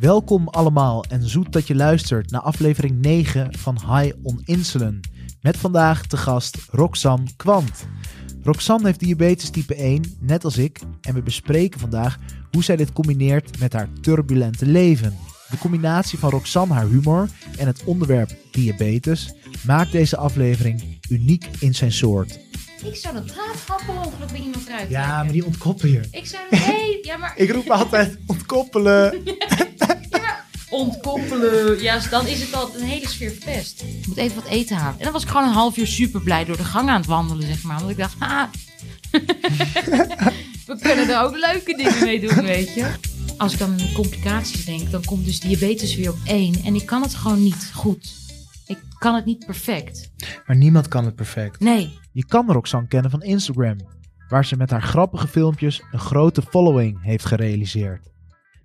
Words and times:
Welkom 0.00 0.48
allemaal 0.48 1.04
en 1.08 1.28
zoet 1.28 1.52
dat 1.52 1.66
je 1.66 1.74
luistert 1.74 2.30
naar 2.30 2.40
aflevering 2.40 3.00
9 3.00 3.58
van 3.58 3.74
High 3.74 4.14
on 4.22 4.40
Insulin. 4.44 5.00
Met 5.40 5.56
vandaag 5.56 6.06
te 6.06 6.16
gast 6.16 6.58
Roxanne 6.70 7.26
Kwant. 7.36 7.86
Roxanne 8.42 8.86
heeft 8.86 9.00
diabetes 9.00 9.50
type 9.50 9.74
1, 9.74 10.02
net 10.20 10.44
als 10.44 10.58
ik, 10.58 10.80
en 11.00 11.14
we 11.14 11.22
bespreken 11.22 11.80
vandaag 11.80 12.18
hoe 12.50 12.64
zij 12.64 12.76
dit 12.76 12.92
combineert 12.92 13.58
met 13.58 13.72
haar 13.72 13.88
turbulente 14.00 14.66
leven. 14.66 15.16
De 15.50 15.58
combinatie 15.58 16.18
van 16.18 16.30
Roxanne, 16.30 16.74
haar 16.74 16.86
humor 16.88 17.28
en 17.58 17.66
het 17.66 17.84
onderwerp 17.84 18.30
diabetes 18.50 19.34
maakt 19.66 19.92
deze 19.92 20.16
aflevering 20.16 20.98
uniek 21.08 21.46
in 21.58 21.74
zijn 21.74 21.92
soort. 21.92 22.38
Ik 22.84 22.96
zou 22.96 23.16
een 23.16 23.24
draadgrap 23.26 23.82
per 23.86 23.96
ongeluk 23.96 24.30
bij 24.30 24.40
iemand 24.40 24.66
eruit 24.66 24.88
Ja, 24.90 25.02
trekken. 25.02 25.24
maar 25.24 25.32
die 25.32 25.46
ontkoppel 25.46 25.88
je. 25.88 26.00
Ik 26.10 26.26
zou 26.26 26.42
een 26.50 26.58
hey, 26.58 26.98
ja 27.02 27.16
maar 27.16 27.32
Ik 27.36 27.50
roep 27.50 27.70
altijd 27.70 28.18
ontkoppelen. 28.26 29.22
Ontkoppelen. 30.80 31.82
Ja, 31.82 32.00
dan 32.10 32.26
is 32.26 32.40
het 32.40 32.54
al 32.54 32.70
een 32.74 32.86
hele 32.86 33.08
sfeer 33.08 33.30
verpest. 33.30 33.82
Ik 33.82 34.06
moet 34.06 34.16
even 34.16 34.36
wat 34.36 34.50
eten 34.50 34.76
halen. 34.76 34.98
En 34.98 35.04
dan 35.04 35.12
was 35.12 35.22
ik 35.22 35.28
gewoon 35.28 35.46
een 35.46 35.52
half 35.52 35.76
uur 35.76 35.86
super 35.86 36.20
blij 36.20 36.44
door 36.44 36.56
de 36.56 36.64
gang 36.64 36.88
aan 36.88 37.00
het 37.00 37.06
wandelen, 37.06 37.46
zeg 37.46 37.62
maar. 37.62 37.78
Want 37.78 37.90
ik 37.90 37.96
dacht, 37.96 38.14
ah, 38.18 38.42
we 40.66 40.78
kunnen 40.80 41.08
er 41.08 41.22
ook 41.22 41.36
leuke 41.36 41.76
dingen 41.76 42.04
mee 42.04 42.20
doen, 42.20 42.42
weet 42.44 42.74
je. 42.74 42.90
Als 43.36 43.52
ik 43.52 43.58
dan 43.58 43.70
aan 43.70 43.92
complicaties 43.94 44.64
denk, 44.64 44.90
dan 44.90 45.04
komt 45.04 45.24
dus 45.24 45.40
diabetes 45.40 45.96
weer 45.96 46.10
op 46.10 46.18
één. 46.24 46.54
En 46.64 46.74
ik 46.74 46.86
kan 46.86 47.02
het 47.02 47.14
gewoon 47.14 47.42
niet 47.42 47.70
goed. 47.74 48.18
Ik 48.66 48.78
kan 48.98 49.14
het 49.14 49.24
niet 49.24 49.46
perfect. 49.46 50.10
Maar 50.46 50.56
niemand 50.56 50.88
kan 50.88 51.04
het 51.04 51.14
perfect. 51.14 51.60
Nee, 51.60 51.98
Je 52.12 52.26
kan 52.26 52.52
Roxanne 52.52 52.88
kennen 52.88 53.10
van 53.10 53.22
Instagram, 53.22 53.76
waar 54.28 54.44
ze 54.44 54.56
met 54.56 54.70
haar 54.70 54.82
grappige 54.82 55.28
filmpjes 55.28 55.82
een 55.92 55.98
grote 55.98 56.42
following 56.42 57.02
heeft 57.02 57.24
gerealiseerd. 57.24 58.09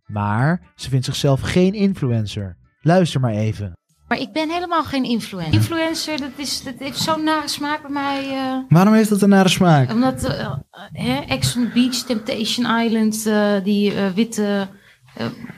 Maar 0.05 0.71
ze 0.75 0.89
vindt 0.89 1.05
zichzelf 1.05 1.41
geen 1.41 1.73
influencer. 1.73 2.57
Luister 2.81 3.19
maar 3.19 3.33
even. 3.33 3.73
maar 4.07 4.19
ik 4.19 4.31
ben 4.31 4.49
helemaal 4.49 4.83
geen 4.83 5.03
influencer. 5.03 5.53
Influencer, 5.53 6.19
dat, 6.19 6.31
is, 6.35 6.63
dat 6.63 6.73
heeft 6.79 6.97
zo'n 6.99 7.23
nare 7.23 7.47
smaak 7.47 7.81
bij 7.81 7.91
mij. 7.91 8.29
eh. 8.29 8.57
Waarom 8.69 8.93
heeft 8.93 9.09
dat 9.09 9.21
een 9.21 9.29
nare 9.29 9.49
smaak? 9.49 9.91
Omdat 9.91 10.23
eh, 10.23 10.39
eh, 10.39 10.53
hè, 10.91 11.19
Ex 11.19 11.55
on 11.55 11.63
the 11.63 11.69
Beach, 11.73 11.95
Temptation 11.95 12.79
Island, 12.79 13.25
eh, 13.25 13.53
die 13.63 13.93
eh, 13.93 14.09
witte, 14.11 14.67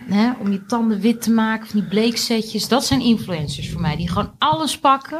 hè, 0.09 0.31
om 0.39 0.51
je 0.51 0.65
tanden 0.65 0.99
wit 0.99 1.21
te 1.21 1.31
maken, 1.31 1.67
van 1.67 1.79
die 1.79 1.89
bleeksetjes, 1.89 2.67
dat 2.67 2.85
zijn 2.85 3.01
influencers 3.01 3.71
voor 3.71 3.81
mij. 3.81 3.95
Die 3.95 4.09
gewoon 4.09 4.35
alles 4.37 4.79
pakken, 4.79 5.19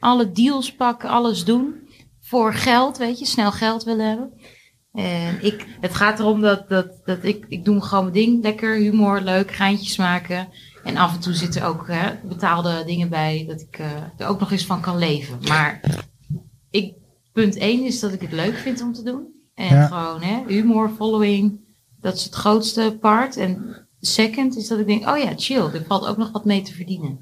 alle 0.00 0.32
deals 0.32 0.74
pakken, 0.74 1.08
alles 1.08 1.44
doen 1.44 1.74
voor 2.20 2.54
geld, 2.54 2.98
weet 2.98 3.18
je, 3.18 3.26
snel 3.26 3.52
geld 3.52 3.84
willen 3.84 4.08
hebben. 4.08 4.30
En 4.92 5.44
ik, 5.44 5.66
het 5.80 5.94
gaat 5.94 6.18
erom 6.18 6.40
dat, 6.40 6.68
dat, 6.68 6.86
dat 7.04 7.24
ik, 7.24 7.44
ik 7.48 7.64
doe 7.64 7.80
gewoon 7.80 8.02
mijn 8.04 8.16
ding, 8.16 8.42
lekker 8.42 8.76
humor, 8.76 9.20
leuk, 9.20 9.50
geintjes 9.50 9.96
maken. 9.96 10.48
En 10.84 10.96
af 10.96 11.14
en 11.14 11.20
toe 11.20 11.32
zitten 11.34 11.62
ook 11.64 11.86
hè, 11.88 12.10
betaalde 12.28 12.82
dingen 12.86 13.08
bij, 13.08 13.44
dat 13.48 13.60
ik 13.60 13.78
eh, 13.78 13.90
er 14.16 14.26
ook 14.26 14.40
nog 14.40 14.52
eens 14.52 14.66
van 14.66 14.80
kan 14.80 14.98
leven. 14.98 15.38
Maar 15.48 15.80
ik, 16.70 16.94
punt 17.32 17.56
één 17.56 17.84
is 17.84 18.00
dat 18.00 18.12
ik 18.12 18.20
het 18.20 18.32
leuk 18.32 18.54
vind 18.56 18.82
om 18.82 18.92
te 18.92 19.02
doen. 19.02 19.26
En 19.54 19.76
Ja. 19.76 19.86
gewoon 19.86 20.22
hè, 20.22 20.42
humor, 20.46 20.90
following, 20.96 21.60
dat 22.00 22.14
is 22.14 22.24
het 22.24 22.34
grootste 22.34 22.96
part. 23.00 23.36
En 23.36 23.76
second 24.00 24.56
is 24.56 24.68
dat 24.68 24.78
ik 24.78 24.86
denk, 24.86 25.08
oh 25.08 25.18
ja, 25.18 25.32
chill, 25.36 25.62
er 25.62 25.84
valt 25.86 26.06
ook 26.06 26.16
nog 26.16 26.32
wat 26.32 26.44
mee 26.44 26.62
te 26.62 26.74
verdienen. 26.74 27.18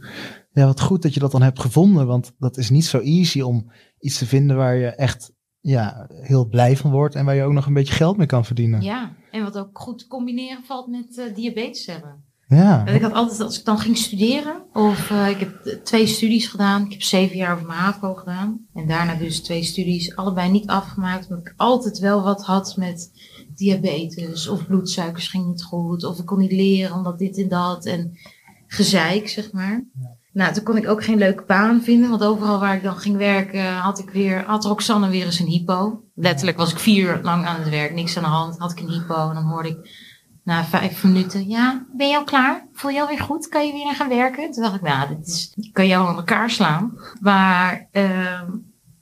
Ja, 0.53 0.67
wat 0.67 0.81
goed 0.81 1.03
dat 1.03 1.15
je 1.15 1.21
dat 1.21 1.33
dan 1.33 1.43
hebt 1.43 1.61
gevonden, 1.61 2.07
want 2.07 2.33
dat 2.39 2.57
is 2.57 2.71
niet 2.71 2.85
zo 2.85 2.99
easy 2.99 3.41
om 3.41 3.73
iets 3.99 4.19
te 4.19 4.27
vinden 4.27 4.57
waar 4.57 4.77
je 4.77 4.87
echt 4.87 5.33
ja, 5.61 6.07
heel 6.11 6.49
blij 6.49 6.77
van 6.77 6.91
wordt 6.91 7.15
en 7.15 7.25
waar 7.25 7.35
je 7.35 7.43
ook 7.43 7.53
nog 7.53 7.67
een 7.67 7.75
beetje 7.75 7.95
geld 7.95 8.17
mee 8.17 8.27
kan 8.27 8.45
verdienen. 8.45 8.81
Ja, 8.81 9.13
en 9.31 9.43
wat 9.43 9.59
ook 9.59 9.79
goed 9.79 9.99
te 9.99 10.07
combineren 10.07 10.65
valt 10.65 10.87
met 10.87 11.19
eh, 11.19 11.35
diabetes 11.35 11.87
hebben. 11.87 12.29
Ja. 12.57 12.87
Ik 12.87 13.03
had 13.03 13.13
altijd, 13.13 13.41
als 13.41 13.59
ik 13.59 13.65
dan 13.65 13.79
ging 13.79 13.97
studeren, 13.97 14.63
of 14.73 15.11
eh, 15.11 15.29
ik 15.29 15.39
heb 15.39 15.81
twee 15.85 16.07
studies 16.07 16.47
gedaan. 16.47 16.85
Ik 16.85 16.93
heb 16.93 17.03
zeven 17.03 17.37
jaar 17.37 17.55
over 17.55 17.67
mijn 17.67 17.79
HAVO 17.79 18.15
gedaan. 18.15 18.67
En 18.75 18.87
daarna 18.87 19.15
dus 19.15 19.41
twee 19.41 19.63
studies, 19.63 20.17
allebei 20.17 20.51
niet 20.51 20.67
afgemaakt. 20.67 21.29
Omdat 21.29 21.47
ik 21.47 21.55
altijd 21.57 21.99
wel 21.99 22.23
wat 22.23 22.45
had 22.45 22.77
met 22.77 23.11
diabetes. 23.55 24.49
Of 24.49 24.67
bloedsuikers 24.67 25.29
ging 25.29 25.47
niet 25.47 25.63
goed. 25.63 26.05
Of 26.05 26.19
ik 26.19 26.27
kon 26.27 26.39
niet 26.39 26.53
leren 26.53 26.97
omdat 26.97 27.19
dit 27.19 27.39
en 27.39 27.49
dat. 27.49 27.87
En 27.87 28.19
gezeik, 28.67 29.29
zeg 29.29 29.53
maar. 29.53 29.85
Nou, 30.33 30.53
toen 30.53 30.65
kon 30.65 30.77
ik 30.77 30.89
ook 30.89 31.05
geen 31.05 31.19
leuke 31.19 31.45
baan 31.47 31.83
vinden. 31.83 32.11
Want 32.11 32.25
overal 32.25 32.61
waar 32.61 32.77
ik 32.77 32.83
dan 32.83 32.97
ging 32.97 33.17
werken, 33.17 33.75
had 33.75 33.99
ik 33.99 34.11
weer, 34.11 34.45
had 34.45 34.65
Roxanne 34.65 35.09
weer 35.09 35.25
eens 35.25 35.39
een 35.39 35.47
hypo. 35.47 36.05
Letterlijk 36.15 36.59
was 36.59 36.73
ik 36.73 36.79
vier 36.79 37.05
uur 37.05 37.21
lang 37.23 37.47
aan 37.47 37.61
het 37.61 37.69
werk, 37.69 37.95
niks 37.95 38.17
aan 38.17 38.23
de 38.23 38.29
hand. 38.29 38.59
Had 38.59 38.73
ik 38.73 38.81
een 38.81 38.91
hypo 38.91 39.29
en 39.29 39.35
dan 39.35 39.45
hoorde 39.45 39.69
ik 39.69 40.09
na 40.45 40.65
vijf 40.65 41.05
minuten, 41.05 41.49
ja, 41.49 41.87
ben 41.93 42.09
je 42.09 42.17
al 42.17 42.25
klaar? 42.25 42.69
Voel 42.73 42.91
je 42.91 43.01
alweer 43.01 43.19
goed? 43.19 43.49
Kan 43.49 43.67
je 43.67 43.73
weer 43.73 43.95
gaan 43.95 44.09
werken? 44.09 44.51
Toen 44.51 44.63
dacht 44.63 44.75
ik, 44.75 44.83
nou, 44.83 45.09
dit 45.09 45.27
is, 45.27 45.53
ik 45.57 45.73
kan 45.73 45.87
jou 45.87 46.09
aan 46.09 46.17
elkaar 46.17 46.51
slaan. 46.51 46.99
Maar 47.21 47.89
ehm, 47.91 48.51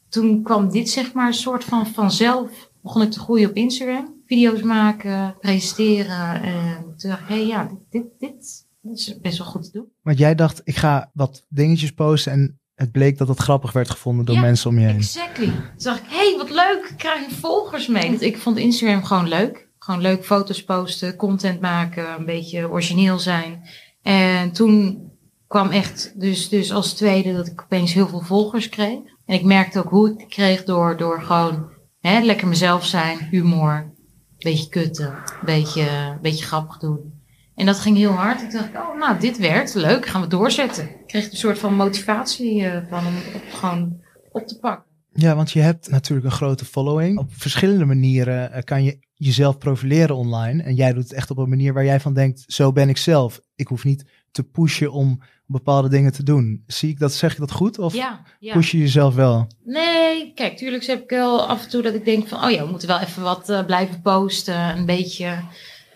toen 0.08 0.42
kwam 0.42 0.70
dit 0.70 0.90
zeg 0.90 1.12
maar 1.12 1.26
een 1.26 1.34
soort 1.34 1.64
van 1.64 1.86
vanzelf, 1.86 2.70
begon 2.82 3.02
ik 3.02 3.10
te 3.10 3.20
groeien 3.20 3.48
op 3.48 3.54
Instagram. 3.56 4.14
Video's 4.26 4.62
maken, 4.62 5.36
presenteren. 5.40 6.42
En 6.42 6.94
toen 6.96 7.10
dacht 7.10 7.22
ik, 7.22 7.28
hé 7.28 7.34
hey, 7.34 7.46
ja, 7.46 7.70
dit, 7.90 8.04
dit, 8.18 8.66
dit 8.80 8.98
is 8.98 9.18
best 9.20 9.38
wel 9.38 9.46
goed 9.46 9.64
te 9.64 9.70
doen. 9.72 9.92
Want 10.02 10.18
jij 10.18 10.34
dacht, 10.34 10.60
ik 10.64 10.76
ga 10.76 11.10
wat 11.12 11.46
dingetjes 11.48 11.90
posten 11.92 12.32
en 12.32 12.60
het 12.74 12.92
bleek 12.92 13.18
dat 13.18 13.28
het 13.28 13.38
grappig 13.38 13.72
werd 13.72 13.90
gevonden 13.90 14.24
door 14.24 14.34
Ja, 14.34 14.40
mensen 14.40 14.70
om 14.70 14.78
je 14.78 14.86
heen. 14.86 14.96
Exactly. 14.96 15.46
Toen 15.46 15.62
dacht 15.76 15.98
ik, 15.98 16.08
hé, 16.08 16.16
hey, 16.16 16.36
wat 16.36 16.50
leuk, 16.50 16.88
ik 16.90 16.96
krijg 16.96 17.30
volgers 17.30 17.86
mee. 17.86 18.14
Ik 18.18 18.38
vond 18.38 18.56
Instagram 18.56 19.04
gewoon 19.04 19.28
leuk. 19.28 19.68
Gewoon 19.78 20.00
leuk 20.00 20.24
foto's 20.24 20.64
posten, 20.64 21.16
content 21.16 21.60
maken, 21.60 22.14
een 22.18 22.24
beetje 22.24 22.70
origineel 22.70 23.18
zijn. 23.18 23.68
En 24.02 24.52
toen 24.52 25.06
kwam 25.46 25.70
echt, 25.70 26.20
dus, 26.20 26.48
dus 26.48 26.72
als 26.72 26.94
tweede, 26.94 27.32
dat 27.32 27.46
ik 27.46 27.62
opeens 27.62 27.92
heel 27.92 28.08
veel 28.08 28.20
volgers 28.20 28.68
kreeg. 28.68 28.98
En 29.24 29.34
ik 29.34 29.44
merkte 29.44 29.78
ook 29.78 29.90
hoe 29.90 30.10
ik 30.10 30.18
die 30.18 30.26
kreeg 30.26 30.64
door, 30.64 30.96
door 30.96 31.22
gewoon 31.22 31.68
hè, 32.00 32.20
lekker 32.20 32.48
mezelf 32.48 32.86
zijn, 32.86 33.18
humor, 33.30 33.92
beetje 34.38 34.68
kutten, 34.68 35.18
beetje, 35.44 36.18
beetje 36.22 36.44
grappig 36.44 36.78
doen. 36.78 37.17
En 37.58 37.66
dat 37.66 37.78
ging 37.78 37.96
heel 37.96 38.12
hard. 38.12 38.42
Ik 38.42 38.50
dacht, 38.50 38.68
oh, 38.74 38.98
nou, 38.98 39.20
dit 39.20 39.38
werkt, 39.38 39.74
leuk, 39.74 40.06
gaan 40.06 40.20
we 40.20 40.26
doorzetten. 40.26 40.84
Ik 40.84 41.06
kreeg 41.06 41.30
een 41.30 41.36
soort 41.36 41.58
van 41.58 41.74
motivatie 41.74 42.64
eh, 42.64 42.82
van 42.88 43.06
om 43.06 43.14
het 43.14 43.34
op, 43.34 43.42
gewoon 43.52 44.00
op 44.32 44.46
te 44.46 44.58
pakken. 44.58 44.84
Ja, 45.12 45.36
want 45.36 45.50
je 45.50 45.60
hebt 45.60 45.90
natuurlijk 45.90 46.26
een 46.26 46.32
grote 46.32 46.64
following. 46.64 47.18
Op 47.18 47.30
verschillende 47.30 47.84
manieren 47.84 48.52
eh, 48.52 48.62
kan 48.62 48.84
je 48.84 48.98
jezelf 49.14 49.58
profileren 49.58 50.16
online. 50.16 50.62
En 50.62 50.74
jij 50.74 50.92
doet 50.92 51.02
het 51.02 51.12
echt 51.12 51.30
op 51.30 51.38
een 51.38 51.48
manier 51.48 51.72
waar 51.72 51.84
jij 51.84 52.00
van 52.00 52.14
denkt, 52.14 52.44
zo 52.46 52.72
ben 52.72 52.88
ik 52.88 52.96
zelf. 52.96 53.40
Ik 53.54 53.68
hoef 53.68 53.84
niet 53.84 54.04
te 54.30 54.42
pushen 54.42 54.92
om 54.92 55.22
bepaalde 55.46 55.88
dingen 55.88 56.12
te 56.12 56.22
doen. 56.22 56.62
Zie 56.66 56.90
ik 56.90 56.98
dat, 56.98 57.12
zeg 57.12 57.32
ik 57.32 57.38
dat 57.38 57.52
goed? 57.52 57.78
Of 57.78 57.94
Ja, 57.94 58.22
ja. 58.40 58.52
push 58.52 58.70
je 58.70 58.78
jezelf 58.78 59.14
wel? 59.14 59.46
Nee, 59.64 60.32
kijk, 60.34 60.56
tuurlijk 60.56 60.86
heb 60.86 61.02
ik 61.02 61.10
wel 61.10 61.46
af 61.46 61.64
en 61.64 61.70
toe 61.70 61.82
dat 61.82 61.94
ik 61.94 62.04
denk 62.04 62.28
van, 62.28 62.44
oh 62.44 62.50
ja, 62.50 62.64
we 62.64 62.70
moeten 62.70 62.88
wel 62.88 63.00
even 63.00 63.22
wat 63.22 63.48
eh, 63.48 63.64
blijven 63.64 64.02
posten. 64.02 64.76
Een 64.76 64.86
beetje 64.86 65.38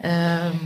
ehm, 0.00 0.56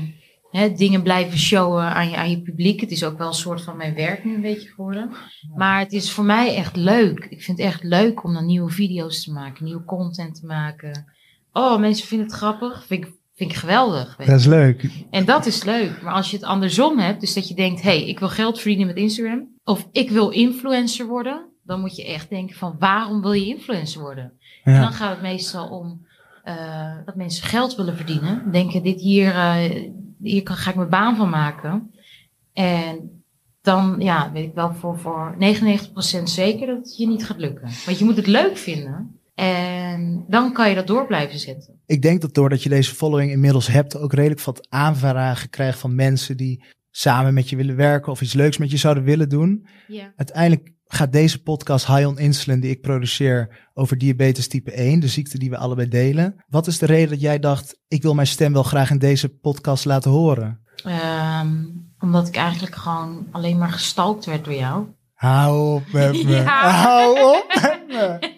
dingen 0.77 1.03
blijven 1.03 1.39
showen 1.39 1.83
aan 1.83 2.09
je, 2.09 2.17
aan 2.17 2.31
je 2.31 2.41
publiek. 2.41 2.81
Het 2.81 2.91
is 2.91 3.05
ook 3.05 3.19
wel 3.19 3.27
een 3.27 3.34
soort 3.34 3.62
van 3.62 3.77
mijn 3.77 3.94
werk 3.94 4.25
nu 4.25 4.34
een 4.34 4.41
beetje 4.41 4.69
geworden. 4.69 5.11
Maar 5.55 5.78
het 5.78 5.93
is 5.93 6.11
voor 6.11 6.25
mij 6.25 6.55
echt 6.55 6.77
leuk. 6.77 7.27
Ik 7.31 7.43
vind 7.43 7.59
het 7.59 7.67
echt 7.67 7.83
leuk 7.83 8.25
om 8.25 8.34
dan 8.34 8.47
nieuwe 8.47 8.71
video's 8.71 9.25
te 9.25 9.33
maken, 9.33 9.65
nieuwe 9.65 9.84
content 9.84 10.41
te 10.41 10.47
maken. 10.47 11.12
Oh, 11.53 11.78
mensen 11.81 12.06
vinden 12.06 12.27
het 12.27 12.37
grappig. 12.37 12.84
Vind 12.87 13.05
ik, 13.05 13.12
vind 13.34 13.50
ik 13.50 13.56
geweldig. 13.56 14.16
weet. 14.16 14.27
Dat 14.27 14.39
is 14.39 14.47
leuk. 14.47 14.91
En 15.11 15.25
dat 15.25 15.47
is 15.47 15.65
leuk. 15.65 16.03
Maar 16.03 16.15
als 16.15 16.31
je 16.31 16.37
het 16.37 16.47
andersom 16.47 16.99
hebt, 16.99 17.21
dus 17.21 17.34
dat 17.34 17.49
je 17.49 17.55
denkt, 17.55 17.83
hé, 17.83 17.99
hey, 17.99 18.09
ik 18.09 18.19
wil 18.19 18.28
geld 18.28 18.61
verdienen 18.61 18.87
met 18.87 18.97
Instagram. 18.97 19.49
Of 19.65 19.89
ik 19.93 20.11
wil 20.11 20.31
influencer 20.31 21.06
worden. 21.06 21.47
Dan 21.65 21.81
moet 21.81 21.97
je 21.97 22.06
echt 22.06 22.28
denken 22.28 22.56
van, 22.56 22.77
waarom 22.78 23.22
wil 23.22 23.33
je 23.33 23.47
influencer 23.47 24.00
worden? 24.00 24.33
En 24.65 24.81
dan 24.81 24.93
gaat 24.93 25.10
het 25.10 25.22
meestal 25.22 25.69
om 25.69 26.07
eh, 26.42 26.95
dat 27.04 27.16
mensen 27.16 27.45
geld 27.45 27.77
willen 27.77 27.97
verdienen. 27.97 28.51
Denken, 28.51 28.83
dit 28.83 29.01
hier, 29.01 29.34
eh, 29.34 29.91
hier 30.22 30.42
kan, 30.42 30.57
ga 30.57 30.71
ik 30.71 30.77
mijn 30.77 30.89
baan 30.89 31.16
van 31.16 31.30
maken. 31.30 31.91
En 32.53 33.22
dan, 33.60 33.97
ja, 33.98 34.33
weet 34.33 34.45
ik 34.45 34.54
wel 34.54 34.74
voor, 34.74 34.98
voor 34.98 35.36
99% 36.21 36.22
zeker 36.22 36.66
dat 36.66 36.77
het 36.77 36.97
je 36.97 37.07
niet 37.07 37.27
gaat 37.27 37.39
lukken. 37.39 37.68
Want 37.86 37.98
je 37.98 38.04
moet 38.04 38.16
het 38.16 38.27
leuk 38.27 38.57
vinden. 38.57 39.21
En 39.34 40.24
dan 40.28 40.53
kan 40.53 40.68
je 40.68 40.74
dat 40.74 40.86
door 40.86 41.07
blijven 41.07 41.39
zetten. 41.39 41.80
Ik 41.86 42.03
denk 42.03 42.21
dat 42.21 42.34
doordat 42.34 42.63
je 42.63 42.68
deze 42.68 42.95
following 42.95 43.30
inmiddels 43.30 43.66
hebt, 43.66 43.97
ook 43.97 44.13
redelijk 44.13 44.41
wat 44.41 44.66
aanvragen 44.71 45.51
krijgt 45.51 45.78
van 45.78 45.95
mensen 45.95 46.36
die 46.36 46.65
samen 46.91 47.34
met 47.34 47.51
je 47.51 47.57
willen 47.57 47.77
werken 47.77 48.12
of 48.12 48.21
iets 48.21 48.33
leuks 48.33 48.57
met 48.57 48.71
je 48.71 48.77
zouden 48.77 49.04
willen 49.04 49.28
doen. 49.28 49.66
Ja. 49.86 50.12
Uiteindelijk 50.16 50.72
gaat 50.88 51.12
deze 51.12 51.42
podcast 51.42 51.86
High 51.86 52.06
on 52.06 52.18
Insulin 52.18 52.60
die 52.60 52.71
ik 52.71 52.80
produceer 52.80 53.68
over 53.74 53.98
diabetes 53.98 54.48
type 54.48 54.72
1, 54.72 55.00
de 55.00 55.09
ziekte 55.09 55.38
die 55.38 55.50
we 55.50 55.56
allebei 55.56 55.88
delen. 55.88 56.44
Wat 56.48 56.66
is 56.66 56.78
de 56.78 56.86
reden 56.86 57.09
dat 57.10 57.21
jij 57.21 57.38
dacht, 57.38 57.78
ik 57.88 58.03
wil 58.03 58.15
mijn 58.15 58.27
stem 58.27 58.53
wel 58.53 58.62
graag 58.62 58.91
in 58.91 58.98
deze 58.98 59.28
podcast 59.28 59.84
laten 59.84 60.10
horen? 60.10 60.60
Ehm, 60.84 61.54
omdat 61.98 62.28
ik 62.28 62.36
eigenlijk 62.36 62.74
gewoon 62.74 63.27
alleen 63.30 63.59
maar 63.59 63.72
gestalkt 63.72 64.24
werd 64.24 64.44
door 64.44 64.54
jou. 64.54 64.86
Hou 65.15 65.74
op 65.74 65.83
met 65.92 66.12
me. 66.24 66.30
Ja. 66.30 66.71
Hou 66.71 67.36
op 67.36 67.60
met 67.62 67.86
me. 67.88 68.18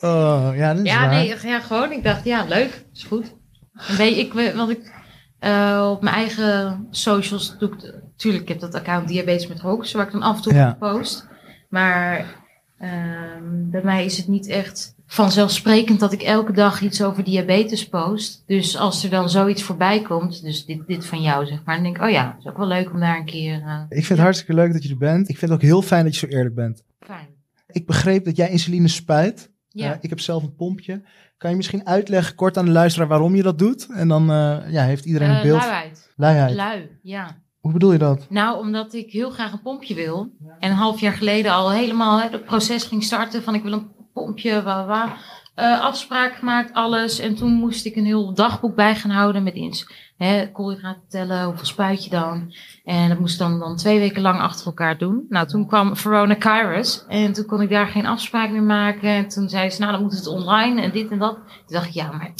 Oh, 0.00 0.50
ja, 0.54 0.74
dat 0.74 0.84
is 0.84 0.90
Ja, 0.92 1.00
waar. 1.00 1.10
nee, 1.10 1.36
ja, 1.42 1.60
gewoon. 1.60 1.92
Ik 1.92 2.02
dacht, 2.04 2.24
ja, 2.24 2.44
leuk, 2.44 2.84
is 2.92 3.02
goed. 3.02 3.34
Een 3.72 3.96
beetje, 3.96 4.20
ik, 4.20 4.32
we- 4.32 4.54
want 4.56 4.70
ik, 4.70 4.96
Eh, 5.38 5.88
op 5.92 6.02
mijn 6.02 6.14
eigen 6.14 6.86
socials 6.90 7.58
doe 7.58 7.68
ik, 7.72 7.94
natuurlijk, 8.18 8.42
ik 8.42 8.48
heb 8.48 8.60
dat 8.60 8.74
account 8.74 9.08
Diabetes 9.08 9.46
met 9.46 9.60
Rox, 9.60 9.92
waar 9.92 10.06
ik 10.06 10.12
dan 10.12 10.22
af 10.22 10.36
en 10.36 10.42
toe 10.42 10.52
Ja. 10.54 10.76
post. 10.78 11.26
Maar 11.68 12.36
ehm, 12.78 13.70
bij 13.70 13.82
mij 13.84 14.04
is 14.04 14.16
het 14.16 14.28
niet 14.28 14.46
echt 14.46 14.94
vanzelfsprekend 15.06 16.00
dat 16.00 16.12
ik 16.12 16.22
elke 16.22 16.52
dag 16.52 16.80
iets 16.80 17.02
over 17.02 17.24
diabetes 17.24 17.88
post. 17.88 18.42
Dus 18.46 18.76
als 18.76 19.04
er 19.04 19.10
dan 19.10 19.30
zoiets 19.30 19.62
voorbij 19.62 20.02
komt, 20.02 20.42
dus 20.42 20.64
dit, 20.66 20.86
dit 20.86 21.06
van 21.06 21.22
jou 21.22 21.46
zeg 21.46 21.64
maar, 21.64 21.74
dan 21.74 21.84
denk 21.84 21.96
ik, 21.96 22.02
oh 22.02 22.10
ja, 22.10 22.26
het 22.26 22.44
is 22.44 22.50
ook 22.50 22.56
wel 22.56 22.66
leuk 22.66 22.90
om 22.92 23.00
daar 23.00 23.16
een 23.18 23.24
keer... 23.24 23.62
eh, 23.62 23.80
Ik 23.88 23.96
vind 23.96 24.08
het 24.08 24.18
hartstikke 24.18 24.54
leuk 24.54 24.72
dat 24.72 24.82
je 24.82 24.88
er 24.88 24.96
bent. 24.98 25.28
Ik 25.28 25.38
vind 25.38 25.50
het 25.50 25.60
ook 25.60 25.66
heel 25.66 25.82
fijn 25.82 26.04
dat 26.04 26.16
je 26.16 26.26
zo 26.26 26.32
eerlijk 26.36 26.54
bent. 26.54 26.82
fijn. 27.00 27.26
Ik 27.66 27.86
begreep 27.86 28.24
dat 28.24 28.36
jij 28.36 28.50
insuline 28.50 28.88
spuit. 28.88 29.50
Ja. 29.68 29.92
Eh, 29.92 29.98
ik 30.00 30.08
heb 30.10 30.20
zelf 30.20 30.42
een 30.42 30.54
pompje. 30.54 31.02
Kan 31.36 31.50
je 31.50 31.56
misschien 31.56 31.86
uitleggen 31.86 32.34
kort 32.34 32.56
aan 32.56 32.64
de 32.64 32.70
luisteraar 32.70 33.08
waarom 33.08 33.34
je 33.34 33.42
dat 33.42 33.58
doet? 33.58 33.86
En 33.94 34.08
dan 34.08 34.30
eh, 34.30 34.56
ja, 34.70 34.84
heeft 34.84 35.04
iedereen 35.04 35.30
een 35.30 35.42
beeld. 35.42 35.60
luiheid. 35.60 36.10
Luiheid. 36.16 36.54
Lui, 36.54 36.88
ja. 37.02 37.36
Hoe 37.68 37.76
bedoel 37.76 37.92
je 37.92 37.98
dat? 37.98 38.26
Nou, 38.28 38.58
omdat 38.58 38.94
ik 38.94 39.10
heel 39.12 39.30
graag 39.30 39.52
een 39.52 39.62
pompje 39.62 39.94
wil. 39.94 40.30
En 40.58 40.70
een 40.70 40.76
half 40.76 41.00
jaar 41.00 41.12
geleden 41.12 41.52
al 41.52 41.70
helemaal 41.70 42.20
het 42.20 42.44
proces 42.44 42.84
ging 42.84 43.02
starten 43.02 43.42
van 43.42 43.54
ik 43.54 43.62
wil 43.62 43.72
een 43.72 43.90
pompje, 44.12 44.62
wa 44.62 44.86
wa. 44.86 45.16
Eh, 45.54 45.80
afspraak 45.80 46.34
gemaakt, 46.34 46.72
alles. 46.72 47.18
En 47.18 47.34
toen 47.34 47.52
moest 47.52 47.86
ik 47.86 47.96
een 47.96 48.04
heel 48.04 48.34
dagboek 48.34 48.74
bij 48.74 48.94
gaan 48.94 49.10
houden 49.10 49.42
met 49.42 49.54
ins, 49.54 49.90
hè, 50.16 50.50
koolhydraten 50.52 51.02
tellen, 51.08 51.44
hoeveel 51.44 51.66
spuit 51.66 52.04
je 52.04 52.10
dan. 52.10 52.54
En 52.84 53.08
dat 53.08 53.18
moest 53.18 53.32
ik 53.32 53.38
dan, 53.40 53.58
dan 53.58 53.76
twee 53.76 53.98
weken 53.98 54.22
lang 54.22 54.40
achter 54.40 54.66
elkaar 54.66 54.98
doen. 54.98 55.26
Nou, 55.28 55.46
toen 55.46 55.66
kwam 55.66 55.96
Verona 55.96 56.34
Kairos 56.34 57.04
en 57.08 57.32
toen 57.32 57.46
kon 57.46 57.60
ik 57.62 57.70
daar 57.70 57.86
geen 57.88 58.06
afspraak 58.06 58.50
meer 58.50 58.62
maken. 58.62 59.08
En 59.08 59.28
toen 59.28 59.48
zei 59.48 59.70
ze, 59.70 59.80
nou 59.80 59.92
dan 59.92 60.02
moet 60.02 60.12
het 60.16 60.26
online 60.26 60.82
en 60.82 60.90
dit 60.90 61.10
en 61.10 61.18
dat. 61.18 61.34
Toen 61.34 61.44
dacht 61.66 61.86
ik, 61.86 61.92
ja, 61.94 62.10
maar 62.10 62.32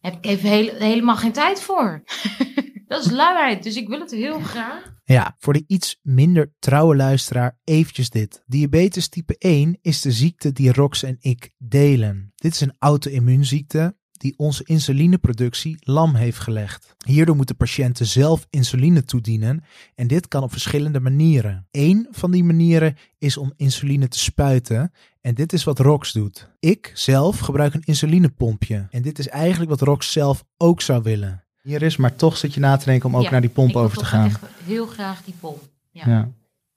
heb 0.00 0.14
ik 0.14 0.24
even 0.26 0.48
hele- 0.48 0.74
helemaal 0.78 1.16
geen 1.16 1.32
tijd 1.32 1.62
voor. 1.62 2.02
dat 2.92 3.04
is 3.04 3.10
luiheid, 3.10 3.62
dus 3.62 3.76
ik 3.76 3.88
wil 3.88 4.00
het 4.00 4.10
heel 4.10 4.40
graag. 4.40 4.94
Ja, 5.04 5.36
voor 5.38 5.52
de 5.52 5.64
iets 5.66 5.98
minder 6.02 6.52
trouwe 6.58 6.96
luisteraar 6.96 7.58
eventjes 7.64 8.10
dit. 8.10 8.42
Diabetes 8.46 9.08
type 9.08 9.36
1 9.38 9.78
is 9.82 10.00
de 10.00 10.12
ziekte 10.12 10.52
die 10.52 10.72
Rox 10.72 11.02
en 11.02 11.16
ik 11.20 11.50
delen. 11.58 12.32
Dit 12.34 12.52
is 12.54 12.60
een 12.60 12.74
auto-immuunziekte 12.78 13.96
die 14.12 14.34
onze 14.36 14.64
insulineproductie 14.64 15.76
lam 15.78 16.14
heeft 16.14 16.38
gelegd. 16.38 16.94
Hierdoor 17.06 17.36
moeten 17.36 17.56
patiënten 17.56 18.06
zelf 18.06 18.46
insuline 18.50 19.04
toedienen 19.04 19.64
en 19.94 20.06
dit 20.06 20.28
kan 20.28 20.42
op 20.42 20.52
verschillende 20.52 21.00
manieren. 21.00 21.66
Eén 21.70 22.06
van 22.10 22.30
die 22.30 22.44
manieren 22.44 22.96
is 23.18 23.36
om 23.36 23.52
insuline 23.56 24.08
te 24.08 24.18
spuiten 24.18 24.92
en 25.20 25.34
dit 25.34 25.52
is 25.52 25.64
wat 25.64 25.78
Rox 25.78 26.12
doet. 26.12 26.48
Ik 26.58 26.90
zelf 26.94 27.38
gebruik 27.38 27.74
een 27.74 27.84
insulinepompje 27.84 28.86
en 28.90 29.02
dit 29.02 29.18
is 29.18 29.28
eigenlijk 29.28 29.70
wat 29.70 29.80
Rox 29.80 30.12
zelf 30.12 30.44
ook 30.56 30.80
zou 30.80 31.02
willen. 31.02 31.44
Hier 31.62 31.82
is, 31.82 31.96
maar 31.96 32.14
toch 32.16 32.36
zit 32.36 32.54
je 32.54 32.60
na 32.60 32.76
te 32.76 32.84
denken 32.84 33.08
om 33.08 33.16
ook 33.16 33.22
Ja, 33.22 33.30
naar 33.30 33.40
die 33.40 33.50
pomp 33.50 33.70
ik 33.70 33.76
over 33.76 33.98
te 33.98 34.04
gaan. 34.04 34.26
Echt 34.26 34.40
heel 34.64 34.86
graag 34.86 35.22
die 35.24 35.34
pomp. 35.40 35.62
Ja. 35.90 36.02
Ja. 36.06 36.28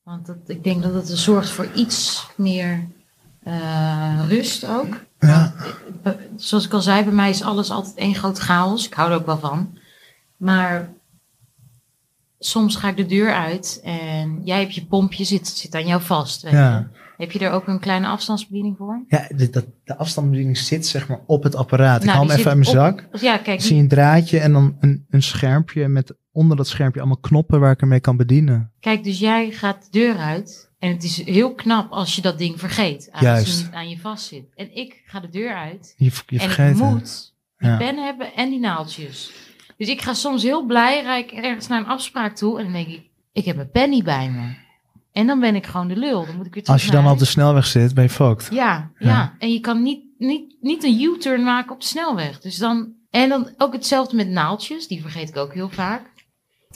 Want 0.04 0.26
dat, 0.26 0.38
ik 0.48 0.64
denk 0.64 0.84
dat 0.84 0.94
het 0.94 1.08
zorgt 1.10 1.50
voor 1.50 1.68
iets 1.76 2.28
meer 2.38 2.88
eh, 3.44 4.20
rust 4.28 4.66
ook. 4.68 5.00
Ja. 5.20 5.54
Eh, 6.04 6.12
Zoals 6.36 6.66
ik 6.66 6.74
al 6.74 6.82
zei, 6.82 7.04
bij 7.04 7.14
mij 7.14 7.30
is 7.30 7.42
alles 7.44 7.70
altijd 7.70 7.96
één 7.96 8.16
groot 8.16 8.38
chaos. 8.40 8.86
Ik 8.86 8.94
hou 8.94 9.10
er 9.12 9.16
ook 9.18 9.26
wel 9.26 9.40
van. 9.40 9.78
Maar 10.38 10.90
soms 12.40 12.76
ga 12.76 12.88
ik 12.90 12.98
de 12.98 13.06
deur 13.06 13.34
uit 13.34 13.80
en 13.84 14.42
jij 14.44 14.60
hebt 14.60 14.76
je 14.76 14.86
pompje, 14.86 15.24
zit, 15.24 15.48
zit 15.48 15.76
aan 15.76 15.88
jou 15.88 16.02
vast. 16.02 16.42
Weet 16.42 16.52
Ja. 16.54 16.78
je. 16.78 17.04
Heb 17.18 17.32
je 17.32 17.40
er 17.40 17.52
ook 17.52 17.68
een 17.68 17.80
kleine 17.80 18.08
afstandsbediening 18.08 18.78
voor? 18.78 19.04
Ja, 19.08 19.28
de, 19.36 19.50
dat, 19.50 19.66
de 19.84 19.98
afstandsbediening 19.98 20.58
zit 20.58 20.88
zeg 20.88 21.08
maar 21.08 21.20
op 21.26 21.44
het 21.44 21.56
apparaat. 21.56 22.00
ik 22.00 22.06
Nou, 22.06 22.18
haal 22.18 22.28
hem 22.28 22.38
even 22.38 22.50
uit 22.52 22.60
mijn 22.60 22.70
zak. 22.72 23.08
Ja, 23.22 23.38
kijk, 23.38 23.62
Zie 23.62 23.76
je 23.76 23.82
een 23.82 23.88
draadje 23.88 24.40
en 24.40 24.52
dan 24.54 24.78
een, 24.80 25.06
een 25.10 25.24
schermpje 25.24 25.88
met 25.88 26.16
onder 26.32 26.58
dat 26.58 26.68
schermpje 26.68 27.00
allemaal 27.00 27.20
knoppen 27.20 27.60
waar 27.60 27.72
ik 27.72 27.82
ermee 27.82 28.00
kan 28.00 28.18
bedienen. 28.18 28.72
Kijk, 28.80 29.04
dus 29.04 29.20
jij 29.20 29.52
gaat 29.52 29.84
de 29.84 30.00
deur 30.00 30.18
uit. 30.18 30.72
En 30.80 30.92
het 30.92 31.04
is 31.04 31.24
heel 31.24 31.54
knap 31.56 31.92
als 31.92 32.16
je 32.16 32.22
dat 32.22 32.38
ding 32.38 32.60
vergeet. 32.60 33.10
Juist. 33.20 33.64
het 33.64 33.74
aan 33.74 33.90
je 33.90 34.00
vast 34.00 34.26
zit. 34.28 34.46
En 34.56 34.76
ik 34.76 35.02
ga 35.06 35.20
de 35.20 35.30
deur 35.30 35.56
uit. 35.56 35.94
Je, 35.98 36.06
je 36.06 36.12
en 36.40 36.46
vergeet 36.46 36.76
ik 36.76 36.82
het. 36.82 36.92
moet 36.92 37.34
die 37.58 37.70
Ja. 37.70 37.78
pen 37.78 37.98
hebben 37.98 38.34
en 38.36 38.50
die 38.50 38.60
naaldjes. 38.60 39.32
Dus 39.78 39.88
ik 39.90 40.02
ga 40.02 40.14
soms 40.14 40.44
heel 40.44 40.66
blij, 40.66 41.02
rijd 41.04 41.32
ik 41.32 41.38
ergens 41.38 41.68
naar 41.68 41.80
een 41.80 41.86
afspraak 41.88 42.36
toe. 42.36 42.58
En 42.58 42.64
dan 42.64 42.74
denk 42.74 42.88
ik, 42.88 43.02
ik 43.34 43.46
heb 43.46 43.56
mijn 43.56 43.70
pen 43.72 43.90
niet 43.90 44.04
bij 44.04 44.30
me. 44.30 44.56
En 45.16 45.28
dan 45.28 45.40
ben 45.40 45.56
ik 45.56 45.66
gewoon 45.66 45.88
de 45.88 45.96
lul. 45.96 46.26
Dan 46.26 46.36
moet 46.36 46.46
ik 46.46 46.54
weer 46.54 46.64
Als 46.66 46.86
je 46.86 46.92
dan 46.92 47.08
op 47.08 47.20
de 47.20 47.26
snelweg 47.26 47.66
zit, 47.66 47.94
ben 47.94 48.04
je 48.04 48.10
fucked. 48.10 48.48
Ja, 48.52 48.92
Ja. 48.98 49.10
ja, 49.10 49.36
En 49.40 49.54
je 49.54 49.60
kan 49.60 49.82
niet, 49.84 50.04
niet, 50.18 50.56
niet 50.62 50.84
een 50.84 51.02
U-turn 51.02 51.44
maken 51.44 51.74
op 51.74 51.82
de 51.82 51.88
snelweg. 51.88 52.40
Dus 52.40 52.58
dan... 52.58 52.94
En 53.10 53.30
dan 53.30 53.50
ook 53.58 53.74
hetzelfde 53.74 54.16
met 54.16 54.30
naaldjes. 54.30 54.88
Die 54.88 55.02
vergeet 55.02 55.30
ik 55.30 55.38
ook 55.38 55.54
heel 55.54 55.70
vaak. 55.70 56.02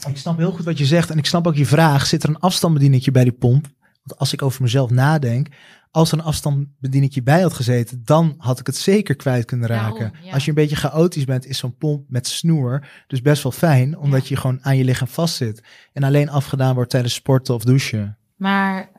Ik 0.08 0.16
snap 0.16 0.38
heel 0.38 0.52
goed 0.52 0.64
wat 0.64 0.78
je 0.78 0.84
zegt 0.84 1.10
en 1.10 1.18
ik 1.18 1.26
snap 1.26 1.46
ook 1.46 1.56
je 1.56 1.66
vraag. 1.66 2.06
Zit 2.06 2.22
er 2.22 2.28
een 2.28 2.38
afstandsbedieningetje 2.38 3.10
bij 3.10 3.24
die 3.24 3.32
pomp? 3.32 3.66
Want 4.02 4.20
als 4.20 4.32
ik 4.32 4.42
over 4.42 4.62
mezelf 4.62 4.90
nadenk, 4.90 5.48
als 5.90 6.12
er 6.12 6.18
een 6.18 6.24
afstandsbedieningetje 6.24 7.22
bij 7.22 7.40
had 7.40 7.52
gezeten, 7.52 8.02
dan 8.04 8.34
had 8.38 8.60
ik 8.60 8.66
het 8.66 8.76
zeker 8.76 9.16
kwijt 9.16 9.44
kunnen 9.44 9.68
raken. 9.68 10.00
Daarom, 10.00 10.18
ja. 10.24 10.32
Als 10.32 10.44
je 10.44 10.48
een 10.48 10.54
beetje 10.54 10.76
chaotisch 10.76 11.24
bent, 11.24 11.46
is 11.46 11.58
zo'n 11.58 11.76
pomp 11.76 12.04
met 12.08 12.26
snoer 12.26 12.88
dus 13.06 13.22
best 13.22 13.42
wel 13.42 13.52
fijn, 13.52 13.98
omdat 13.98 14.28
je 14.28 14.36
gewoon 14.36 14.64
aan 14.64 14.76
je 14.76 14.84
lichaam 14.84 15.08
vastzit. 15.08 15.62
En 15.92 16.02
alleen 16.02 16.28
afgedaan 16.28 16.74
wordt 16.74 16.90
tijdens 16.90 17.14
sporten 17.14 17.54
of 17.54 17.64
douchen. 17.64 18.18
Maar 18.40 18.90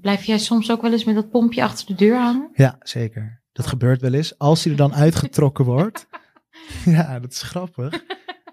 blijf 0.00 0.24
jij 0.24 0.38
soms 0.38 0.70
ook 0.70 0.82
wel 0.82 0.92
eens 0.92 1.04
met 1.04 1.14
dat 1.14 1.30
pompje 1.30 1.62
achter 1.62 1.86
de 1.86 1.94
deur 1.94 2.16
hangen? 2.18 2.50
Ja, 2.54 2.76
zeker. 2.82 3.42
Dat 3.52 3.66
gebeurt 3.66 4.00
wel 4.00 4.12
eens. 4.12 4.38
Als 4.38 4.62
hij 4.62 4.72
er 4.72 4.78
dan 4.78 4.94
uitgetrokken 4.94 5.64
wordt. 5.64 6.06
ja, 6.84 7.20
dat 7.20 7.32
is 7.32 7.42
grappig. 7.42 7.90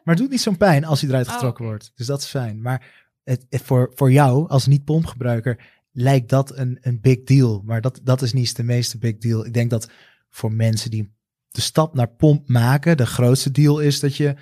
Maar 0.03 0.15
het 0.15 0.18
doet 0.18 0.30
niet 0.30 0.41
zo'n 0.41 0.57
pijn 0.57 0.86
als 0.86 1.01
hij 1.01 1.09
eruit 1.09 1.27
Oh, 1.27 1.33
getrokken 1.33 1.65
wordt. 1.65 1.91
Dus 1.95 2.06
dat 2.07 2.21
is 2.21 2.27
fijn. 2.27 2.62
Maar 2.62 3.07
het, 3.24 3.45
het- 3.50 3.62
voor, 3.62 3.91
voor 3.95 4.12
jou 4.12 4.50
als 4.50 4.68
niet-pompgebruiker 4.68 5.65
lijkt 5.91 6.30
dat 6.30 6.57
een, 6.57 6.77
een 6.81 7.00
big 7.01 7.24
deal. 7.24 7.62
Maar 7.65 7.81
dat, 7.81 8.00
dat 8.03 8.21
is 8.21 8.33
niet 8.33 8.56
de 8.56 8.63
meeste 8.63 8.97
big 8.97 9.18
deal. 9.18 9.45
Ik 9.45 9.53
denk 9.53 9.69
dat 9.69 9.89
voor 10.30 10.53
mensen 10.53 10.91
die 10.91 11.13
de 11.50 11.62
stap 11.62 11.94
naar 11.94 12.09
pomp 12.09 12.47
maken, 12.50 12.97
de 12.97 13.06
grootste 13.06 13.51
deal 13.51 13.80
is 13.80 14.00
dat 14.00 14.15
je 14.15 14.36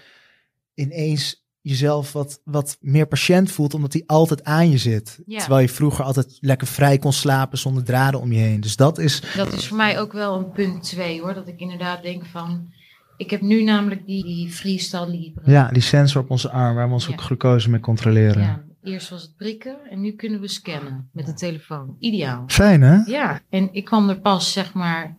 ineens 0.73 1.46
jezelf 1.69 2.13
wat, 2.13 2.41
wat 2.43 2.77
meer 2.81 3.07
patiënt 3.07 3.51
voelt, 3.51 3.73
omdat 3.73 3.93
hij 3.93 4.03
altijd 4.05 4.43
aan 4.43 4.69
je 4.69 4.77
zit. 4.77 5.19
Ja. 5.25 5.39
Terwijl 5.39 5.61
je 5.61 5.69
vroeger 5.69 6.05
altijd 6.05 6.37
lekker 6.39 6.67
vrij 6.67 6.97
kon 6.97 7.13
slapen 7.13 7.57
zonder 7.57 7.83
draden 7.83 8.19
om 8.19 8.31
je 8.31 8.39
heen. 8.39 8.59
Dus 8.61 8.75
dat 8.75 8.97
is 8.97 9.21
Dat 9.35 9.53
is 9.53 9.67
voor 9.67 9.77
mij 9.77 9.99
ook 9.99 10.11
wel 10.11 10.37
een 10.37 10.51
punt 10.51 10.83
twee 10.83 11.21
hoor. 11.21 11.33
Dat 11.33 11.47
ik 11.47 11.59
inderdaad 11.59 12.01
denk 12.03 12.25
van. 12.25 12.75
Ik 13.17 13.29
heb 13.29 13.41
nu 13.41 13.63
namelijk 13.63 14.05
die, 14.05 14.23
die 14.23 14.51
freestyle 14.51 15.09
libre. 15.09 15.51
Ja, 15.51 15.69
die 15.71 15.81
sensor 15.81 16.21
op 16.21 16.29
onze 16.29 16.49
arm 16.49 16.75
waar 16.75 16.87
we 16.87 16.93
onze 16.93 17.11
Ja. 17.11 17.17
glucose 17.17 17.69
mee 17.69 17.79
controleren. 17.79 18.41
Ja, 18.41 18.65
Eerst 18.83 19.09
was 19.09 19.21
het 19.21 19.35
prikken 19.37 19.77
en 19.89 20.01
nu 20.01 20.11
kunnen 20.11 20.39
we 20.39 20.47
scannen 20.47 21.09
met 21.13 21.25
de 21.25 21.33
telefoon. 21.33 21.95
Ideaal. 21.99 22.43
Fijn 22.47 22.81
hè? 22.81 22.95
Ja, 23.05 23.41
en 23.49 23.69
ik 23.71 23.85
kwam 23.85 24.09
er 24.09 24.19
pas 24.19 24.51
zeg 24.51 24.73
maar. 24.73 25.17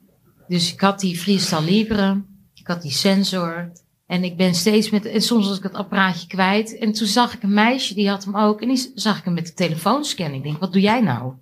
Dus 0.48 0.72
ik 0.72 0.80
had 0.80 1.00
die 1.00 1.18
freestyle 1.18 1.62
libre. 1.64 2.22
Ik 2.54 2.66
had 2.66 2.82
die 2.82 2.90
sensor. 2.90 3.72
En 4.08 4.24
ik 4.24 4.36
ben 4.36 4.54
steeds 4.54 4.90
met. 4.90 5.04
En 5.04 5.20
soms 5.20 5.48
was 5.48 5.56
ik 5.56 5.62
het 5.62 5.74
apparaatje 5.74 6.26
kwijt. 6.26 6.78
En 6.78 6.92
toen 6.92 7.06
zag 7.06 7.34
ik 7.34 7.42
een 7.42 7.54
meisje 7.54 7.94
die 7.94 8.08
had 8.08 8.24
hem 8.24 8.36
ook. 8.36 8.60
En 8.60 8.68
die 8.68 8.92
zag 8.94 9.18
ik 9.18 9.24
hem 9.24 9.34
met 9.34 9.46
de 9.46 9.52
telefoon 9.52 10.04
scannen. 10.04 10.36
Ik 10.36 10.42
denk, 10.42 10.58
wat 10.58 10.72
doe 10.72 10.82
jij 10.82 11.00
nou? 11.00 11.32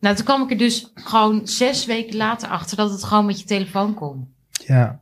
Nou, 0.00 0.16
toen 0.16 0.24
kwam 0.24 0.42
ik 0.42 0.50
er 0.50 0.56
dus 0.58 0.90
gewoon 0.94 1.46
zes 1.46 1.86
weken 1.86 2.16
later 2.16 2.48
achter 2.48 2.76
dat 2.76 2.90
het 2.90 3.04
gewoon 3.04 3.26
met 3.26 3.40
je 3.40 3.46
telefoon 3.46 3.94
kon. 3.94 4.34
Ja. 4.50 5.00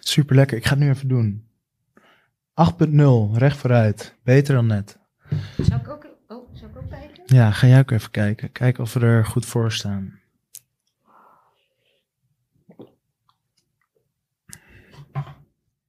Super 0.00 0.36
lekker. 0.36 0.56
Ik 0.56 0.64
ga 0.64 0.70
het 0.70 0.78
nu 0.78 0.88
even 0.88 1.08
doen. 1.08 1.48
8.0, 3.32 3.38
recht 3.38 3.56
vooruit. 3.56 4.16
Beter 4.24 4.54
dan 4.54 4.66
net. 4.66 4.98
Zou 5.62 5.80
ik 5.80 5.88
ook, 5.88 6.06
oh, 6.26 6.54
zou 6.54 6.70
ik 6.70 6.76
ook 6.76 6.90
kijken? 6.90 7.22
Ja, 7.26 7.50
ga 7.50 7.66
jij 7.66 7.78
ook 7.78 7.90
even 7.90 8.10
kijken. 8.10 8.52
Kijken 8.52 8.82
of 8.82 8.92
we 8.92 9.00
er 9.00 9.26
goed 9.26 9.46
voor 9.46 9.72
staan. 9.72 10.20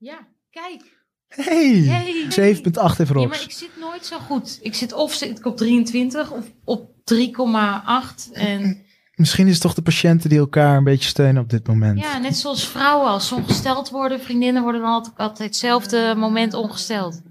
Ja, 0.08 0.28
kijk. 0.50 0.82
Hey! 1.28 1.74
Hey. 1.74 2.56
7.8 2.56 3.00
even 3.00 3.20
Ja, 3.20 3.28
maar 3.28 3.42
ik 3.42 3.52
zit 3.52 3.70
nooit 3.80 4.06
zo 4.06 4.20
goed. 4.20 4.60
Ik 4.62 4.74
zit 4.74 4.94
of 4.94 5.14
zit 5.14 5.38
ik 5.40 5.46
op 5.46 5.58
23 5.58 6.32
of 6.32 6.46
op 6.64 6.90
3,8. 7.14 8.32
En 8.34 8.86
Misschien 9.16 9.48
is 9.48 9.54
het 9.54 9.62
toch 9.62 9.74
de 9.74 9.82
patiënten 9.82 10.30
die 10.30 10.40
elkaar 10.40 10.78
een 10.78 10.84
beetje 10.84 11.10
steunen 11.10 11.42
op 11.42 11.50
dit 11.50 11.68
moment. 11.68 12.00
ja, 12.00 12.18
net 12.18 12.38
zoals 12.38 12.68
vrouwen, 12.68 13.08
als 13.08 13.28
ze 13.28 13.36
ongesteld 13.36 13.90
worden, 13.90 14.20
vriendinnen 14.20 14.64
worden 14.64 14.82
dan 14.82 14.90
altijd, 14.90 15.18
altijd 15.18 15.50
hetzelfde 15.50 16.14
moment 16.18 16.54
ongesteld. 16.54 17.22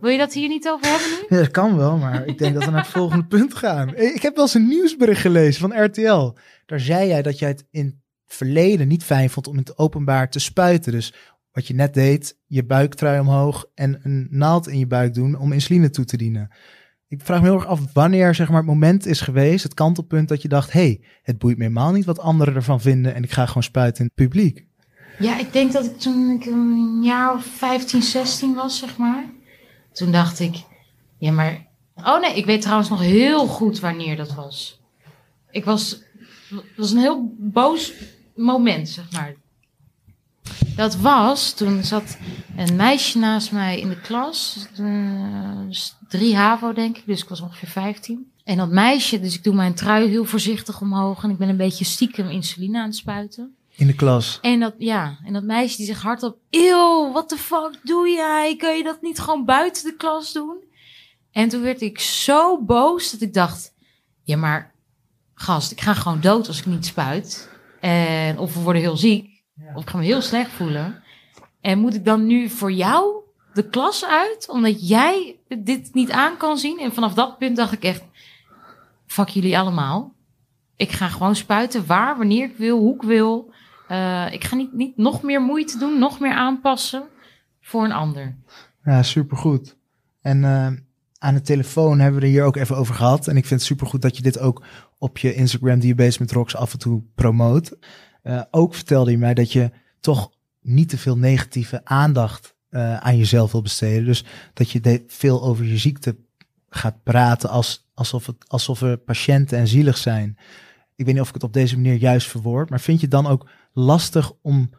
Wil 0.00 0.10
je 0.10 0.18
dat 0.18 0.32
hier 0.32 0.48
niet 0.48 0.68
over 0.68 0.86
hebben 0.86 1.08
nu? 1.08 1.36
Ja, 1.36 1.42
dat 1.42 1.50
kan 1.50 1.76
wel, 1.76 1.96
maar 1.96 2.26
ik 2.26 2.38
denk 2.38 2.54
dat 2.54 2.64
we 2.64 2.70
naar 2.70 2.82
het 2.82 2.90
volgende 2.90 3.26
punt 3.36 3.54
gaan. 3.54 3.96
Ik 3.96 4.22
heb 4.22 4.34
wel 4.34 4.44
eens 4.44 4.54
een 4.54 4.68
nieuwsbericht 4.68 5.20
gelezen 5.20 5.60
van 5.60 5.84
RTL. 5.84 6.36
Daar 6.66 6.80
zei 6.80 7.08
jij 7.08 7.22
dat 7.22 7.38
jij 7.38 7.48
het 7.48 7.66
in 7.70 7.84
het 7.84 7.94
verleden 8.26 8.88
niet 8.88 9.04
fijn 9.04 9.30
vond 9.30 9.46
om 9.46 9.52
in 9.52 9.60
het 9.60 9.78
openbaar 9.78 10.30
te 10.30 10.38
spuiten. 10.38 10.92
Dus 10.92 11.12
wat 11.60 11.68
je 11.68 11.74
net 11.74 11.94
deed, 11.94 12.38
je 12.46 12.64
buiktrui 12.64 13.20
omhoog 13.20 13.64
en 13.74 14.00
een 14.02 14.26
naald 14.30 14.68
in 14.68 14.78
je 14.78 14.86
buik 14.86 15.14
doen 15.14 15.38
om 15.38 15.52
insuline 15.52 15.90
toe 15.90 16.04
te 16.04 16.16
dienen. 16.16 16.50
Ik 17.08 17.20
vraag 17.22 17.40
me 17.40 17.46
heel 17.46 17.54
erg 17.54 17.66
af 17.66 17.92
wanneer 17.92 18.34
zeg 18.34 18.48
maar, 18.48 18.56
het 18.56 18.66
moment 18.66 19.06
is 19.06 19.20
geweest, 19.20 19.62
het 19.62 19.74
kantelpunt 19.74 20.28
dat 20.28 20.42
je 20.42 20.48
dacht, 20.48 20.72
hey, 20.72 21.04
het 21.22 21.38
boeit 21.38 21.56
me 21.56 21.62
helemaal 21.62 21.92
niet 21.92 22.04
wat 22.04 22.18
anderen 22.18 22.54
ervan 22.54 22.80
vinden 22.80 23.14
en 23.14 23.22
ik 23.22 23.30
ga 23.30 23.46
gewoon 23.46 23.62
spuiten 23.62 24.00
in 24.04 24.10
het 24.14 24.26
publiek. 24.26 24.66
Ja, 25.18 25.38
ik 25.38 25.52
denk 25.52 25.72
dat 25.72 25.84
ik 25.84 25.98
toen 25.98 26.30
ik 26.30 26.46
een 26.46 27.02
jaar 27.02 27.34
of 27.34 27.44
15, 27.44 28.02
16 28.02 28.54
was, 28.54 28.78
zeg 28.78 28.96
maar. 28.96 29.24
toen 29.92 30.12
dacht 30.12 30.40
ik, 30.40 30.56
ja 31.18 31.32
maar... 31.32 31.68
Oh 31.94 32.20
nee, 32.20 32.36
ik 32.36 32.46
weet 32.46 32.62
trouwens 32.62 32.88
nog 32.88 33.00
heel 33.00 33.46
goed 33.46 33.80
wanneer 33.80 34.16
dat 34.16 34.34
was. 34.34 34.80
Ik 35.50 35.64
was... 35.64 36.02
Het 36.48 36.76
was 36.76 36.90
een 36.90 36.98
heel 36.98 37.34
boos 37.38 37.92
moment, 38.34 38.88
zeg 38.88 39.12
maar. 39.12 39.34
Dat 40.76 40.96
was, 40.96 41.52
toen 41.52 41.84
zat 41.84 42.16
een 42.56 42.76
meisje 42.76 43.18
naast 43.18 43.52
mij 43.52 43.80
in 43.80 43.88
de 43.88 44.00
klas. 44.00 44.66
eh, 44.76 45.66
dus 45.66 45.96
drie 46.08 46.36
HAVO 46.36 46.72
denk 46.72 46.96
ik, 46.96 47.06
dus 47.06 47.22
ik 47.22 47.28
was 47.28 47.40
ongeveer 47.40 47.68
15. 47.68 48.30
En 48.44 48.56
dat 48.56 48.70
meisje, 48.70 49.20
dus 49.20 49.34
ik 49.34 49.44
doe 49.44 49.54
mijn 49.54 49.74
trui 49.74 50.08
heel 50.08 50.24
voorzichtig 50.24 50.80
omhoog. 50.80 51.22
En 51.22 51.30
ik 51.30 51.38
ben 51.38 51.48
een 51.48 51.56
beetje 51.56 51.84
stiekem 51.84 52.28
insuline 52.28 52.78
aan 52.78 52.86
het 52.86 52.96
spuiten. 52.96 53.54
In 53.76 53.86
de 53.86 53.94
klas. 53.94 54.38
En 54.42 54.60
dat, 54.60 54.74
ja, 54.78 55.18
en 55.24 55.32
dat 55.32 55.42
meisje 55.42 55.76
die 55.76 55.86
zegt 55.86 56.02
hardop... 56.02 56.36
Eeuw, 56.50 57.10
what 57.12 57.28
the 57.28 57.36
fuck 57.36 57.80
doe 57.82 58.08
jij? 58.08 58.56
Kun 58.56 58.76
je 58.76 58.82
dat 58.82 59.02
niet 59.02 59.18
gewoon 59.18 59.44
buiten 59.44 59.84
de 59.84 59.96
klas 59.96 60.32
doen? 60.32 60.56
En 61.32 61.48
toen 61.48 61.62
werd 61.62 61.80
ik 61.80 61.98
zo 61.98 62.62
boos 62.62 63.10
dat 63.10 63.20
ik 63.20 63.34
dacht... 63.34 63.72
Ja, 64.22 64.36
maar 64.36 64.74
gast, 65.34 65.70
ik 65.70 65.80
ga 65.80 65.94
gewoon 65.94 66.20
dood 66.20 66.48
als 66.48 66.58
ik 66.58 66.66
niet 66.66 66.86
spuit. 66.86 67.48
En 67.80 68.38
of 68.38 68.54
we 68.54 68.60
worden 68.60 68.82
heel 68.82 68.96
ziek. 68.96 69.29
Of 69.74 69.82
ik 69.82 69.90
ga 69.90 69.98
me 69.98 70.04
heel 70.04 70.22
slecht 70.22 70.50
voelen. 70.50 71.02
En 71.60 71.78
moet 71.78 71.94
ik 71.94 72.04
dan 72.04 72.26
nu 72.26 72.48
voor 72.48 72.72
jou 72.72 73.14
de 73.54 73.68
klas 73.68 74.06
uit? 74.06 74.48
Omdat 74.48 74.88
jij 74.88 75.36
dit 75.48 75.94
niet 75.94 76.10
aan 76.10 76.36
kan 76.36 76.58
zien? 76.58 76.78
En 76.78 76.92
vanaf 76.92 77.14
dat 77.14 77.38
punt 77.38 77.56
dacht 77.56 77.72
ik 77.72 77.82
echt... 77.82 78.02
Fuck 79.06 79.28
jullie 79.28 79.58
allemaal. 79.58 80.14
Ik 80.76 80.92
ga 80.92 81.08
gewoon 81.08 81.36
spuiten 81.36 81.86
waar, 81.86 82.16
wanneer 82.16 82.44
ik 82.44 82.56
wil, 82.56 82.78
hoe 82.78 82.94
ik 82.94 83.02
wil. 83.02 83.52
Eh, 83.88 84.32
ik 84.32 84.44
ga 84.44 84.56
niet, 84.56 84.72
niet 84.72 84.96
nog 84.96 85.22
meer 85.22 85.42
moeite 85.42 85.78
doen, 85.78 85.98
nog 85.98 86.20
meer 86.20 86.34
aanpassen 86.34 87.02
voor 87.60 87.84
een 87.84 87.92
ander. 87.92 88.36
Ja, 88.84 89.02
supergoed. 89.02 89.76
En 90.22 90.44
eh, 90.44 90.66
aan 91.18 91.34
de 91.34 91.40
telefoon 91.40 91.98
hebben 91.98 92.20
we 92.20 92.26
er 92.26 92.32
hier 92.32 92.44
ook 92.44 92.56
even 92.56 92.76
over 92.76 92.94
gehad. 92.94 93.26
En 93.28 93.36
ik 93.36 93.46
vind 93.46 93.60
het 93.60 93.68
supergoed 93.68 94.02
dat 94.02 94.16
je 94.16 94.22
dit 94.22 94.38
ook 94.38 94.64
op 94.98 95.18
je 95.18 95.34
Instagram 95.34 95.78
Diabetes 95.78 96.18
met 96.18 96.32
Rocks 96.32 96.56
af 96.56 96.72
en 96.72 96.78
toe 96.78 97.02
promoot. 97.14 97.76
Eh, 98.22 98.42
ook 98.50 98.74
vertelde 98.74 99.10
je 99.10 99.18
mij 99.18 99.34
dat 99.34 99.52
je 99.52 99.70
toch 100.00 100.30
niet 100.60 100.88
te 100.88 100.98
veel 100.98 101.16
negatieve 101.16 101.80
aandacht 101.84 102.54
eh, 102.68 102.96
aan 102.96 103.16
jezelf 103.16 103.52
wil 103.52 103.62
besteden. 103.62 104.04
Dus 104.04 104.24
dat 104.54 104.70
je 104.70 105.04
veel 105.06 105.42
over 105.42 105.64
je 105.64 105.78
ziekte 105.78 106.16
gaat 106.68 107.02
praten 107.02 107.50
als, 107.50 107.88
alsof, 107.94 108.26
het, 108.26 108.36
alsof 108.48 108.82
er 108.82 108.96
patiënten 108.96 109.58
en 109.58 109.68
zielig 109.68 109.96
zijn. 109.96 110.38
Ik 110.96 111.04
weet 111.04 111.14
niet 111.14 111.22
of 111.22 111.28
ik 111.28 111.34
het 111.34 111.44
op 111.44 111.52
deze 111.52 111.76
manier 111.76 111.94
juist 111.94 112.26
verwoord, 112.26 112.70
maar 112.70 112.80
vind 112.80 113.00
je 113.00 113.06
het 113.06 113.14
dan 113.14 113.26
ook 113.26 113.48
lastig 113.72 114.32
om 114.42 114.70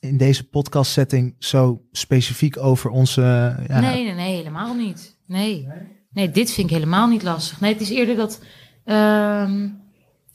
in 0.00 0.16
deze 0.16 0.48
podcast 0.48 0.92
setting 0.92 1.34
zo 1.38 1.82
specifiek 1.92 2.56
over 2.56 2.90
onze... 2.90 3.22
ja, 3.68 3.80
Nee, 3.80 4.04
nee, 4.04 4.14
nee, 4.14 4.36
helemaal 4.36 4.74
niet. 4.74 5.16
Nee. 5.26 5.68
nee, 6.12 6.30
dit 6.30 6.52
vind 6.52 6.70
ik 6.70 6.76
helemaal 6.76 7.08
niet 7.08 7.22
lastig. 7.22 7.60
Nee, 7.60 7.72
het 7.72 7.82
is 7.82 7.90
eerder 7.90 8.16
dat... 8.16 8.40
ehm, 8.84 9.68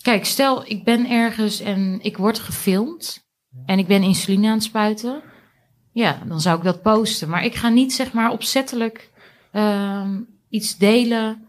kijk, 0.05 0.25
stel 0.25 0.63
ik 0.65 0.83
ben 0.83 1.09
ergens 1.09 1.59
en 1.59 1.99
ik 2.01 2.17
word 2.17 2.39
gefilmd... 2.39 3.27
en 3.65 3.79
ik 3.79 3.87
ben 3.87 4.03
insuline 4.03 4.47
aan 4.47 4.53
het 4.53 4.63
spuiten... 4.63 5.21
ja, 5.91 6.21
dan 6.27 6.41
zou 6.41 6.57
ik 6.57 6.63
dat 6.63 6.81
posten. 6.81 7.29
Maar 7.29 7.43
ik 7.43 7.55
ga 7.55 7.69
niet, 7.69 7.93
zeg 7.93 8.13
maar, 8.13 8.31
opzettelijk 8.31 9.11
ehm, 9.51 10.21
iets 10.49 10.77
delen... 10.77 11.45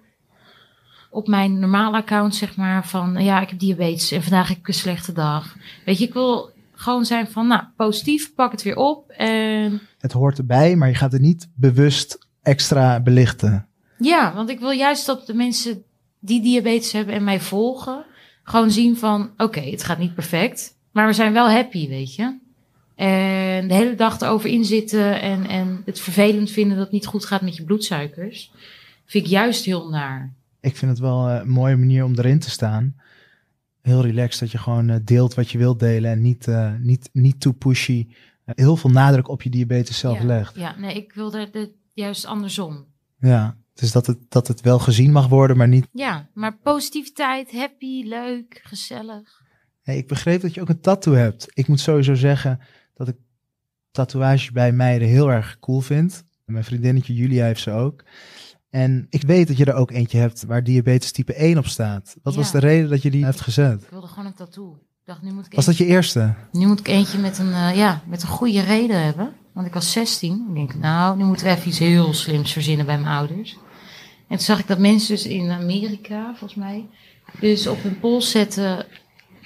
op 1.11 1.27
mijn 1.27 1.59
normale 1.59 1.97
account, 1.97 2.35
zeg 2.35 2.57
maar, 2.57 2.87
van... 2.87 3.25
ja, 3.25 3.41
ik 3.41 3.49
heb 3.49 3.59
diabetes 3.59 4.11
en 4.11 4.23
vandaag 4.23 4.49
heb 4.49 4.59
ik 4.59 4.69
een 4.69 4.75
slechte 4.75 5.13
dag. 5.13 5.57
Weet 5.85 5.99
je, 5.99 6.05
ik 6.05 6.13
wil 6.13 6.51
gewoon 6.73 7.05
zijn 7.05 7.29
van... 7.29 7.47
nou, 7.47 7.63
positief, 7.77 8.35
pak 8.35 8.53
het 8.53 8.63
weer 8.63 8.77
op 8.77 9.11
en... 9.11 9.81
Het 9.99 10.13
hoort 10.13 10.39
erbij, 10.39 10.77
maar 10.77 10.89
je 10.89 10.95
gaat 10.95 11.13
het 11.13 11.23
niet 11.23 11.49
bewust 11.55 12.19
extra 12.43 13.01
belichten. 13.01 13.69
Ja, 13.99 14.35
want 14.35 14.49
ik 14.49 14.61
wil 14.61 14.71
juist 14.71 15.07
dat 15.07 15.27
de 15.27 15.35
mensen 15.35 15.85
die 16.21 16.43
diabetes 16.43 16.93
hebben 16.93 17.15
en 17.15 17.25
mij 17.25 17.41
volgen, 17.41 18.05
gewoon 18.47 18.71
zien 18.71 18.97
van, 18.97 19.31
oké, 19.37 19.61
het 19.61 19.85
gaat 19.85 19.99
niet 19.99 20.15
perfect, 20.15 20.77
maar 20.93 21.07
we 21.07 21.13
zijn 21.13 21.33
wel 21.33 21.51
happy, 21.51 21.89
weet 21.89 22.15
je. 22.15 22.39
En 22.95 23.69
de 23.69 23.75
hele 23.75 23.95
dag 23.95 24.21
erover 24.21 24.51
inzitten 24.51 25.21
en, 25.21 25.47
en 25.47 25.83
het 25.85 26.01
vervelend 26.01 26.51
vinden 26.51 26.77
dat 26.77 26.85
het 26.85 26.95
niet 26.95 27.07
goed 27.07 27.25
gaat 27.25 27.43
met 27.43 27.57
je 27.57 27.65
bloedsuikers, 27.65 28.53
vind 29.05 29.25
ik 29.25 29.31
juist 29.31 29.65
heel 29.65 29.89
naar. 29.89 30.35
Ik 30.61 30.77
vind 30.77 30.91
het 30.91 31.01
wel 31.01 31.29
eh, 31.29 31.41
een 31.41 31.49
mooie 31.49 31.77
manier 31.77 32.05
om 32.05 32.15
erin 32.15 32.39
te 32.39 32.51
staan. 32.51 32.97
Heel 33.83 34.03
relaxed 34.03 34.41
dat 34.41 34.51
je 34.51 34.59
gewoon 34.59 34.89
eh, 34.89 34.97
deelt 35.05 35.35
wat 35.35 35.51
je 35.51 35.59
wilt 35.59 35.81
delen 35.81 36.11
en 36.11 36.23
niet, 36.23 36.49
eh, 36.49 36.73
niet, 36.81 37.09
niet 37.13 37.41
too 37.41 37.53
pushy. 37.53 38.07
Heel 38.45 38.77
veel 38.77 38.91
nadruk 38.91 39.29
op 39.29 39.43
je 39.43 39.51
diabetes 39.51 39.99
zelf 39.99 40.19
ja, 40.19 40.25
legt. 40.25 40.57
Ja, 40.57 40.75
nee, 40.79 40.95
ik 40.95 41.13
wilde 41.13 41.49
het 41.53 41.71
juist 41.93 42.25
andersom. 42.25 42.85
Ja, 43.19 43.57
dus 43.77 43.93
dat 43.93 44.07
het, 44.07 44.19
dat 44.29 44.49
het 44.49 44.61
wel 44.61 44.79
gezien 44.79 45.13
mag 45.13 45.29
worden, 45.29 45.57
maar 45.57 45.69
niet... 45.69 45.89
Ja, 45.93 46.29
maar 46.35 46.57
positiviteit, 46.57 47.53
happy, 47.53 48.03
leuk, 48.05 48.61
gezellig. 48.63 49.43
Hey, 49.83 49.97
ik 49.97 50.09
begreep 50.09 50.41
dat 50.41 50.55
je 50.55 50.61
ook 50.61 50.69
een 50.69 50.81
tattoo 50.81 51.15
hebt. 51.15 51.47
Ik 51.55 51.69
moet 51.69 51.81
sowieso 51.81 52.15
zeggen 52.15 52.61
dat 52.95 53.09
ik 53.09 53.17
tatoeages 53.91 54.51
bij 54.51 54.73
meiden 54.73 55.09
heel 55.09 55.31
erg 55.31 55.59
cool 55.61 55.81
vind. 55.81 56.25
Mijn 56.45 56.65
vriendinnetje 56.65 57.15
Julia 57.15 57.45
heeft 57.45 57.61
ze 57.61 57.71
ook. 57.71 58.05
En 58.71 59.07
ik 59.11 59.23
weet 59.23 59.49
dat 59.49 59.57
je 59.57 59.65
er 59.65 59.75
ook 59.75 59.91
eentje 59.91 60.19
hebt 60.19 60.45
waar 60.45 60.65
diabetes 60.65 61.13
type 61.13 61.35
1 61.35 61.59
op 61.59 61.67
staat. 61.67 62.17
Wat 62.23 62.35
was 62.35 62.51
de 62.51 62.59
reden 62.59 62.91
dat 62.91 63.03
je 63.03 63.11
die 63.11 63.25
hebt 63.25 63.41
gezet? 63.41 63.83
Ik 63.83 63.91
wilde 63.91 64.07
gewoon 64.07 64.27
een 64.27 64.35
tattoo. 64.35 64.73
Ik 64.73 65.13
dacht, 65.13 65.23
nu 65.23 65.33
moet 65.33 65.47
ik 65.47 65.53
Was 65.53 65.65
dat 65.65 65.77
je 65.77 65.85
eerste? 65.85 66.35
Nu 66.53 66.67
moet 66.67 66.81
ik 66.81 66.89
eentje 66.89 67.19
met 67.19 67.39
een, 67.39 67.53
eh, 67.53 67.77
ja, 67.77 68.03
met 68.07 68.23
een 68.23 68.29
goede 68.29 68.61
reden 68.61 69.05
hebben. 69.05 69.33
Want 69.53 69.67
ik 69.67 69.75
was 69.75 69.93
16. 69.93 70.47
Ik 70.49 70.55
denk, 70.55 70.75
nou, 70.75 71.17
nu 71.17 71.25
moeten 71.25 71.47
we 71.47 71.53
even 71.53 71.69
iets 71.69 71.79
heel 71.79 72.15
slims 72.15 72.53
verzinnen 72.53 72.87
bij 72.87 72.99
mijn 72.99 73.15
ouders. 73.17 73.57
En 74.29 74.37
toen 74.37 74.47
zag 74.47 74.59
ik 74.59 74.67
dat 74.67 74.79
mensen 74.79 75.15
dus 75.15 75.27
in 75.27 75.51
Amerika, 75.51 76.27
volgens 76.27 76.55
mij, 76.55 76.89
dus 77.41 77.67
op 77.67 77.83
hun 77.83 77.99
pols 77.99 78.31
zetten 78.31 78.87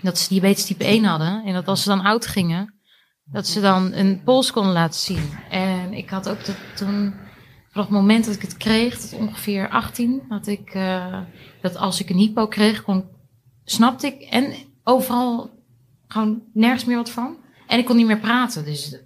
dat 0.03 0.19
ze 0.19 0.29
diabetes 0.29 0.65
type 0.65 0.85
1 0.85 1.05
hadden. 1.05 1.45
En 1.45 1.53
dat 1.53 1.69
als 1.69 1.83
ze 1.83 1.89
dan 1.89 2.01
oud 2.01 2.27
gingen, 2.27 2.75
dat 3.25 3.47
ze 3.47 3.61
dan 3.61 3.93
een 3.93 4.23
pols 4.23 4.53
konden 4.53 4.73
laten 4.73 5.01
zien. 5.01 5.31
En 5.51 5.93
ik 5.93 6.11
had 6.11 6.29
ook 6.29 6.39
toen, 6.75 7.15
vanaf 7.71 7.87
het 7.87 7.97
moment 7.97 8.25
dat 8.25 8.35
ik 8.35 8.43
het 8.43 8.57
kreeg, 8.57 8.99
tot 8.99 9.19
ongeveer 9.19 9.69
18, 9.69 10.23
had 10.29 10.47
ik, 10.47 10.71
eh, 10.71 11.21
dat 11.61 11.77
als 11.77 12.01
ik 12.01 12.11
een 12.11 12.19
hypo 12.19 12.47
kreeg, 12.47 12.83
kon, 12.83 13.05
snapte 13.65 14.07
ik 14.07 14.21
en 14.21 14.55
overal 14.85 15.51
gewoon 16.09 16.43
nergens 16.53 16.85
meer 16.85 16.97
wat 16.97 17.11
van. 17.11 17.37
En 17.67 17.79
ik 17.79 17.85
kon 17.85 17.97
niet 17.97 18.07
meer 18.07 18.21
praten. 18.21 18.65
Dus 18.65 18.99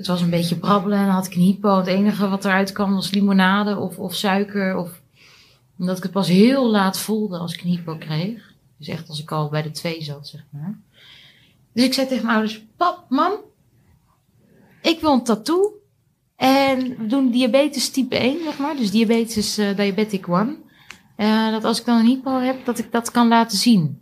het 0.00 0.08
was 0.08 0.20
een 0.20 0.30
beetje 0.30 0.56
brabbelen. 0.56 0.98
En 0.98 1.04
dan 1.04 1.14
had 1.14 1.26
ik 1.26 1.34
een 1.34 1.40
hypo. 1.40 1.76
Het 1.76 1.86
enige 1.86 2.28
wat 2.28 2.44
eruit 2.44 2.72
kwam 2.72 2.94
was 2.94 3.10
limonade 3.10 3.76
of, 3.76 3.98
of 3.98 4.14
suiker. 4.14 4.76
Of, 4.76 5.00
omdat 5.78 5.96
ik 5.96 6.02
het 6.02 6.12
pas 6.12 6.28
heel 6.28 6.70
laat 6.70 6.98
voelde 6.98 7.38
als 7.38 7.54
ik 7.54 7.62
een 7.62 7.70
hypo 7.70 7.96
kreeg. 7.96 8.54
Dus 8.76 8.88
echt 8.88 9.08
als 9.08 9.20
ik 9.20 9.32
al 9.32 9.48
bij 9.48 9.62
de 9.62 9.70
twee 9.70 10.02
zat, 10.02 10.28
zeg 10.28 10.44
maar. 10.50 10.78
Dus 11.72 11.84
ik 11.84 11.94
zei 11.94 12.06
tegen 12.06 12.24
mijn 12.24 12.36
ouders: 12.36 12.64
Pap, 12.76 13.04
mam, 13.08 13.32
ik 14.82 15.00
wil 15.00 15.12
een 15.12 15.24
tattoo. 15.24 15.74
En 16.36 16.96
we 16.96 17.06
doen 17.06 17.30
diabetes 17.30 17.90
type 17.90 18.16
1, 18.16 18.42
zeg 18.44 18.58
maar. 18.58 18.76
Dus 18.76 18.90
diabetes 18.90 19.58
eh, 19.58 19.76
diabetic 19.76 20.26
1. 20.26 20.56
Eh, 21.16 21.50
dat 21.50 21.64
als 21.64 21.80
ik 21.80 21.86
dan 21.86 21.98
een 21.98 22.06
hypo 22.06 22.38
heb, 22.38 22.64
dat 22.64 22.78
ik 22.78 22.92
dat 22.92 23.10
kan 23.10 23.28
laten 23.28 23.58
zien. 23.58 24.00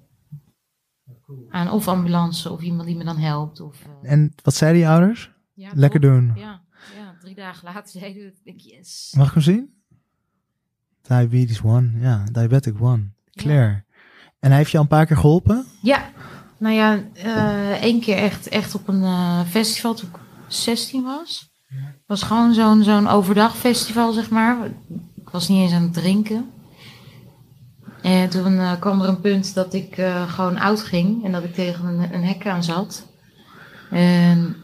Aan 1.50 1.70
of 1.70 1.88
ambulance 1.88 2.52
of 2.52 2.62
iemand 2.62 2.86
die 2.86 2.96
me 2.96 3.04
dan 3.04 3.18
helpt. 3.18 3.60
Of, 3.60 3.76
eh, 4.02 4.12
En 4.12 4.34
wat 4.42 4.54
zeiden 4.54 4.80
je 4.80 4.88
ouders? 4.88 5.36
Ja, 5.58 5.70
Lekker 5.74 6.00
top. 6.00 6.10
doen. 6.10 6.32
Ja, 6.36 6.60
ja, 6.96 7.14
drie 7.20 7.34
dagen 7.34 7.64
later 7.64 7.90
zeiden 8.00 8.22
we, 8.22 8.28
ik 8.28 8.44
denk 8.44 8.60
yes. 8.60 9.14
Mag 9.16 9.26
ik 9.26 9.32
hem 9.32 9.42
zien? 9.42 9.72
Diabetes 11.02 11.60
1, 11.62 11.96
ja, 12.00 12.24
diabetic 12.32 12.80
1. 12.80 13.14
Claire. 13.34 13.84
En 14.40 14.48
hij 14.48 14.56
heeft 14.58 14.70
je 14.70 14.76
al 14.76 14.82
een 14.82 14.88
paar 14.88 15.06
keer 15.06 15.16
geholpen? 15.16 15.66
Ja, 15.82 16.10
nou 16.58 16.74
ja, 16.74 17.02
eh 17.14 17.82
één 17.82 18.00
keer 18.00 18.16
echt, 18.16 18.48
echt 18.48 18.74
op 18.74 18.88
een 18.88 19.02
eh, 19.02 19.40
festival 19.40 19.94
toen 19.94 20.08
ik 20.08 20.18
16 20.48 21.02
was. 21.02 21.50
Het 21.68 22.02
was 22.06 22.22
gewoon 22.22 22.54
zo'n 22.54 22.82
zo'n 22.82 23.08
overdag 23.08 23.56
festival, 23.56 24.12
zeg 24.12 24.30
maar. 24.30 24.66
Ik 25.16 25.28
was 25.30 25.48
niet 25.48 25.60
eens 25.62 25.72
aan 25.72 25.82
het 25.82 25.92
drinken. 25.92 26.50
En 28.02 28.28
toen 28.28 28.58
eh, 28.58 28.80
kwam 28.80 29.00
er 29.00 29.08
een 29.08 29.20
punt 29.20 29.54
dat 29.54 29.74
ik 29.74 29.94
gewoon 30.26 30.58
oud 30.58 30.80
ging 30.80 31.24
en 31.24 31.32
dat 31.32 31.44
ik 31.44 31.54
tegen 31.54 31.84
een, 31.84 32.14
een 32.14 32.24
hek 32.24 32.46
aan 32.46 32.64
zat. 32.64 33.06
En 33.90 34.56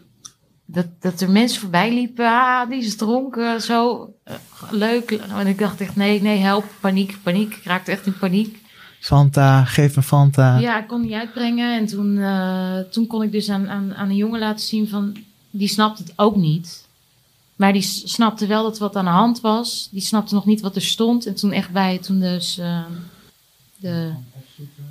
dat, 0.75 0.87
dat 1.00 1.21
er 1.21 1.31
mensen 1.31 1.61
voorbij 1.61 1.95
liepen, 1.95 2.26
ah, 2.26 2.69
die 2.69 2.83
is 2.85 2.97
dronken, 2.97 3.61
zo 3.61 4.09
eh, 4.25 4.35
leuk. 4.71 5.11
En 5.11 5.47
ik 5.47 5.59
dacht 5.59 5.81
echt, 5.81 5.97
nee, 5.97 6.23
nee, 6.23 6.38
help, 6.38 6.64
paniek, 6.81 7.19
paniek. 7.23 7.57
Ik 7.57 7.64
raakte 7.64 7.90
echt 7.90 8.07
in 8.07 8.19
paniek. 8.19 8.62
Fanta, 9.00 9.64
geef 9.64 9.97
me 9.97 10.02
Fanta. 10.02 10.59
Ja, 10.59 10.78
ik 10.81 10.87
kon 10.87 11.00
niet 11.00 11.12
uitbrengen. 11.12 11.78
En 11.78 11.87
toen, 11.87 12.19
eh, 12.19 12.78
toen 12.90 13.07
kon 13.07 13.23
ik 13.23 13.33
dus 13.33 13.49
aan, 13.50 13.69
aan, 13.69 13.95
aan 13.95 14.09
een 14.09 14.16
jongen 14.16 14.40
laten 14.40 14.66
zien 14.66 14.88
van... 14.88 15.16
Die 15.50 15.69
snapte 15.69 16.02
het 16.02 16.12
ook 16.16 16.37
niet. 16.37 16.85
Maar 17.57 17.73
die 17.73 17.83
snapte 17.83 18.47
wel 18.47 18.62
dat 18.62 18.78
wat 18.78 18.97
aan 18.97 19.04
de 19.04 19.11
hand 19.11 19.40
was. 19.40 19.88
Die 19.90 20.00
snapte 20.00 20.35
nog 20.35 20.47
niet 20.47 20.61
wat 20.61 20.76
er 20.76 20.83
stond. 20.83 21.26
En 21.26 21.35
toen 21.35 21.52
echt 21.52 21.71
bij, 21.71 21.99
toen 21.99 22.21
dus 22.21 22.59
eh, 22.59 22.85
de 23.76 24.12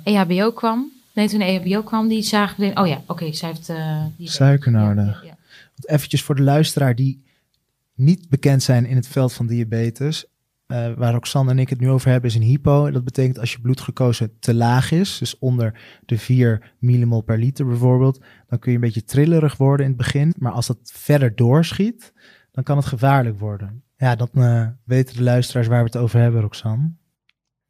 EHBO 0.04 0.52
kwam... 0.52 0.92
Nee, 1.12 1.28
toen 1.28 1.38
de 1.38 1.44
EHBO 1.44 1.82
kwam, 1.82 2.08
die 2.08 2.22
zagen 2.22 2.54
meteen... 2.58 2.78
Oh 2.78 2.86
ja, 2.86 3.00
oké, 3.06 3.32
zij 3.32 3.48
heeft... 3.48 3.72
die 4.16 4.30
Suiker 4.30 4.72
Ja, 4.72 4.78
nodig. 4.78 5.22
ja, 5.22 5.28
ja. 5.28 5.33
Want 5.74 5.88
eventjes 5.88 6.22
voor 6.22 6.34
de 6.34 6.42
luisteraar 6.42 6.94
die 6.94 7.22
niet 7.94 8.28
bekend 8.28 8.62
zijn 8.62 8.86
in 8.86 8.96
het 8.96 9.08
veld 9.08 9.32
van 9.32 9.46
diabetes, 9.46 10.26
uh, 10.66 10.92
waar 10.92 11.12
Roxanne 11.12 11.50
en 11.50 11.58
ik 11.58 11.68
het 11.68 11.80
nu 11.80 11.90
over 11.90 12.10
hebben, 12.10 12.30
is 12.30 12.36
een 12.36 12.42
hypo. 12.42 12.90
Dat 12.90 13.04
betekent 13.04 13.38
als 13.38 13.52
je 13.52 13.60
bloedglucose 13.60 14.38
te 14.38 14.54
laag 14.54 14.90
is, 14.90 15.18
dus 15.18 15.38
onder 15.38 15.80
de 16.04 16.18
4 16.18 16.74
millimol 16.78 17.20
per 17.20 17.38
liter 17.38 17.66
bijvoorbeeld, 17.66 18.24
dan 18.46 18.58
kun 18.58 18.70
je 18.70 18.76
een 18.76 18.84
beetje 18.84 19.04
trillerig 19.04 19.56
worden 19.56 19.86
in 19.86 19.92
het 19.92 20.00
begin. 20.00 20.34
Maar 20.38 20.52
als 20.52 20.66
dat 20.66 20.78
verder 20.82 21.36
doorschiet, 21.36 22.12
dan 22.50 22.64
kan 22.64 22.76
het 22.76 22.86
gevaarlijk 22.86 23.38
worden. 23.38 23.82
Ja, 23.96 24.16
dan 24.16 24.28
uh, 24.32 24.68
weten 24.84 25.16
de 25.16 25.22
luisteraars 25.22 25.66
waar 25.66 25.78
we 25.78 25.86
het 25.86 25.96
over 25.96 26.20
hebben, 26.20 26.40
Roxanne. 26.40 26.92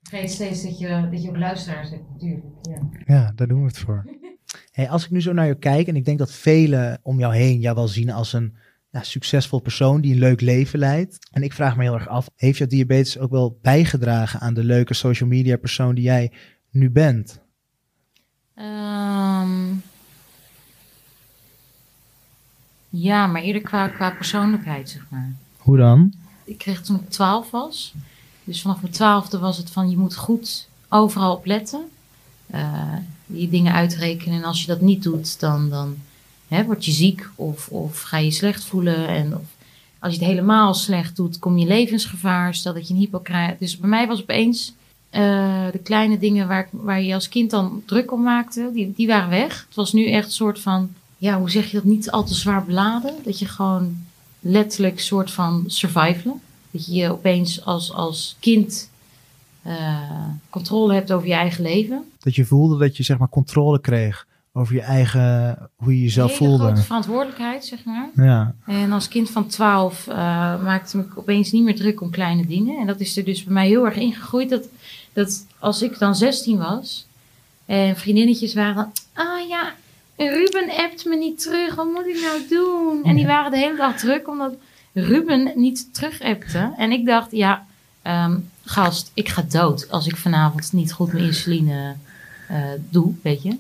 Vergeet 0.02 0.30
steeds 0.30 0.62
dat 0.62 0.78
je, 0.78 1.08
dat 1.10 1.22
je 1.22 1.28
ook 1.28 1.36
luisteraars 1.36 1.90
hebt, 1.90 2.10
natuurlijk. 2.12 2.44
Ja. 2.62 2.88
ja, 3.06 3.32
daar 3.34 3.48
doen 3.48 3.60
we 3.60 3.66
het 3.66 3.78
voor. 3.78 4.04
Hey, 4.70 4.90
als 4.90 5.04
ik 5.04 5.10
nu 5.10 5.20
zo 5.20 5.32
naar 5.32 5.46
je 5.46 5.58
kijk, 5.58 5.86
en 5.86 5.96
ik 5.96 6.04
denk 6.04 6.18
dat 6.18 6.32
velen 6.32 6.98
om 7.02 7.18
jou 7.18 7.34
heen 7.34 7.60
jou 7.60 7.74
wel 7.74 7.88
zien 7.88 8.10
als 8.10 8.32
een 8.32 8.56
ja, 8.90 9.02
succesvol 9.02 9.58
persoon 9.58 10.00
die 10.00 10.12
een 10.12 10.18
leuk 10.18 10.40
leven 10.40 10.78
leidt. 10.78 11.18
En 11.32 11.42
ik 11.42 11.52
vraag 11.52 11.76
me 11.76 11.82
heel 11.82 11.94
erg 11.94 12.08
af, 12.08 12.28
heeft 12.36 12.58
jouw 12.58 12.66
diabetes 12.66 13.18
ook 13.18 13.30
wel 13.30 13.58
bijgedragen 13.62 14.40
aan 14.40 14.54
de 14.54 14.64
leuke 14.64 14.94
social 14.94 15.28
media 15.28 15.56
persoon 15.56 15.94
die 15.94 16.04
jij 16.04 16.32
nu 16.70 16.90
bent? 16.90 17.40
Um, 18.58 19.82
ja, 22.88 23.26
maar 23.26 23.42
eerder 23.42 23.62
qua, 23.62 23.88
qua 23.88 24.10
persoonlijkheid, 24.10 24.90
zeg 24.90 25.06
maar. 25.08 25.32
Hoe 25.56 25.76
dan? 25.76 26.12
Ik 26.44 26.58
kreeg 26.58 26.82
toen 26.82 26.96
ik 26.96 27.10
twaalf 27.10 27.50
was. 27.50 27.94
Dus 28.44 28.62
vanaf 28.62 28.80
mijn 28.80 28.92
twaalfde 28.92 29.38
was 29.38 29.56
het 29.56 29.70
van 29.70 29.90
je 29.90 29.96
moet 29.96 30.16
goed 30.16 30.68
overal 30.88 31.34
op 31.34 31.46
letten. 31.46 31.84
Uh, 32.54 32.96
die 33.26 33.50
dingen 33.50 33.72
uitrekenen. 33.72 34.38
En 34.38 34.44
als 34.44 34.60
je 34.60 34.66
dat 34.66 34.80
niet 34.80 35.02
doet, 35.02 35.40
dan, 35.40 35.70
dan 35.70 35.96
hè, 36.48 36.64
word 36.64 36.84
je 36.84 36.92
ziek 36.92 37.28
of, 37.34 37.68
of 37.68 38.00
ga 38.00 38.18
je 38.18 38.30
slecht 38.30 38.64
voelen. 38.64 39.08
En 39.08 39.34
of, 39.34 39.42
als 39.98 40.14
je 40.14 40.18
het 40.18 40.28
helemaal 40.28 40.74
slecht 40.74 41.16
doet, 41.16 41.38
kom 41.38 41.58
je 41.58 41.66
levensgevaar. 41.66 42.54
Stel 42.54 42.74
dat 42.74 42.88
je 42.88 42.94
een 42.94 43.00
hypo 43.00 43.18
krijgt. 43.18 43.58
Dus 43.58 43.78
bij 43.78 43.88
mij 43.88 44.06
was 44.06 44.20
opeens 44.20 44.72
uh, 45.10 45.66
de 45.72 45.80
kleine 45.82 46.18
dingen 46.18 46.48
waar, 46.48 46.68
waar 46.70 47.02
je 47.02 47.14
als 47.14 47.28
kind 47.28 47.50
dan 47.50 47.82
druk 47.86 48.12
om 48.12 48.22
maakte, 48.22 48.70
die, 48.72 48.92
die 48.96 49.06
waren 49.06 49.30
weg. 49.30 49.64
Het 49.66 49.74
was 49.74 49.92
nu 49.92 50.10
echt 50.10 50.26
een 50.26 50.32
soort 50.32 50.60
van, 50.60 50.90
ja, 51.16 51.38
hoe 51.38 51.50
zeg 51.50 51.70
je 51.70 51.76
dat, 51.76 51.84
niet 51.84 52.10
al 52.10 52.24
te 52.24 52.34
zwaar 52.34 52.64
beladen. 52.64 53.14
Dat 53.24 53.38
je 53.38 53.46
gewoon 53.46 53.96
letterlijk 54.40 55.00
soort 55.00 55.30
van 55.30 55.64
survivalen. 55.66 56.40
Dat 56.70 56.86
je 56.86 56.92
je 56.92 57.12
opeens 57.12 57.64
als, 57.64 57.92
als 57.92 58.36
kind 58.40 58.88
uh, 59.66 60.00
controle 60.50 60.94
hebt 60.94 61.12
over 61.12 61.28
je 61.28 61.34
eigen 61.34 61.62
leven. 61.62 62.04
Dat 62.18 62.34
je 62.34 62.44
voelde 62.44 62.78
dat 62.78 62.96
je 62.96 63.02
zeg 63.02 63.18
maar 63.18 63.28
controle 63.28 63.80
kreeg 63.80 64.26
over 64.56 64.74
je 64.74 64.80
eigen, 64.80 65.58
hoe 65.76 65.96
je 65.96 66.02
jezelf 66.02 66.30
Een 66.30 66.36
voelde. 66.36 66.64
grote 66.64 66.82
verantwoordelijkheid, 66.82 67.64
zeg 67.64 67.84
maar. 67.84 68.08
Ja. 68.14 68.54
En 68.66 68.92
als 68.92 69.08
kind 69.08 69.30
van 69.30 69.46
12 69.46 70.06
uh, 70.08 70.14
maakte 70.62 70.98
ik 70.98 71.18
opeens 71.18 71.52
niet 71.52 71.64
meer 71.64 71.76
druk 71.76 72.00
om 72.00 72.10
kleine 72.10 72.46
dingen. 72.46 72.78
En 72.78 72.86
dat 72.86 73.00
is 73.00 73.16
er 73.16 73.24
dus 73.24 73.44
bij 73.44 73.52
mij 73.52 73.66
heel 73.66 73.84
erg 73.84 73.96
ingegroeid. 73.96 74.50
Dat, 74.50 74.68
dat 75.12 75.46
als 75.58 75.82
ik 75.82 75.98
dan 75.98 76.14
16 76.14 76.58
was 76.58 77.06
en 77.66 77.96
vriendinnetjes 77.96 78.54
waren, 78.54 78.92
ah 79.12 79.48
ja, 79.48 79.72
Ruben 80.16 80.70
appt 80.76 81.04
me 81.04 81.16
niet 81.16 81.42
terug, 81.42 81.74
wat 81.74 81.86
moet 81.86 82.06
ik 82.06 82.20
nou 82.20 82.40
doen? 82.48 83.04
En 83.04 83.16
die 83.16 83.26
waren 83.26 83.50
de 83.50 83.58
hele 83.58 83.76
dag 83.76 83.96
druk 83.96 84.28
omdat 84.28 84.54
Ruben 84.92 85.52
niet 85.54 85.94
terug 85.94 86.22
appte. 86.22 86.74
En 86.76 86.92
ik 86.92 87.06
dacht, 87.06 87.30
ja, 87.30 87.66
um, 88.06 88.50
gast, 88.64 89.10
ik 89.14 89.28
ga 89.28 89.42
dood 89.48 89.90
als 89.90 90.06
ik 90.06 90.16
vanavond 90.16 90.72
niet 90.72 90.92
goed 90.92 91.12
mijn 91.12 91.24
insuline 91.24 91.94
uh, 92.50 92.58
doe, 92.90 93.12
weet 93.22 93.42
je. 93.42 93.56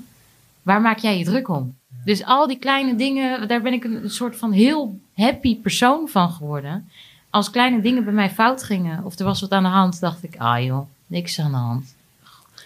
Waar 0.62 0.80
maak 0.80 0.98
jij 0.98 1.18
je 1.18 1.24
druk 1.24 1.48
om? 1.48 1.76
Dus 2.04 2.24
al 2.24 2.46
die 2.46 2.58
kleine 2.58 2.96
dingen, 2.96 3.48
daar 3.48 3.62
ben 3.62 3.72
ik 3.72 3.84
een 3.84 4.10
soort 4.10 4.36
van 4.36 4.52
heel 4.52 4.98
happy 5.14 5.60
persoon 5.60 6.08
van 6.08 6.30
geworden. 6.30 6.88
Als 7.30 7.50
kleine 7.50 7.80
dingen 7.80 8.04
bij 8.04 8.12
mij 8.12 8.30
fout 8.30 8.62
gingen 8.62 9.04
of 9.04 9.18
er 9.18 9.24
was 9.24 9.40
wat 9.40 9.50
aan 9.50 9.62
de 9.62 9.68
hand, 9.68 10.00
dacht 10.00 10.24
ik, 10.24 10.36
ah 10.38 10.64
joh, 10.64 10.88
niks 11.06 11.40
aan 11.40 11.50
de 11.50 11.56
hand. 11.56 11.94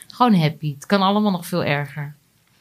Gewoon 0.06 0.34
happy. 0.34 0.74
Het 0.74 0.86
kan 0.86 1.02
allemaal 1.02 1.30
nog 1.30 1.46
veel 1.46 1.64
erger. 1.64 2.14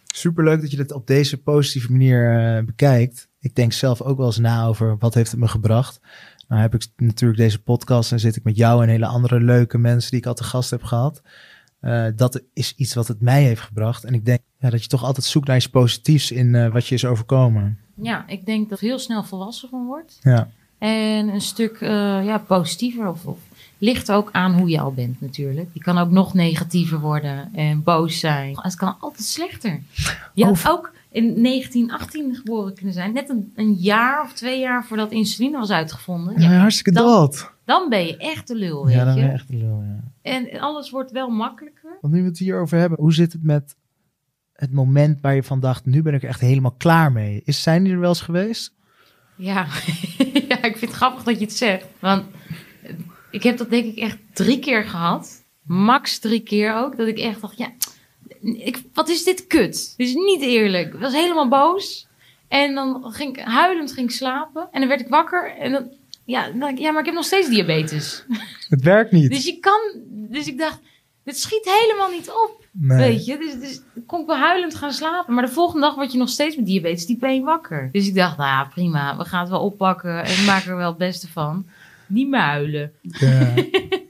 Superleuk 0.06 0.62
dat 0.62 0.72
je 0.72 0.78
dat 0.78 0.92
op 0.92 1.08
deze 1.08 1.38
positieve 1.38 1.92
manier 1.92 2.56
uh, 2.58 2.65
bekijkt. 2.65 3.28
Ik 3.39 3.56
denk 3.56 3.74
zelf 3.74 4.02
ook 4.02 4.18
wel 4.18 4.26
eens 4.26 4.38
na 4.38 4.65
over 4.65 4.98
wat 4.98 5.13
heeft 5.13 5.32
het 5.32 5.39
me 5.39 5.48
gebracht. 5.48 6.00
Nou 6.48 6.62
heb 6.62 6.74
ik 6.74 6.88
natuurlijk 6.96 7.40
deze 7.40 7.62
podcast 7.62 8.12
en 8.12 8.20
zit 8.20 8.36
ik 8.36 8.44
met 8.44 8.58
jou 8.58 8.84
en 8.84 8.90
hele 8.90 9.06
andere 9.06 9.40
leuke 9.40 9.78
mensen 9.78 10.12
die 10.12 10.20
ik 10.20 10.26
al 10.26 10.34
te 10.34 10.44
gast 10.44 10.70
heb 10.70 10.84
gehad. 10.84 11.22
Uh, 11.82 12.06
dat 12.16 12.42
is 12.54 12.74
iets 12.76 12.94
wat 12.94 13.08
het 13.08 13.22
mij 13.22 13.44
heeft 13.44 13.62
gebracht. 13.62 14.04
En 14.04 14.14
ik 14.14 14.26
denk 14.26 14.40
ja, 14.60 14.70
dat 14.70 14.82
je 14.82 14.88
toch 14.88 15.04
altijd 15.04 15.26
zoekt 15.26 15.48
naar 15.48 15.56
iets 15.56 15.70
positiefs 15.70 16.32
in 16.32 16.54
uh, 16.54 16.68
wat 16.68 16.88
je 16.88 16.96
is 16.96 17.06
overkomen. 17.06 17.80
Ja, 18.02 18.28
ik 18.28 18.46
denk 18.46 18.70
dat 18.70 18.80
heel 18.80 19.00
snel 19.00 19.24
volwassen 19.24 19.70
van 19.70 19.86
wordt. 19.86 20.20
Ja. 20.22 20.50
En 20.78 21.28
een 21.28 21.42
stuk 21.42 21.82
uh, 21.82 21.90
ja, 22.26 22.38
positiever 22.38 23.08
of, 23.08 23.26
of 23.26 23.40
ligt 23.78 24.12
ook 24.12 24.30
aan 24.32 24.54
hoe 24.54 24.70
je 24.70 24.80
al 24.80 24.94
bent 24.94 25.22
natuurlijk. 25.22 25.70
Je 25.74 25.80
kan 25.80 25.98
ook 25.98 26.10
nog 26.10 26.34
negatiever 26.34 27.00
worden 27.00 27.50
en 27.54 27.84
boos 27.84 28.20
zijn. 28.20 28.58
Het 28.62 28.76
kan 28.76 28.96
altijd 29.00 29.26
slechter. 29.26 29.82
Je 30.34 30.46
had 30.46 30.68
ook 30.68 30.92
in 31.18 31.44
1918 31.44 32.36
geboren 32.36 32.74
kunnen 32.74 32.94
zijn. 32.94 33.14
Net 33.14 33.30
een, 33.30 33.52
een, 33.56 33.74
jaar 33.74 34.24
of 34.24 34.34
twee 34.34 34.60
jaar 34.60 34.86
voordat 34.86 35.12
insuline 35.12 35.58
was 35.58 35.70
uitgevonden. 35.70 36.42
Ja, 36.42 36.52
ja 36.52 36.60
hartstikke 36.60 36.92
dan, 36.92 37.06
dood. 37.06 37.52
Dan 37.66 37.90
ben 37.90 38.06
je 38.06 38.18
echt 38.18 38.48
de 38.48 38.56
lul, 38.56 38.86
weet 38.86 38.96
ja, 38.96 39.06
dan 39.06 39.16
je. 39.16 39.20
ben 39.20 39.30
je 39.30 39.36
echt 39.36 39.48
de 39.48 39.58
lul, 39.58 39.84
ja. 39.84 40.04
En 40.22 40.60
alles 40.60 40.90
wordt 40.90 41.12
wel 41.12 41.30
makkelijker. 41.30 41.98
Want 42.02 42.14
nu 42.14 42.22
we 42.22 42.28
het 42.28 42.38
hierover 42.38 42.78
hebben, 42.78 43.00
hoe 43.00 43.14
zit 43.14 43.34
het 43.34 43.44
met 43.44 43.76
het 44.54 44.72
moment 44.72 45.22
waar 45.22 45.36
je 45.36 45.44
van 45.44 45.60
dacht, 45.60 45.86
nu 45.86 46.02
ben 46.02 46.14
ik 46.14 46.24
er 46.24 46.30
echt 46.30 46.40
helemaal 46.40 46.76
klaar 46.78 47.12
mee? 47.12 47.42
Is, 47.46 47.62
zijn 47.62 47.84
die 47.84 47.94
er 47.94 48.00
wel 48.00 48.10
eens 48.10 48.22
geweest? 48.22 48.74
Ja. 49.36 49.68
ja, 50.50 50.64
ik 50.64 50.78
vind 50.78 50.82
het 50.82 50.92
grappig 50.92 51.24
dat 51.24 51.40
je 51.40 51.46
het 51.46 51.54
zegt. 51.54 51.86
Want 52.00 52.26
ik 53.32 53.44
heb 53.44 53.58
dat 53.58 53.70
denk 53.70 53.86
ik 53.86 53.98
echt 53.98 54.18
drie 54.34 54.60
keer 54.60 54.84
gehad. 54.84 55.46
Max 55.64 56.20
drie 56.20 56.40
keer 56.42 56.76
ook. 56.76 56.98
Dat 56.98 57.08
ik 57.08 57.18
echt 57.18 57.42
dacht, 57.42 57.58
ja, 57.58 57.72
ik, 58.56 58.82
wat 58.94 59.10
is 59.10 59.24
dit 59.24 59.48
kut? 59.48 59.94
Dit 59.98 60.08
is 60.08 60.14
niet 60.14 60.42
eerlijk. 60.42 60.94
Ik 60.94 61.00
was 61.00 61.14
helemaal 61.14 61.48
boos. 61.48 62.08
En 62.48 62.76
dan 62.76 63.12
ging 63.12 63.38
ik 63.38 63.44
huilend 63.44 63.92
ging 63.92 64.10
ik 64.10 64.16
slapen. 64.16 64.68
En 64.72 64.80
dan 64.80 64.90
werd 64.90 65.02
ik 65.02 65.08
wakker. 65.08 65.56
En 65.58 65.72
dan, 65.72 65.90
ja, 66.26 66.52
dan, 66.52 66.78
ja, 66.78 66.92
maar 66.92 67.00
ik 67.00 67.06
heb 67.06 67.16
nog 67.16 67.26
steeds 67.26 67.50
diabetes. 67.50 68.26
Het 68.70 68.82
werkt 68.82 69.12
niet. 69.12 69.32
dus 69.32 69.46
je 69.46 69.60
kan, 69.60 69.80
dus 70.10 70.48
ik 70.48 70.58
dacht, 70.58 70.80
dit 71.24 71.38
schiet 71.40 71.80
helemaal 71.82 72.10
niet 72.10 72.30
op. 72.30 72.66
Nee. 72.72 72.98
Weet 72.98 73.26
je, 73.26 73.38
dus, 73.38 73.60
dus 73.60 73.82
kon 74.06 74.22
ik 74.22 74.28
wel 74.28 74.38
huilend 74.38 74.76
gaan 74.76 74.94
slapen. 74.94 75.34
Maar 75.34 75.46
de 75.46 75.52
volgende 75.52 75.86
dag 75.86 75.96
word 75.96 76.12
je 76.12 76.18
nog 76.18 76.30
steeds 76.30 76.56
met 76.56 76.66
diabetes 76.66 77.06
type 77.06 77.26
1 77.26 77.44
wakker. 77.44 77.90
Dus 77.92 78.08
ik 78.08 78.16
dacht, 78.16 78.38
nou 78.38 78.50
ja, 78.50 78.66
prima. 78.66 79.18
We 79.18 79.26
gaan 79.26 79.40
het 79.40 79.50
wel 79.50 79.64
oppakken 79.64 80.24
en 80.24 80.46
maken 80.46 80.72
er 80.72 80.78
wel 80.78 80.90
het 80.90 80.98
beste 80.98 81.28
van. 81.28 81.66
Niet 82.08 82.36
huilen. 82.36 82.92
Ja. 83.02 83.54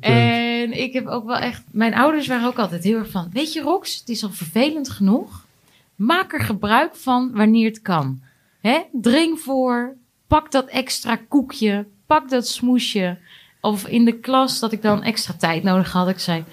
En 0.00 0.78
ik 0.80 0.92
heb 0.92 1.06
ook 1.06 1.26
wel 1.26 1.36
echt... 1.36 1.62
Mijn 1.70 1.94
ouders 1.94 2.26
waren 2.26 2.46
ook 2.46 2.58
altijd 2.58 2.84
heel 2.84 2.98
erg 2.98 3.10
van... 3.10 3.30
Weet 3.32 3.52
je 3.52 3.60
Rox, 3.60 3.98
het 3.98 4.08
is 4.08 4.22
al 4.22 4.30
vervelend 4.30 4.90
genoeg. 4.90 5.46
Maak 5.94 6.32
er 6.32 6.40
gebruik 6.40 6.96
van 6.96 7.30
wanneer 7.32 7.68
het 7.68 7.82
kan. 7.82 8.20
Hè? 8.60 8.80
Dring 8.92 9.40
voor. 9.40 9.96
Pak 10.26 10.50
dat 10.50 10.66
extra 10.66 11.16
koekje. 11.16 11.86
Pak 12.06 12.30
dat 12.30 12.48
smoesje. 12.48 13.18
Of 13.60 13.86
in 13.86 14.04
de 14.04 14.18
klas 14.18 14.58
dat 14.58 14.72
ik 14.72 14.82
dan 14.82 15.02
extra 15.02 15.34
tijd 15.34 15.62
nodig 15.62 15.92
had. 15.92 16.08
Ik 16.08 16.18
zei, 16.18 16.44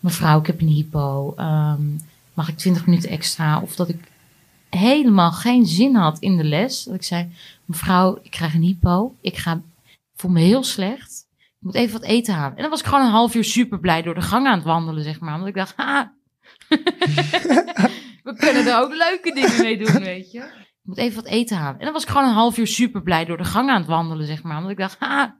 mevrouw, 0.00 0.40
ik 0.40 0.46
heb 0.46 0.60
een 0.60 0.68
hypo. 0.68 1.34
Um, 1.36 2.00
mag 2.34 2.48
ik 2.48 2.56
20 2.56 2.86
minuten 2.86 3.10
extra? 3.10 3.60
Of 3.60 3.76
dat 3.76 3.88
ik 3.88 4.10
helemaal 4.70 5.32
geen 5.32 5.66
zin 5.66 5.94
had 5.94 6.18
in 6.18 6.36
de 6.36 6.44
les. 6.44 6.84
Dat 6.84 6.94
ik 6.94 7.02
zei, 7.02 7.32
mevrouw, 7.64 8.18
ik 8.22 8.30
krijg 8.30 8.54
een 8.54 8.62
hypo. 8.62 9.14
Ik 9.20 9.36
ga, 9.36 9.60
voel 10.16 10.30
me 10.30 10.40
heel 10.40 10.64
slecht. 10.64 11.26
Ik 11.58 11.64
moet 11.64 11.74
even 11.74 12.00
wat 12.00 12.08
eten 12.08 12.34
halen. 12.34 12.56
En 12.56 12.62
dan 12.62 12.70
was 12.70 12.80
ik 12.80 12.86
gewoon 12.86 13.04
een 13.04 13.10
half 13.10 13.34
uur 13.34 13.44
super 13.44 13.80
blij 13.80 14.02
door 14.02 14.14
de 14.14 14.20
gang 14.20 14.46
aan 14.46 14.56
het 14.56 14.66
wandelen, 14.66 15.02
zeg 15.02 15.20
maar. 15.20 15.36
Want 15.36 15.48
ik 15.48 15.54
dacht, 15.54 15.74
ha, 15.76 16.14
we 18.28 18.34
kunnen 18.36 18.66
er 18.66 18.80
ook 18.80 18.92
leuke 18.94 19.32
dingen 19.34 19.62
mee 19.62 19.78
doen, 19.78 20.02
weet 20.02 20.32
je. 20.32 20.38
Ik 20.38 20.94
moet 20.94 20.98
even 20.98 21.22
wat 21.22 21.32
eten 21.32 21.56
halen. 21.56 21.78
En 21.78 21.84
dan 21.84 21.92
was 21.92 22.02
ik 22.02 22.08
gewoon 22.08 22.26
een 22.26 22.34
half 22.34 22.58
uur 22.58 22.66
super 22.66 23.02
blij 23.02 23.24
door 23.24 23.36
de 23.36 23.44
gang 23.44 23.70
aan 23.70 23.80
het 23.80 23.86
wandelen, 23.86 24.26
zeg 24.26 24.42
maar. 24.42 24.58
Want 24.58 24.70
ik 24.70 24.76
dacht, 24.78 24.96
ha, 24.98 25.38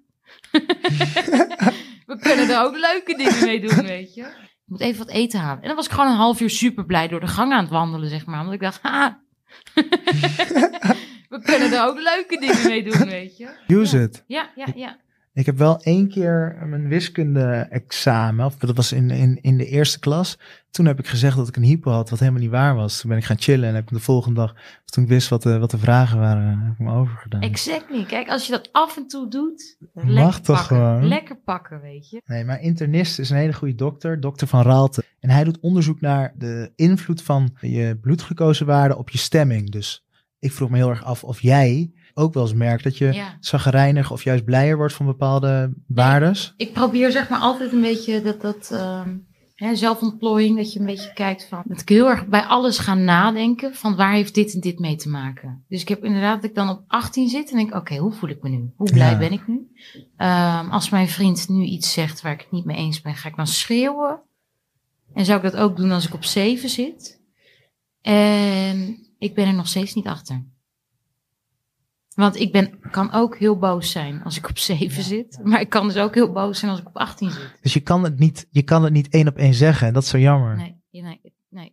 we 2.07 2.18
kunnen 2.20 2.50
er 2.50 2.64
ook 2.64 2.76
leuke 2.76 3.16
dingen 3.16 3.44
mee 3.44 3.61
doen, 3.61 3.85
weet 3.85 4.14
je. 4.14 4.22
Ik 4.22 4.74
moet 4.74 4.81
even 4.81 4.98
wat 4.98 5.14
eten 5.14 5.40
halen. 5.40 5.62
En 5.62 5.66
dan 5.66 5.76
was 5.76 5.87
ik 5.87 5.92
gewoon 5.92 6.11
een 6.11 6.16
half 6.16 6.40
uur 6.40 6.50
super 6.50 6.85
blij 6.85 7.09
door 7.09 7.20
de 7.20 7.26
gang 7.26 7.52
aan 7.52 7.62
het 7.62 7.72
wandelen, 7.72 8.09
zeg 8.09 8.26
maar. 8.26 8.40
Want 8.40 8.52
ik 8.52 8.61
dacht, 8.61 8.83
ha, 8.83 9.20
we 11.33 11.40
kunnen 11.42 11.72
er 11.72 11.87
ook 11.87 11.98
leuke 12.00 12.38
dingen 12.40 12.66
mee 12.66 12.83
doen, 12.83 13.09
weet 13.09 13.37
je. 13.37 13.48
Use 13.66 13.96
ja. 13.96 14.02
it. 14.02 14.24
Ja, 14.26 14.50
ja, 14.54 14.66
ja. 14.74 14.96
Ik 15.33 15.47
heb 15.47 15.59
wel 15.59 15.83
één 15.83 16.09
keer 16.09 16.59
mijn 16.67 16.88
wiskunde-examen, 16.88 18.47
of 18.47 18.57
dat 18.57 18.77
was 18.77 18.93
in, 18.93 19.11
in, 19.11 19.38
in 19.43 19.57
de 19.57 19.67
eerste 19.67 19.99
klas. 19.99 20.38
Toen 20.71 20.87
heb 20.87 20.99
ik 20.99 21.07
gezegd 21.07 21.37
dat 21.37 21.49
ik 21.49 21.57
een 21.57 21.62
hypo 21.62 21.91
had, 21.91 22.11
wat 22.11 22.19
helemaal 22.19 22.41
niet 22.41 22.51
waar 22.51 22.75
was. 22.75 23.01
Toen 23.01 23.11
ben 23.11 23.19
ik 23.19 23.25
gaan 23.25 23.38
chillen 23.38 23.69
en 23.69 23.75
heb 23.75 23.83
ik 23.83 23.88
de 23.91 24.01
volgende 24.01 24.41
dag, 24.41 24.55
toen 24.85 25.03
ik 25.05 25.09
wist 25.09 25.29
wat 25.29 25.43
de, 25.43 25.59
wat 25.59 25.71
de 25.71 25.79
vragen 25.79 26.19
waren, 26.19 26.59
heb 26.59 26.73
ik 26.73 26.79
me 26.79 26.93
overgedaan. 26.93 27.41
Exactly. 27.41 28.05
Kijk, 28.05 28.29
als 28.29 28.47
je 28.47 28.53
dat 28.53 28.69
af 28.73 28.97
en 28.97 29.07
toe 29.07 29.29
doet, 29.31 29.77
Mag 29.93 30.05
lekker 30.05 30.41
toch 30.41 30.57
pakken. 30.57 30.77
gewoon? 30.77 31.09
Lekker 31.09 31.37
pakken, 31.37 31.81
weet 31.81 32.11
je. 32.11 32.23
Nee, 32.25 32.45
maar 32.45 32.61
internist 32.61 33.19
is 33.19 33.31
een 33.31 33.37
hele 33.37 33.53
goede 33.55 33.75
dokter, 33.75 34.21
dokter 34.21 34.47
Van 34.47 34.62
Raalte. 34.62 35.05
En 35.21 35.31
hij 35.31 35.45
doet 35.45 35.61
onderzoek 35.61 36.01
naar 36.01 36.33
de 36.37 36.73
invloed 36.77 37.23
van 37.23 37.57
je 37.61 37.99
bloedglucosewaarde 38.01 38.97
op 38.97 39.11
je 39.11 39.19
stemming. 39.19 39.71
Dus 39.71 40.07
ik 40.38 40.53
vroeg 40.53 40.71
me 40.71 40.77
heel 40.77 40.91
erg 40.91 41.05
af 41.05 41.25
of 41.25 41.41
jij 41.41 41.93
ook 42.18 42.35
wel 42.35 42.42
eens 42.42 42.54
merkt 42.54 42.85
dat 42.85 42.98
je 42.98 43.12
Ja. 43.12 43.37
zagrijnig 43.40 44.11
of 44.11 44.22
juist 44.24 44.44
blijer 44.44 44.76
wordt 44.76 44.94
van 44.94 45.07
bepaalde 45.07 45.72
waardes. 45.87 46.54
Ik 46.57 46.72
probeer 46.72 47.11
zeg 47.11 47.28
maar 47.28 47.38
altijd 47.38 47.72
een 47.72 47.81
beetje 47.81 48.22
dat, 48.22 48.40
dat 48.40 48.70
ehm, 48.72 49.16
hè, 49.54 49.74
zelfontplooiing, 49.76 50.57
dat 50.57 50.72
je 50.72 50.78
een 50.81 50.87
beetje 50.87 51.12
kijkt 51.12 51.44
van, 51.48 51.62
dat 51.64 51.81
ik 51.81 51.88
heel 51.88 52.09
erg 52.09 52.26
bij 52.26 52.42
alles 52.42 52.78
ga 52.78 52.94
nadenken 52.94 53.74
van 53.74 53.96
waar 53.96 54.12
heeft 54.12 54.35
dit 54.35 54.54
en 54.54 54.61
dit 54.61 54.78
mee 54.78 54.96
te 54.96 55.09
maken. 55.09 55.64
Dus 55.68 55.81
ik 55.81 55.88
heb 55.88 56.04
inderdaad 56.04 56.40
dat 56.40 56.50
ik 56.50 56.57
dan 56.57 56.68
op 56.68 56.83
18 56.87 57.28
zit 57.28 57.50
en 57.50 57.57
denk, 57.57 57.74
oké, 57.74 57.96
hoe 57.96 58.12
voel 58.12 58.31
ik 58.31 58.42
me 58.42 58.48
nu? 58.48 58.72
Hoe 58.76 58.90
blij 58.92 59.11
Ja. 59.11 59.18
ben 59.18 59.33
ik 59.33 59.46
nu? 59.46 59.68
Ehm, 60.16 60.70
als 60.70 60.90
mijn 60.90 61.09
vriend 61.09 61.48
nu 61.48 61.62
iets 61.64 61.92
zegt 61.92 62.20
waar 62.22 62.33
ik 62.33 62.40
het 62.40 62.50
niet 62.50 62.64
mee 62.64 62.76
eens 62.76 63.00
ben, 63.00 63.14
ga 63.14 63.28
ik 63.28 63.37
dan 63.37 63.46
schreeuwen? 63.46 64.20
En 65.14 65.24
zou 65.24 65.37
ik 65.44 65.50
dat 65.52 65.61
ook 65.61 65.76
doen 65.76 65.90
als 65.90 66.07
ik 66.07 66.14
op 66.14 66.24
7 66.24 66.68
zit? 66.68 67.20
En 68.02 68.98
ik 69.18 69.35
ben 69.35 69.46
er 69.46 69.54
nog 69.54 69.68
steeds 69.68 69.94
niet 69.94 70.07
achter. 70.07 70.44
Want 72.18 72.37
ik 72.37 72.52
ben, 72.52 72.78
kan 72.90 73.12
ook 73.12 73.37
heel 73.38 73.59
boos 73.59 73.90
zijn 73.90 74.22
als 74.22 74.37
ik 74.37 74.48
op 74.48 74.59
7 74.59 75.02
zit. 75.02 75.40
Maar 75.42 75.61
ik 75.61 75.68
kan 75.68 75.87
dus 75.87 75.96
ook 75.96 76.14
heel 76.14 76.33
boos 76.33 76.59
zijn 76.59 76.70
als 76.70 76.81
ik 76.81 76.87
op 76.87 76.96
18 76.96 77.31
zit. 77.31 77.59
Dus 77.62 77.72
je 77.72 77.81
kan 77.81 78.04
het 78.04 78.18
niet, 78.18 78.46
je 78.50 78.62
kan 78.62 78.83
het 78.85 78.92
niet 78.92 79.09
één 79.09 79.28
op 79.28 79.37
één 79.37 79.54
zeggen. 79.54 79.87
En 79.87 79.92
dat 79.92 80.02
is 80.02 80.09
zo 80.09 80.18
jammer. 80.18 80.57
Nee, 80.57 80.76
nee, 80.90 81.20
nee. 81.48 81.72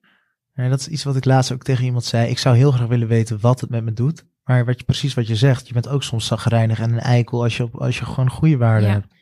Ja, 0.53 0.69
dat 0.69 0.79
is 0.79 0.87
iets 0.87 1.03
wat 1.03 1.15
ik 1.15 1.25
laatst 1.25 1.51
ook 1.51 1.63
tegen 1.63 1.85
iemand 1.85 2.03
zei. 2.03 2.29
Ik 2.29 2.37
zou 2.37 2.55
heel 2.55 2.71
graag 2.71 2.87
willen 2.87 3.07
weten 3.07 3.39
wat 3.41 3.61
het 3.61 3.69
met 3.69 3.83
me 3.83 3.93
doet. 3.93 4.25
Maar 4.43 4.65
wat 4.65 4.79
je, 4.79 4.85
precies 4.85 5.13
wat 5.13 5.27
je 5.27 5.35
zegt, 5.35 5.67
je 5.67 5.73
bent 5.73 5.87
ook 5.87 6.03
soms 6.03 6.25
zagrijnig 6.27 6.79
en 6.79 6.91
een 6.91 6.99
eikel 6.99 7.43
als 7.43 7.57
je, 7.57 7.63
op, 7.63 7.75
als 7.75 7.97
je 7.99 8.05
gewoon 8.05 8.29
goede 8.29 8.57
waarden 8.57 8.89
Ja. 8.89 8.93
hebt. 8.95 9.13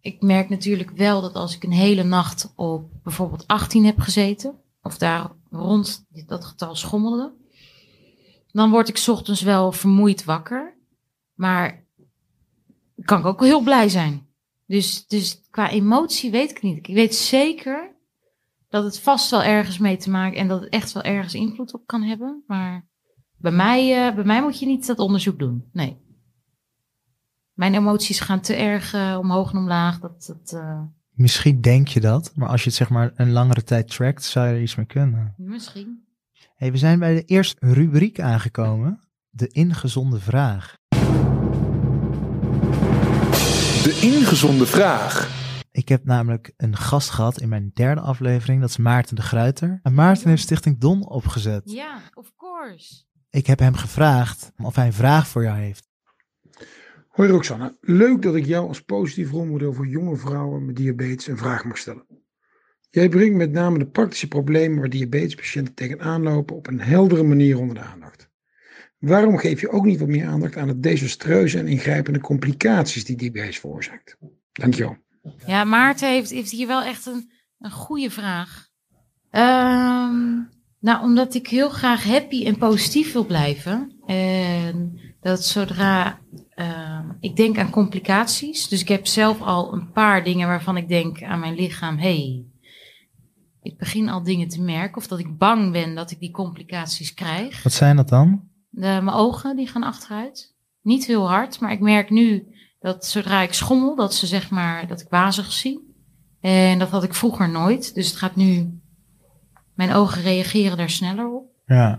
Ik 0.00 0.22
merk 0.22 0.48
natuurlijk 0.48 0.90
wel 0.90 1.20
dat 1.20 1.34
als 1.34 1.56
ik 1.56 1.64
een 1.64 1.72
hele 1.72 2.02
nacht 2.02 2.52
op 2.56 2.90
bijvoorbeeld 3.02 3.46
18 3.46 3.84
heb 3.84 4.00
gezeten. 4.00 4.54
Of 4.82 4.98
daar 4.98 5.30
rond 5.50 6.04
dat 6.26 6.44
getal 6.44 6.74
schommelde. 6.74 7.32
Dan 8.56 8.70
word 8.70 8.88
ik 8.88 8.96
's 8.96 9.08
ochtends 9.08 9.42
wel 9.42 9.72
vermoeid 9.72 10.24
wakker. 10.24 10.76
Maar 11.34 11.84
kan 13.04 13.18
ik 13.18 13.26
ook 13.26 13.40
heel 13.40 13.60
blij 13.60 13.88
zijn. 13.88 14.26
Dus, 14.66 15.06
dus 15.06 15.42
qua 15.50 15.70
emotie 15.70 16.30
weet 16.30 16.50
ik 16.50 16.62
niet. 16.62 16.76
Ik 16.76 16.94
weet 16.94 17.14
zeker 17.14 17.94
dat 18.68 18.84
het 18.84 19.00
vast 19.00 19.30
wel 19.30 19.42
ergens 19.42 19.78
mee 19.78 19.96
te 19.96 20.10
maken 20.10 20.38
en 20.38 20.48
dat 20.48 20.60
het 20.60 20.68
echt 20.68 20.92
wel 20.92 21.02
ergens 21.02 21.34
invloed 21.34 21.74
op 21.74 21.86
kan 21.86 22.02
hebben. 22.02 22.44
Maar 22.46 22.88
bij 23.36 23.52
mij, 23.52 24.06
eh, 24.06 24.14
bij 24.14 24.24
mij 24.24 24.42
moet 24.42 24.58
je 24.58 24.66
niet 24.66 24.86
dat 24.86 24.98
onderzoek 24.98 25.38
doen. 25.38 25.68
Nee. 25.72 25.96
Mijn 27.52 27.74
emoties 27.74 28.20
gaan 28.20 28.40
te 28.40 28.54
erg 28.54 28.94
eh, 28.94 29.16
omhoog 29.20 29.52
en 29.52 29.58
omlaag. 29.58 29.98
Dat, 29.98 30.26
dat, 30.26 30.52
eh, 30.52 30.82
Misschien 31.10 31.60
denk 31.60 31.88
je 31.88 32.00
dat, 32.00 32.32
maar 32.34 32.48
als 32.48 32.62
je 32.62 32.68
het 32.68 32.78
zeg 32.78 32.90
maar 32.90 33.12
een 33.14 33.32
langere 33.32 33.62
tijd 33.62 33.88
trackt, 33.90 34.24
zou 34.24 34.46
je 34.46 34.54
er 34.54 34.62
iets 34.62 34.74
mee 34.74 34.86
kunnen. 34.86 35.34
misschien. 35.36 36.05
Hey, 36.56 36.72
we 36.72 36.78
zijn 36.78 36.98
bij 36.98 37.14
de 37.14 37.22
eerste 37.22 37.56
rubriek 37.60 38.20
aangekomen. 38.20 39.00
De 39.28 39.48
ingezonde 39.48 40.20
vraag. 40.20 40.76
De 43.82 43.98
ingezonde 44.02 44.66
vraag. 44.66 45.30
Ik 45.70 45.88
heb 45.88 46.04
namelijk 46.04 46.52
een 46.56 46.76
gast 46.76 47.10
gehad 47.10 47.40
in 47.40 47.48
mijn 47.48 47.70
derde 47.74 48.00
aflevering. 48.00 48.60
Dat 48.60 48.70
is 48.70 48.76
Maarten 48.76 49.16
de 49.16 49.22
Gruiter. 49.22 49.80
En 49.82 49.94
Maarten 49.94 50.28
heeft 50.28 50.42
Stichting 50.42 50.78
Don 50.78 51.08
opgezet. 51.08 51.62
Ja, 51.64 52.00
of 52.14 52.32
course. 52.36 53.04
Ik 53.30 53.46
heb 53.46 53.58
hem 53.58 53.74
gevraagd 53.74 54.52
of 54.56 54.76
hij 54.76 54.86
een 54.86 54.92
vraag 54.92 55.28
voor 55.28 55.42
jou 55.42 55.58
heeft. 55.58 55.88
Hoi 57.08 57.28
Roxanne, 57.28 57.76
leuk 57.80 58.22
dat 58.22 58.34
ik 58.34 58.46
jou 58.46 58.68
als 58.68 58.80
positief 58.80 59.30
rolmodel 59.30 59.72
voor 59.72 59.86
jonge 59.86 60.16
vrouwen 60.16 60.66
met 60.66 60.76
diabetes 60.76 61.26
een 61.26 61.38
vraag 61.38 61.64
mag 61.64 61.78
stellen. 61.78 62.06
Jij 62.90 63.08
brengt 63.08 63.36
met 63.36 63.52
name 63.52 63.78
de 63.78 63.86
praktische 63.86 64.28
problemen 64.28 64.78
waar 64.78 64.88
diabetespatiënten 64.88 65.74
tegenaan 65.74 66.22
lopen 66.22 66.56
op 66.56 66.66
een 66.66 66.80
heldere 66.80 67.22
manier 67.22 67.58
onder 67.58 67.74
de 67.74 67.80
aandacht. 67.80 68.28
Waarom 68.98 69.38
geef 69.38 69.60
je 69.60 69.70
ook 69.70 69.84
niet 69.84 69.98
wat 69.98 70.08
meer 70.08 70.26
aandacht 70.26 70.56
aan 70.56 70.66
de 70.66 70.80
desastreuze 70.80 71.58
en 71.58 71.68
ingrijpende 71.68 72.20
complicaties 72.20 73.04
die 73.04 73.16
diabetes 73.16 73.58
veroorzaakt? 73.58 74.16
Dankjewel. 74.52 74.96
Ja, 75.46 75.64
Maarten 75.64 76.08
heeft, 76.08 76.30
heeft 76.30 76.50
hier 76.50 76.66
wel 76.66 76.82
echt 76.82 77.06
een, 77.06 77.30
een 77.58 77.70
goede 77.70 78.10
vraag. 78.10 78.68
Ehm, 79.30 80.40
nou, 80.80 81.02
omdat 81.02 81.34
ik 81.34 81.48
heel 81.48 81.68
graag 81.68 82.04
happy 82.04 82.46
en 82.46 82.58
positief 82.58 83.12
wil 83.12 83.26
blijven. 83.26 83.92
En 84.06 85.00
dat 85.20 85.44
zodra 85.44 86.18
ehm, 86.50 87.10
ik 87.20 87.36
denk 87.36 87.58
aan 87.58 87.70
complicaties. 87.70 88.68
Dus 88.68 88.80
ik 88.80 88.88
heb 88.88 89.06
zelf 89.06 89.40
al 89.40 89.72
een 89.72 89.92
paar 89.92 90.24
dingen 90.24 90.48
waarvan 90.48 90.76
ik 90.76 90.88
denk 90.88 91.22
aan 91.22 91.40
mijn 91.40 91.54
lichaam. 91.54 91.98
hey, 91.98 92.44
ik 93.66 93.78
begin 93.78 94.08
al 94.08 94.22
dingen 94.22 94.48
te 94.48 94.62
merken. 94.62 94.96
Of 94.96 95.06
dat 95.06 95.18
ik 95.18 95.38
bang 95.38 95.72
ben 95.72 95.94
dat 95.94 96.10
ik 96.10 96.18
die 96.18 96.30
complicaties 96.30 97.14
krijg. 97.14 97.62
Wat 97.62 97.72
zijn 97.72 97.96
dat 97.96 98.08
dan? 98.08 98.48
De, 98.68 98.80
mijn 98.80 99.10
ogen 99.10 99.56
die 99.56 99.66
gaan 99.66 99.82
achteruit. 99.82 100.54
Niet 100.82 101.06
heel 101.06 101.28
hard, 101.28 101.60
maar 101.60 101.72
ik 101.72 101.80
merk 101.80 102.10
nu 102.10 102.46
dat 102.80 103.06
zodra 103.06 103.40
ik 103.40 103.52
schommel, 103.52 103.94
dat 103.94 104.14
ze 104.14 104.26
zeg 104.26 104.50
maar 104.50 104.86
dat 104.86 105.00
ik 105.00 105.08
wazig 105.08 105.52
zie. 105.52 105.94
En 106.40 106.78
dat 106.78 106.88
had 106.88 107.02
ik 107.04 107.14
vroeger 107.14 107.50
nooit. 107.50 107.94
Dus 107.94 108.08
het 108.08 108.16
gaat 108.16 108.36
nu. 108.36 108.80
Mijn 109.74 109.92
ogen 109.92 110.22
reageren 110.22 110.76
daar 110.76 110.90
sneller 110.90 111.28
op. 111.28 111.44
Ja. 111.66 111.98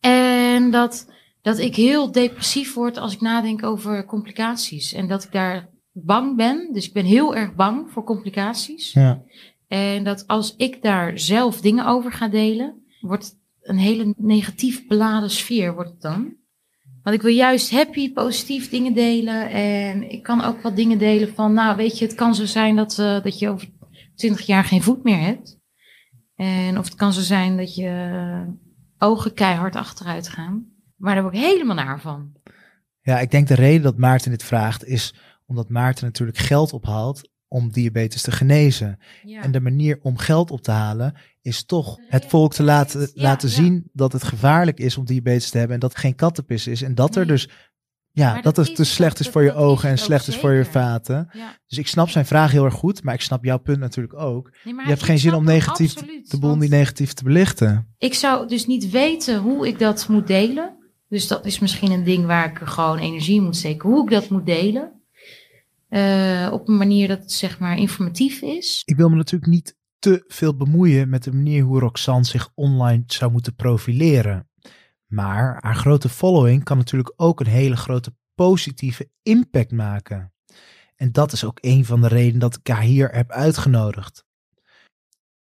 En 0.00 0.70
dat, 0.70 1.10
dat 1.42 1.58
ik 1.58 1.76
heel 1.76 2.12
depressief 2.12 2.74
word 2.74 2.96
als 2.96 3.12
ik 3.12 3.20
nadenk 3.20 3.62
over 3.62 4.04
complicaties. 4.04 4.92
En 4.92 5.08
dat 5.08 5.24
ik 5.24 5.32
daar 5.32 5.68
bang 5.92 6.36
ben. 6.36 6.68
Dus 6.72 6.86
ik 6.86 6.92
ben 6.92 7.04
heel 7.04 7.36
erg 7.36 7.54
bang 7.54 7.90
voor 7.90 8.04
complicaties. 8.04 8.92
ja. 8.92 9.22
En 9.70 10.04
dat 10.04 10.26
als 10.26 10.54
ik 10.56 10.82
daar 10.82 11.18
zelf 11.18 11.60
dingen 11.60 11.86
over 11.86 12.12
ga 12.12 12.28
delen, 12.28 12.82
wordt 13.00 13.24
het 13.24 13.36
een 13.62 13.78
hele 13.78 14.14
negatief 14.16 14.86
beladen 14.86 15.30
sfeer 15.30 15.74
wordt 15.74 15.90
het 15.90 16.00
dan. 16.00 16.34
Want 17.02 17.16
ik 17.16 17.22
wil 17.22 17.34
juist 17.34 17.70
happy, 17.70 18.12
positief 18.12 18.70
dingen 18.70 18.94
delen. 18.94 19.50
En 19.50 20.10
ik 20.10 20.22
kan 20.22 20.44
ook 20.44 20.62
wat 20.62 20.76
dingen 20.76 20.98
delen 20.98 21.34
van, 21.34 21.52
nou 21.52 21.76
weet 21.76 21.98
je, 21.98 22.04
het 22.04 22.14
kan 22.14 22.34
zo 22.34 22.44
zijn 22.44 22.76
dat, 22.76 22.98
eh, 22.98 23.22
dat 23.22 23.38
je 23.38 23.48
over 23.48 23.68
20 24.14 24.46
jaar 24.46 24.64
geen 24.64 24.82
voet 24.82 25.04
meer 25.04 25.20
hebt. 25.20 25.58
En 26.34 26.78
of 26.78 26.84
het 26.84 26.94
kan 26.94 27.12
zo 27.12 27.20
zijn 27.20 27.56
dat 27.56 27.74
je 27.74 28.54
ogen 28.98 29.34
keihard 29.34 29.76
achteruit 29.76 30.28
gaan. 30.28 30.66
Maar 30.96 31.14
daar 31.14 31.22
word 31.22 31.34
ik 31.34 31.40
helemaal 31.40 31.74
naar 31.74 32.00
van. 32.00 32.32
Ja, 33.00 33.18
ik 33.18 33.30
denk 33.30 33.48
de 33.48 33.54
reden 33.54 33.82
dat 33.82 33.96
Maarten 33.96 34.30
dit 34.30 34.44
vraagt 34.44 34.84
is 34.84 35.14
omdat 35.46 35.68
Maarten 35.68 36.04
natuurlijk 36.04 36.38
geld 36.38 36.72
ophaalt 36.72 37.30
om 37.52 37.70
diabetes 37.72 38.22
te 38.22 38.30
genezen. 38.32 38.98
Ja. 39.22 39.42
En 39.42 39.50
de 39.52 39.60
manier 39.60 39.98
om 40.02 40.16
geld 40.18 40.50
op 40.50 40.62
te 40.62 40.70
halen 40.70 41.14
is 41.42 41.64
toch 41.64 41.98
het 42.08 42.24
volk 42.26 42.52
te 42.54 42.62
laten, 42.62 43.00
Ja, 43.00 43.08
laten 43.14 43.48
ja. 43.48 43.54
zien 43.54 43.90
dat 43.92 44.12
het 44.12 44.24
gevaarlijk 44.24 44.78
is 44.78 44.96
om 44.96 45.04
diabetes 45.04 45.50
te 45.50 45.56
hebben 45.58 45.74
en 45.74 45.80
dat 45.80 45.90
het 45.90 46.00
geen 46.00 46.14
kattenpis 46.14 46.66
is. 46.66 46.82
En 46.82 46.94
dat 46.94 47.16
er 47.16 47.26
dus, 47.26 47.48
ja, 48.12 48.32
Maar 48.32 48.42
dat, 48.42 48.56
het 48.56 48.66
dus 48.66 48.78
het 48.78 48.86
slecht 48.86 49.18
is 49.18 49.24
dat- 49.24 49.32
voor 49.32 49.42
je 49.42 49.48
dat 49.48 49.56
ogen 49.56 49.88
en 49.88 49.98
slecht 49.98 50.28
is 50.28 50.36
voor 50.36 50.52
je 50.52 50.64
vaten. 50.64 51.28
Dus 51.66 51.78
ik 51.78 51.86
snap 51.88 52.08
zijn 52.08 52.26
vraag 52.26 52.50
heel 52.52 52.64
erg 52.64 52.74
goed, 52.74 53.02
maar 53.02 53.14
ik 53.14 53.20
snap 53.20 53.44
jouw 53.44 53.58
punt 53.58 53.78
natuurlijk 53.78 54.14
ook. 54.18 54.50
Nee, 54.64 54.74
Je 54.74 54.82
hebt 54.82 55.02
geen 55.02 55.18
zin 55.18 55.34
om 55.34 55.44
negatief 55.44 55.96
absoluut, 55.96 56.30
de 56.30 56.38
boel 56.38 56.56
niet 56.56 56.70
negatief 56.70 57.12
te 57.12 57.24
belichten. 57.24 57.94
Ik 57.98 58.14
zou 58.14 58.48
dus 58.48 58.66
niet 58.66 58.90
weten 58.90 59.38
hoe 59.40 59.68
ik 59.68 59.78
dat 59.78 60.08
moet 60.08 60.26
delen. 60.26 60.76
Dus 61.08 61.28
dat 61.28 61.46
is 61.46 61.58
misschien 61.58 61.90
een 61.92 62.04
ding 62.04 62.26
waar 62.26 62.50
ik 62.50 62.58
gewoon 62.68 62.98
energie 62.98 63.36
in 63.36 63.44
moet 63.44 63.56
steken. 63.56 63.88
Hoe 63.88 64.04
ik 64.04 64.10
dat 64.10 64.28
moet 64.28 64.46
delen. 64.46 64.92
Eh, 65.90 66.48
op 66.52 66.68
een 66.68 66.76
manier 66.76 67.08
dat 67.08 67.18
het 67.18 67.32
zeg 67.32 67.58
maar 67.58 67.76
informatief 67.76 68.42
is. 68.42 68.82
Ik 68.84 68.96
wil 68.96 69.08
me 69.08 69.16
natuurlijk 69.16 69.52
niet 69.52 69.76
te 69.98 70.24
veel 70.26 70.56
bemoeien 70.56 71.08
met 71.08 71.24
de 71.24 71.32
manier 71.32 71.62
hoe 71.62 71.80
Roxanne 71.80 72.24
zich 72.24 72.50
online 72.54 73.02
zou 73.06 73.32
moeten 73.32 73.54
profileren. 73.54 74.48
Maar 75.06 75.58
haar 75.60 75.76
grote 75.76 76.08
following 76.08 76.64
kan 76.64 76.76
natuurlijk 76.76 77.12
ook 77.16 77.40
een 77.40 77.46
hele 77.46 77.76
grote 77.76 78.16
positieve 78.34 79.10
impact 79.22 79.72
maken. 79.72 80.32
En 80.96 81.12
dat 81.12 81.32
is 81.32 81.44
ook 81.44 81.58
een 81.60 81.84
van 81.84 82.00
de 82.00 82.08
redenen 82.08 82.40
dat 82.40 82.56
ik 82.56 82.68
haar 82.68 82.82
hier 82.82 83.08
heb 83.08 83.30
uitgenodigd. 83.30 84.24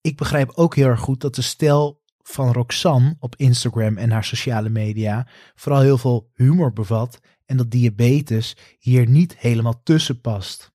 Ik 0.02 0.17
begrijp 0.17 0.52
ook 0.54 0.76
heel 0.76 0.88
erg 0.88 1.00
goed 1.00 1.22
dat 1.22 1.36
de 1.36 1.41
stijl 1.41 2.02
van 2.22 2.54
Roxanne 2.54 3.15
op 3.20 3.36
Instagram 3.36 3.98
en 3.98 4.12
haar 4.12 4.24
sociale 4.24 4.70
media 4.70 5.28
vooral 5.56 5.82
heel 5.82 5.98
veel 5.98 6.30
humor 6.34 6.74
bevat 6.74 7.20
en 7.52 7.58
dat 7.58 7.72
diabetes 7.72 8.58
hier 8.80 9.08
niet 9.08 9.38
helemaal 9.38 9.82
tussen 9.84 10.22
past. 10.22 10.72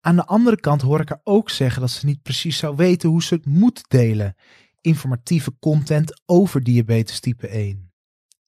Aan 0.00 0.16
de 0.16 0.24
andere 0.24 0.60
kant 0.60 0.82
hoor 0.82 1.00
ik 1.00 1.08
haar 1.08 1.20
ook 1.24 1.50
zeggen 1.50 1.80
dat 1.80 1.90
ze 1.90 2.06
niet 2.06 2.22
precies 2.22 2.58
zou 2.58 2.76
weten 2.76 3.08
hoe 3.08 3.22
ze 3.22 3.34
het 3.34 3.46
moet 3.46 3.84
delen. 3.88 4.34
Informatieve 4.80 5.58
content 5.58 6.22
over 6.26 6.62
diabetes 6.62 7.20
type 7.20 7.48
1. 7.48 7.92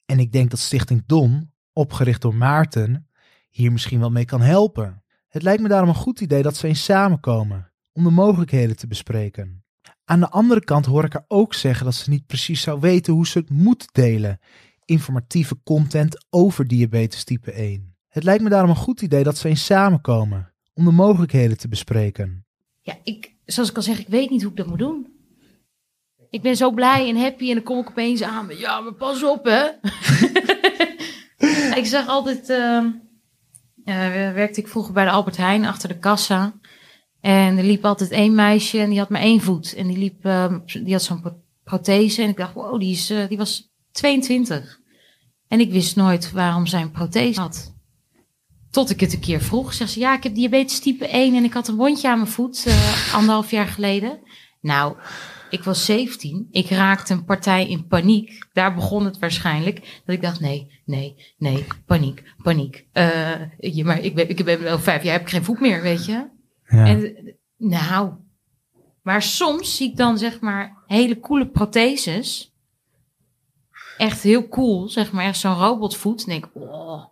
En 0.04 0.18
ik 0.18 0.32
denk 0.32 0.50
dat 0.50 0.58
Stichting 0.58 1.02
Don, 1.06 1.52
opgericht 1.72 2.22
door 2.22 2.34
Maarten, 2.34 3.08
hier 3.50 3.72
misschien 3.72 4.00
wel 4.00 4.11
mee 4.11 4.24
kan 4.24 4.40
helpen. 4.40 5.02
Het 5.28 5.42
lijkt 5.42 5.62
me 5.62 5.68
daarom 5.68 5.88
een 5.88 5.94
goed 5.94 6.20
idee 6.20 6.42
dat 6.42 6.56
ze 6.56 6.66
eens 6.66 6.84
samenkomen 6.84 7.72
om 7.92 8.04
de 8.04 8.11
mogelijkheden 8.11 8.76
te 8.76 8.87
bespreken. 8.87 9.64
Aan 10.04 10.20
de 10.20 10.30
andere 10.30 10.64
kant 10.64 10.87
hoor 10.87 11.04
ik 11.04 11.12
haar 11.12 11.24
ook 11.28 11.54
zeggen 11.54 11.84
dat 11.84 11.94
ze 11.94 12.11
niet 12.11 12.26
precies 12.26 12.61
zou 12.61 12.80
weten 12.80 13.12
hoe 13.12 13.26
ze 13.26 13.38
het 13.38 13.50
moet 13.50 13.88
delen. 13.92 14.38
Informatieve 14.88 15.57
content 15.64 16.27
over 16.31 16.66
diabetes 16.66 17.24
type 17.24 17.53
1. 17.53 17.94
Het 18.09 18.24
lijkt 18.24 18.42
me 18.42 18.48
daarom 18.48 18.70
een 18.70 18.77
goed 18.77 19.03
idee 19.03 19.22
dat 19.22 19.38
ze 19.38 19.48
eens 19.48 19.64
samenkomen 19.64 20.53
om 20.74 20.85
de 20.85 20.90
mogelijkheden 20.92 21.59
te 21.59 21.68
bespreken. 21.68 22.44
Ja, 22.83 22.96
ik, 23.05 23.35
zoals 23.44 23.70
ik 23.70 23.77
al 23.77 23.83
zeg, 23.83 23.98
ik 23.98 24.09
weet 24.09 24.31
niet 24.31 24.42
hoe 24.42 24.51
ik 24.51 24.57
dat 24.57 24.66
moet 24.66 24.79
doen. 24.79 25.07
Ik 26.31 26.42
ben 26.42 26.57
zo 26.57 26.70
blij 26.70 27.09
en 27.09 27.16
happy 27.16 27.48
en 27.48 27.55
dan 27.55 27.62
kom 27.64 27.79
ik 27.79 27.88
opeens 27.88 28.22
aan 28.22 28.46
met, 28.46 28.59
ja, 28.59 28.81
maar 28.81 28.92
pas 28.94 29.22
op 29.24 29.44
hè. 29.44 29.64
ik 31.81 31.87
zag 31.87 32.07
altijd. 32.09 32.51
ehm, 32.51 32.87
eh, 33.85 34.33
werkte 34.33 34.61
ik 34.61 34.68
vroeger 34.68 34.92
bij 34.92 35.05
de 35.05 35.11
Albert 35.11 35.37
Heijn 35.37 35.64
achter 35.64 35.88
de 35.88 35.98
kassa. 35.98 36.53
En 37.20 37.59
er 37.59 37.64
liep 37.64 37.85
altijd 37.85 38.11
één 38.11 38.35
meisje 38.35 38.79
en 38.79 38.90
die 38.90 38.98
had 38.98 39.09
maar 39.09 39.20
één 39.20 39.40
voet. 39.40 39.74
En 39.74 39.87
die, 39.87 39.98
liep, 39.98 40.24
ehm, 40.24 40.59
die 40.66 40.92
had 40.92 41.03
zo'n 41.03 41.20
pro- 41.20 41.42
prothese. 41.64 42.22
En 42.22 42.29
ik 42.29 42.37
dacht, 42.37 42.55
wow, 42.55 42.81
die, 42.81 42.92
is, 42.92 43.11
eh, 43.11 43.29
die 43.29 43.37
was 43.38 43.70
22. 43.92 44.77
En 45.48 45.61
ik 45.61 45.70
wist 45.70 45.96
nooit 45.96 46.32
waarom 46.32 46.66
zij 46.66 46.80
een 46.80 46.90
prothese 46.90 47.40
had. 47.40 47.74
Tot 48.70 48.90
ik 48.90 49.00
het 49.00 49.12
een 49.12 49.20
keer 49.20 49.40
vroeg. 49.40 49.72
Zegt 49.72 49.90
ze, 49.90 49.98
ja, 49.98 50.16
ik 50.16 50.22
heb 50.22 50.34
diabetes 50.34 50.80
type 50.80 51.08
1 51.08 51.34
en 51.34 51.44
ik 51.44 51.52
had 51.52 51.68
een 51.68 51.76
wondje 51.76 52.08
aan 52.08 52.18
mijn 52.18 52.30
voet 52.30 52.64
eh, 52.66 53.14
anderhalf 53.18 53.50
jaar 53.50 53.66
geleden. 53.66 54.18
Nou, 54.61 54.96
ik 55.50 55.62
was 55.62 55.84
17. 55.84 56.48
Ik 56.50 56.68
raakte 56.68 57.12
een 57.12 57.24
partij 57.24 57.68
in 57.68 57.87
paniek. 57.87 58.46
Daar 58.52 58.74
begon 58.74 59.04
het 59.04 59.18
waarschijnlijk. 59.18 60.00
Dat 60.04 60.14
ik 60.14 60.22
dacht, 60.22 60.40
nee, 60.40 60.80
nee, 60.84 61.34
nee, 61.38 61.66
paniek, 61.87 62.22
paniek. 62.42 62.87
Eh, 62.92 63.32
je, 63.58 63.84
maar 63.84 64.00
ik 64.00 64.14
ben, 64.14 64.28
ik 64.28 64.44
ben 64.44 64.61
wel 64.61 64.78
vijf 64.78 65.02
jaar, 65.02 65.12
heb 65.12 65.22
ik 65.22 65.28
geen 65.28 65.44
voet 65.44 65.61
meer, 65.61 65.82
weet 65.82 66.04
je. 66.04 66.26
Ja. 66.66 66.87
En, 66.87 67.16
nou, 67.56 68.12
maar 69.02 69.22
soms 69.22 69.76
zie 69.76 69.90
ik 69.90 69.96
dan 69.96 70.18
zeg 70.18 70.40
maar 70.40 70.82
hele 70.87 71.20
coole 71.20 71.46
protheses. 71.46 72.52
Echt 73.98 74.22
heel 74.22 74.48
cool, 74.48 74.88
zeg 74.88 75.12
maar. 75.12 75.24
Echt 75.24 75.38
zo'n 75.38 75.54
robotvoet. 75.54 76.20
En 76.24 76.28
denk 76.28 76.44
ik, 76.46 76.50
oh, 76.54 77.04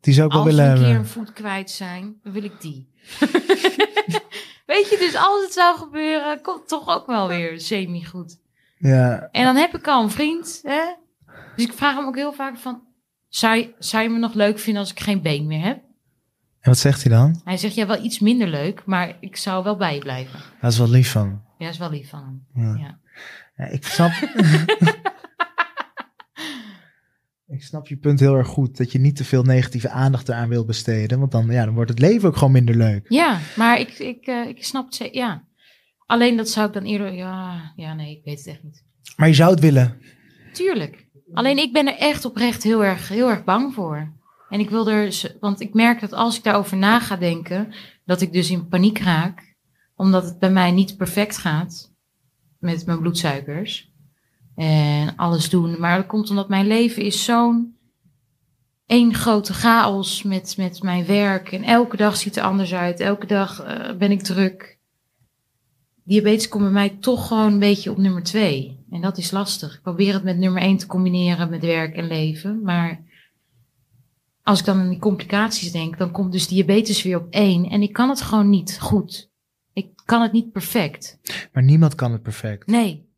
Die 0.00 0.14
zou 0.14 0.26
ik 0.26 0.32
wel 0.32 0.42
als 0.42 0.50
we 0.50 0.56
willen 0.56 0.70
een 0.70 0.76
keer 0.76 0.86
hebben. 0.86 1.02
een 1.04 1.08
voet 1.10 1.32
kwijt 1.32 1.70
zijn, 1.70 2.14
dan 2.22 2.32
wil 2.32 2.44
ik 2.44 2.60
die. 2.60 2.88
Weet 4.66 4.88
je, 4.90 4.96
dus 4.98 5.14
als 5.16 5.42
het 5.44 5.52
zou 5.52 5.76
gebeuren, 5.78 6.40
komt 6.40 6.68
toch 6.68 6.88
ook 6.88 7.06
wel 7.06 7.28
weer 7.28 7.60
semi-goed. 7.60 8.38
Ja. 8.78 9.28
En 9.32 9.44
dan 9.44 9.56
heb 9.56 9.74
ik 9.76 9.86
al 9.88 10.02
een 10.02 10.10
vriend, 10.10 10.60
hè? 10.62 10.80
Dus 11.56 11.64
ik 11.66 11.72
vraag 11.72 11.96
hem 11.96 12.06
ook 12.06 12.16
heel 12.16 12.32
vaak 12.32 12.56
van, 12.56 12.82
zou 13.28 13.56
je, 13.56 13.74
zou 13.78 14.02
je 14.02 14.08
me 14.08 14.18
nog 14.18 14.34
leuk 14.34 14.58
vinden 14.58 14.82
als 14.82 14.90
ik 14.90 15.00
geen 15.00 15.22
been 15.22 15.46
meer 15.46 15.62
heb? 15.64 15.76
En 16.60 16.70
wat 16.70 16.78
zegt 16.78 17.02
hij 17.04 17.12
dan? 17.16 17.40
Hij 17.44 17.56
zegt, 17.56 17.74
ja, 17.74 17.86
wel 17.86 18.02
iets 18.04 18.18
minder 18.18 18.48
leuk, 18.48 18.82
maar 18.86 19.16
ik 19.20 19.36
zou 19.36 19.64
wel 19.64 19.76
bij 19.76 19.94
je 19.94 20.00
blijven. 20.00 20.40
Dat 20.60 20.72
is 20.72 20.78
wel 20.78 20.88
lief 20.88 21.10
van 21.10 21.26
hem. 21.26 21.42
Ja, 21.58 21.68
is 21.68 21.78
wel 21.78 21.90
lief 21.90 22.08
van 22.08 22.44
hem. 22.52 22.64
Ja. 22.64 22.74
Ja. 22.78 22.98
Ja, 23.56 23.64
ik 23.70 23.84
snap. 23.86 24.10
ik 27.46 27.62
snap 27.62 27.86
je 27.86 27.96
punt 27.96 28.20
heel 28.20 28.34
erg 28.34 28.48
goed. 28.48 28.76
Dat 28.76 28.92
je 28.92 28.98
niet 28.98 29.16
te 29.16 29.24
veel 29.24 29.42
negatieve 29.42 29.88
aandacht 29.88 30.28
eraan 30.28 30.48
wil 30.48 30.64
besteden. 30.64 31.18
Want 31.18 31.32
dan, 31.32 31.46
ja, 31.46 31.64
dan 31.64 31.74
wordt 31.74 31.90
het 31.90 31.98
leven 31.98 32.28
ook 32.28 32.36
gewoon 32.36 32.52
minder 32.52 32.76
leuk. 32.76 33.06
Ja, 33.08 33.40
maar 33.56 33.80
ik, 33.80 33.98
ik, 33.98 34.26
eh, 34.26 34.48
ik 34.48 34.64
snap 34.64 34.92
het 34.92 35.08
ja. 35.12 35.44
Alleen 36.06 36.36
dat 36.36 36.48
zou 36.48 36.66
ik 36.66 36.72
dan 36.72 36.84
eerder, 36.84 37.12
ja, 37.12 37.72
ja, 37.76 37.94
nee, 37.94 38.16
ik 38.16 38.24
weet 38.24 38.38
het 38.38 38.46
echt 38.46 38.62
niet. 38.62 38.84
Maar 39.16 39.28
je 39.28 39.34
zou 39.34 39.50
het 39.50 39.60
willen. 39.60 39.98
Tuurlijk. 40.52 41.06
Alleen 41.32 41.58
ik 41.58 41.72
ben 41.72 41.86
er 41.86 41.98
echt 41.98 42.24
oprecht 42.24 42.62
heel 42.62 42.84
erg, 42.84 43.08
heel 43.08 43.28
erg 43.28 43.44
bang 43.44 43.74
voor. 43.74 44.12
En 44.48 44.60
ik 44.60 44.70
wil 44.70 44.88
er, 44.88 45.36
want 45.40 45.60
ik 45.60 45.74
merk 45.74 46.00
dat 46.00 46.12
als 46.12 46.36
ik 46.36 46.44
daarover 46.44 46.76
na 46.76 47.00
ga 47.00 47.16
denken, 47.16 47.74
dat 48.04 48.20
ik 48.20 48.32
dus 48.32 48.50
in 48.50 48.68
paniek 48.68 48.98
raak, 48.98 49.54
omdat 49.96 50.24
het 50.24 50.38
bij 50.38 50.50
mij 50.50 50.70
niet 50.70 50.96
perfect 50.96 51.36
gaat 51.38 51.92
met 52.58 52.86
mijn 52.86 52.98
bloedsuikers 52.98 53.93
en 54.56 55.16
alles 55.16 55.50
doen. 55.50 55.80
Maar 55.80 55.96
dat 55.96 56.06
komt 56.06 56.30
omdat 56.30 56.48
mijn 56.48 56.66
leven 56.66 57.02
is 57.02 57.24
zo'n 57.24 57.76
één 58.86 59.14
grote 59.14 59.52
chaos 59.52 60.22
met, 60.22 60.54
met 60.56 60.82
mijn 60.82 61.06
werk. 61.06 61.52
En 61.52 61.62
elke 61.62 61.96
dag 61.96 62.16
ziet 62.16 62.36
er 62.36 62.42
anders 62.42 62.74
uit. 62.74 63.00
Elke 63.00 63.26
dag 63.26 63.62
eh, 63.62 63.96
ben 63.96 64.10
ik 64.10 64.22
druk. 64.22 64.78
Diabetes 66.04 66.48
komt 66.48 66.62
bij 66.62 66.72
mij 66.72 66.96
toch 67.00 67.26
gewoon 67.26 67.52
een 67.52 67.58
beetje 67.58 67.90
op 67.90 67.96
nummer 67.96 68.22
twee. 68.22 68.84
En 68.90 69.00
dat 69.00 69.18
is 69.18 69.30
lastig. 69.30 69.74
Ik 69.74 69.82
probeer 69.82 70.12
het 70.12 70.24
met 70.24 70.38
nummer 70.38 70.62
één 70.62 70.76
te 70.76 70.86
combineren 70.86 71.50
met 71.50 71.64
werk 71.64 71.94
en 71.96 72.06
leven. 72.06 72.62
Maar 72.62 73.02
als 74.42 74.58
ik 74.58 74.64
dan 74.64 74.78
aan 74.78 74.88
die 74.88 74.98
complicaties 74.98 75.72
denk, 75.72 75.98
dan 75.98 76.10
komt 76.10 76.32
dus 76.32 76.48
diabetes 76.48 77.02
weer 77.02 77.16
op 77.16 77.26
één. 77.30 77.70
En 77.70 77.82
ik 77.82 77.92
kan 77.92 78.08
het 78.08 78.20
gewoon 78.20 78.50
niet 78.50 78.78
goed. 78.80 79.30
Ik 79.72 80.02
kan 80.04 80.22
het 80.22 80.32
niet 80.32 80.52
perfect. 80.52 81.18
Maar 81.52 81.62
niemand 81.62 81.94
kan 81.94 82.12
het 82.12 82.22
perfect. 82.22 82.66
Nee. 82.66 83.08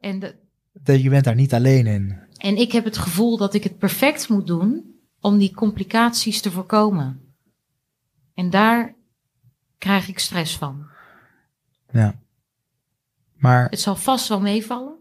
En, 0.00 0.18
de, 0.18 0.34
Dat- 0.82 1.02
Je 1.02 1.08
bent 1.10 1.24
daar 1.24 1.34
niet 1.34 1.54
alleen 1.54 1.86
in. 1.86 2.18
en 2.36 2.56
ik 2.56 2.72
heb 2.72 2.84
het 2.84 2.98
gevoel 2.98 3.36
dat 3.36 3.54
ik 3.54 3.62
het 3.64 3.78
perfect 3.78 4.28
moet 4.28 4.46
doen 4.46 4.94
om 5.20 5.38
die 5.38 5.54
complicaties 5.54 6.40
te 6.40 6.50
voorkomen. 6.50 7.34
En 8.34 8.50
daar 8.50 8.94
krijg 9.78 10.08
ik 10.08 10.18
stress 10.18 10.56
van. 10.56 10.86
Ja. 11.92 12.20
Maar 13.36 13.68
Het 13.68 13.80
zal 13.80 13.96
vast 13.96 14.28
wel 14.28 14.40
meevallen. 14.40 14.96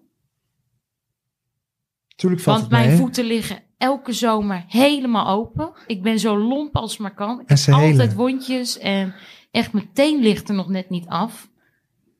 natuurlijk 2.09 2.41
valt 2.41 2.59
Want 2.59 2.71
het 2.71 2.79
mee. 2.79 2.87
mijn 2.87 2.99
voeten 3.01 3.25
liggen 3.25 3.63
elke 3.77 4.13
zomer 4.13 4.63
helemaal 4.67 5.27
open. 5.27 5.71
Ik 5.87 6.01
ben 6.03 6.19
zo 6.19 6.37
lomp 6.39 6.75
als 6.75 6.97
maar 6.97 7.13
kan. 7.13 7.39
Ik 7.41 7.47
En 7.49 7.57
heb 7.65 7.73
altijd 7.75 8.13
wondjes 8.13 8.77
en 8.77 9.13
echt 9.51 9.73
mijn 9.73 9.89
teen 9.93 10.19
ligt 10.21 10.49
er 10.49 10.55
nog 10.55 10.67
net 10.67 10.89
niet 10.89 11.07
af. 11.07 11.49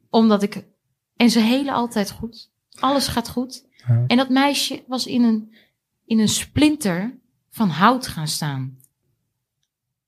Omdat 0.10 0.44
ik... 0.44 0.66
En 1.16 1.30
ze 1.30 1.40
helen 1.40 1.74
altijd 1.74 2.12
goed. 2.12 2.52
Alles 2.80 3.08
gaat 3.08 3.30
goed. 3.30 3.66
Ja. 3.88 4.04
En 4.08 4.18
dat 4.18 4.30
meisje 4.30 4.84
was 4.88 5.06
in 5.06 5.24
een, 5.24 5.56
in 6.06 6.20
een 6.20 6.28
splinter 6.30 7.18
van 7.50 7.70
hout 7.70 8.08
gaan 8.08 8.28
staan. 8.28 8.78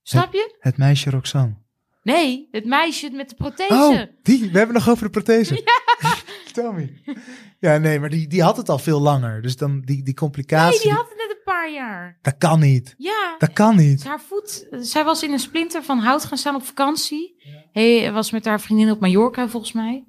Snap 0.04 0.34
je? 0.34 0.56
Het 0.60 0.78
meisje 0.78 1.10
Roxanne. 1.10 1.56
Nee, 2.04 2.48
het 2.52 2.66
meisje 2.66 3.10
met 3.10 3.30
de 3.30 3.36
Oh, 3.38 3.42
prothese. 3.42 4.12
die. 4.24 4.52
We 4.52 4.58
hebben 4.58 4.76
nog 4.76 4.90
over 4.90 5.04
de 5.04 5.10
prothese. 5.10 5.64
Tell 6.54 6.72
me. 6.72 7.16
Ja, 7.60 7.78
nee, 7.78 8.00
maar 8.00 8.10
die, 8.10 8.28
die 8.28 8.44
had 8.44 8.58
het 8.58 8.70
al 8.70 8.80
veel 8.80 9.00
langer. 9.02 9.42
Dus 9.42 9.56
dan 9.56 9.72
die, 9.80 9.86
die 9.86 10.04
nee, 10.04 10.14
complicatie. 10.14 10.82
die 10.82 10.92
had 10.92 11.10
het 11.10 11.18
net 11.18 11.30
een 11.30 11.44
paar 11.44 11.72
jaar. 11.72 12.18
Dat 12.22 12.38
kan 12.38 12.60
niet. 12.60 12.96
Ja, 12.98 13.36
Dat 13.38 13.54
kan 13.54 13.76
niet. 13.76 14.04
Haar 14.04 14.22
voet, 14.22 14.68
zij 14.72 15.04
was 15.04 15.24
in 15.24 15.32
een 15.32 15.40
splinter 15.40 15.84
van 15.84 16.00
hout 16.00 16.26
gaan 16.26 16.38
staan 16.38 16.56
op 16.56 16.64
vakantie. 16.64 17.36
Hij 17.72 18.12
was 18.12 18.32
met 18.32 18.46
haar 18.46 18.62
vriendin 18.62 18.92
op 18.92 19.00
Mallorca 19.00 19.48
volgens 19.50 19.72
mij. 19.72 20.04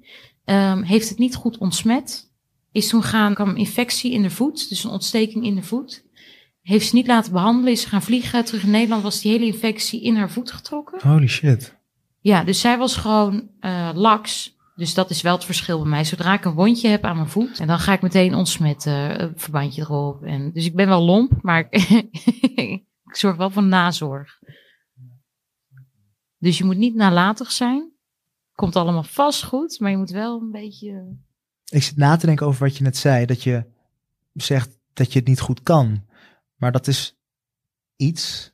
Ehm, 0.45 0.81
heeft 0.81 1.09
het 1.09 1.17
niet 1.17 1.35
goed 1.35 1.57
ontsmet. 1.57 2.30
Is 2.71 2.87
toen 2.87 3.03
gaan, 3.03 3.33
kwam 3.33 3.49
een 3.49 3.55
infectie 3.55 4.11
in 4.11 4.21
de 4.21 4.29
voet, 4.29 4.69
dus 4.69 4.83
een 4.83 4.89
ontsteking 4.89 5.45
in 5.45 5.55
de 5.55 5.63
voet. 5.63 6.05
Heeft 6.61 6.87
ze 6.87 6.95
niet 6.95 7.07
laten 7.07 7.31
behandelen, 7.31 7.71
is 7.71 7.81
ze 7.81 7.87
gaan 7.87 8.01
vliegen. 8.01 8.45
Terug 8.45 8.63
in 8.63 8.71
Nederland 8.71 9.03
was 9.03 9.21
die 9.21 9.31
hele 9.31 9.45
infectie 9.45 10.03
in 10.03 10.15
haar 10.15 10.31
voet 10.31 10.51
getrokken. 10.51 11.09
Holy 11.09 11.27
shit. 11.27 11.79
Ja, 12.19 12.43
dus 12.43 12.59
zij 12.59 12.77
was 12.77 12.95
gewoon 12.95 13.49
eh 13.59 13.89
laks. 13.93 14.59
Dus 14.75 14.93
dat 14.93 15.09
is 15.09 15.21
wel 15.21 15.35
het 15.35 15.45
verschil 15.45 15.79
bij 15.81 15.89
mij. 15.89 16.03
Zodra 16.03 16.33
ik 16.33 16.45
een 16.45 16.53
wondje 16.53 16.87
heb 16.87 17.03
aan 17.03 17.15
mijn 17.15 17.29
voet, 17.29 17.59
en 17.59 17.67
dan 17.67 17.79
ga 17.79 17.93
ik 17.93 18.01
meteen 18.01 18.35
ontsmetten, 18.35 19.21
een 19.21 19.33
verbandje 19.35 19.81
erop. 19.81 20.23
En, 20.23 20.51
dus 20.53 20.65
ik 20.65 20.75
ben 20.75 20.87
wel 20.87 21.01
lomp, 21.01 21.31
maar 21.41 21.67
ik 21.71 23.15
zorg 23.15 23.35
wel 23.35 23.49
voor 23.49 23.63
nazorg. 23.63 24.39
Dus 26.37 26.57
je 26.57 26.63
moet 26.63 26.77
niet 26.77 26.95
nalatig 26.95 27.51
zijn. 27.51 27.91
Komt 28.53 28.75
allemaal 28.75 29.03
vast 29.03 29.43
goed, 29.43 29.79
maar 29.79 29.91
je 29.91 29.97
moet 29.97 30.09
wel 30.09 30.41
een 30.41 30.51
beetje. 30.51 31.17
Ik 31.71 31.83
zit 31.83 31.97
na 31.97 32.15
te 32.15 32.25
denken 32.25 32.45
over 32.45 32.63
wat 32.65 32.77
je 32.77 32.83
net 32.83 32.97
zei. 32.97 33.25
Dat 33.25 33.43
je 33.43 33.63
zegt 34.33 34.69
dat 34.93 35.13
je 35.13 35.19
het 35.19 35.27
niet 35.27 35.39
goed 35.39 35.63
kan. 35.63 36.05
Maar 36.55 36.71
dat 36.71 36.87
is 36.87 37.17
iets 37.95 38.51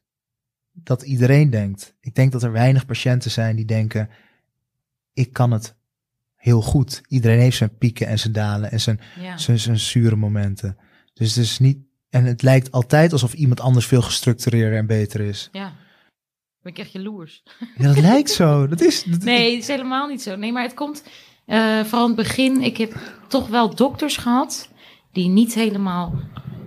dat 0.71 1.01
iedereen 1.01 1.49
denkt. 1.49 1.95
Ik 1.99 2.15
denk 2.15 2.31
dat 2.31 2.43
er 2.43 2.51
weinig 2.51 2.85
patiënten 2.85 3.31
zijn 3.31 3.55
die 3.55 3.65
denken: 3.65 4.09
ik 5.13 5.33
kan 5.33 5.51
het 5.51 5.75
heel 6.35 6.61
goed. 6.61 7.01
Iedereen 7.07 7.39
heeft 7.39 7.57
zijn 7.57 7.77
pieken 7.77 8.07
en 8.07 8.19
zijn 8.19 8.33
dalen 8.33 8.71
en 8.71 8.81
zijn, 8.81 8.99
Ja. 9.19 9.37
zijn, 9.37 9.59
zijn 9.59 9.79
zure 9.79 10.15
momenten. 10.15 10.77
Dus 11.13 11.35
het 11.35 11.43
is 11.45 11.59
niet. 11.59 11.77
En 12.09 12.25
het 12.25 12.41
lijkt 12.41 12.71
altijd 12.71 13.11
alsof 13.11 13.33
iemand 13.33 13.59
anders 13.59 13.85
veel 13.85 14.01
gestructureerder 14.01 14.77
en 14.77 14.87
beter 14.87 15.19
is. 15.21 15.49
ja. 15.51 15.73
Ben 16.61 16.71
ik 16.75 16.79
echt 16.81 16.91
jaloers. 16.91 17.43
Ja, 17.77 17.83
dat 17.87 17.99
lijkt 17.99 18.29
zo. 18.29 18.67
Dat 18.67 18.81
is. 18.81 19.03
dat- 19.03 19.23
Nee, 19.23 19.51
het 19.53 19.61
is 19.61 19.67
helemaal 19.67 20.07
niet 20.07 20.21
zo. 20.21 20.35
Nee, 20.35 20.51
maar 20.51 20.63
het 20.63 20.73
komt 20.73 21.03
eh, 21.47 21.79
vooral 21.83 22.07
in 22.09 22.17
het 22.17 22.27
begin. 22.27 22.61
Ik 22.61 22.77
heb 22.77 22.95
toch 23.27 23.47
wel 23.47 23.75
dokters 23.75 24.17
gehad 24.17 24.69
die 25.11 25.27
niet 25.27 25.53
helemaal 25.53 26.13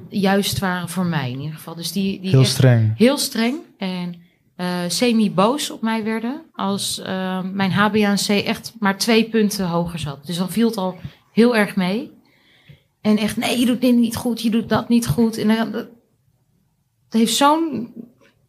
juist 0.09 0.59
waren 0.59 0.89
voor 0.89 1.07
mij 1.07 1.31
in 1.31 1.41
ieder 1.41 1.57
geval. 1.57 1.75
Dus 1.75 1.93
die, 1.93 2.21
die 2.21 2.31
heel 2.31 2.45
streng. 2.45 2.93
heel 2.97 3.19
streng 3.19 3.57
en 3.79 4.15
eh, 4.57 4.79
semi-boos 4.89 5.71
op 5.71 5.83
mij 5.83 6.05
werden 6.05 6.43
als 6.53 6.99
eh, 6.99 7.43
mijn 7.53 7.73
HbA1c 7.73 8.45
echt 8.45 8.75
maar 8.79 8.99
twee 8.99 9.29
punten 9.29 9.67
hoger 9.67 9.99
zat. 9.99 10.27
Dus 10.27 10.37
dan 10.37 10.51
viel 10.51 10.69
het 10.69 10.77
al 10.77 10.99
heel 11.33 11.57
erg 11.57 11.77
mee. 11.77 12.11
En 13.01 13.17
echt, 13.17 13.37
nee, 13.37 13.59
je 13.59 13.67
doet 13.67 13.81
dit 13.81 13.97
niet 13.97 14.17
goed, 14.17 14.43
je 14.43 14.51
doet 14.51 14.69
dat 14.69 14.89
niet 14.89 15.07
goed. 15.07 15.37
En 15.37 15.49
dan, 15.49 15.71
dat, 15.71 15.89
het 17.05 17.13
heeft 17.13 17.37
zo'n 17.37 17.95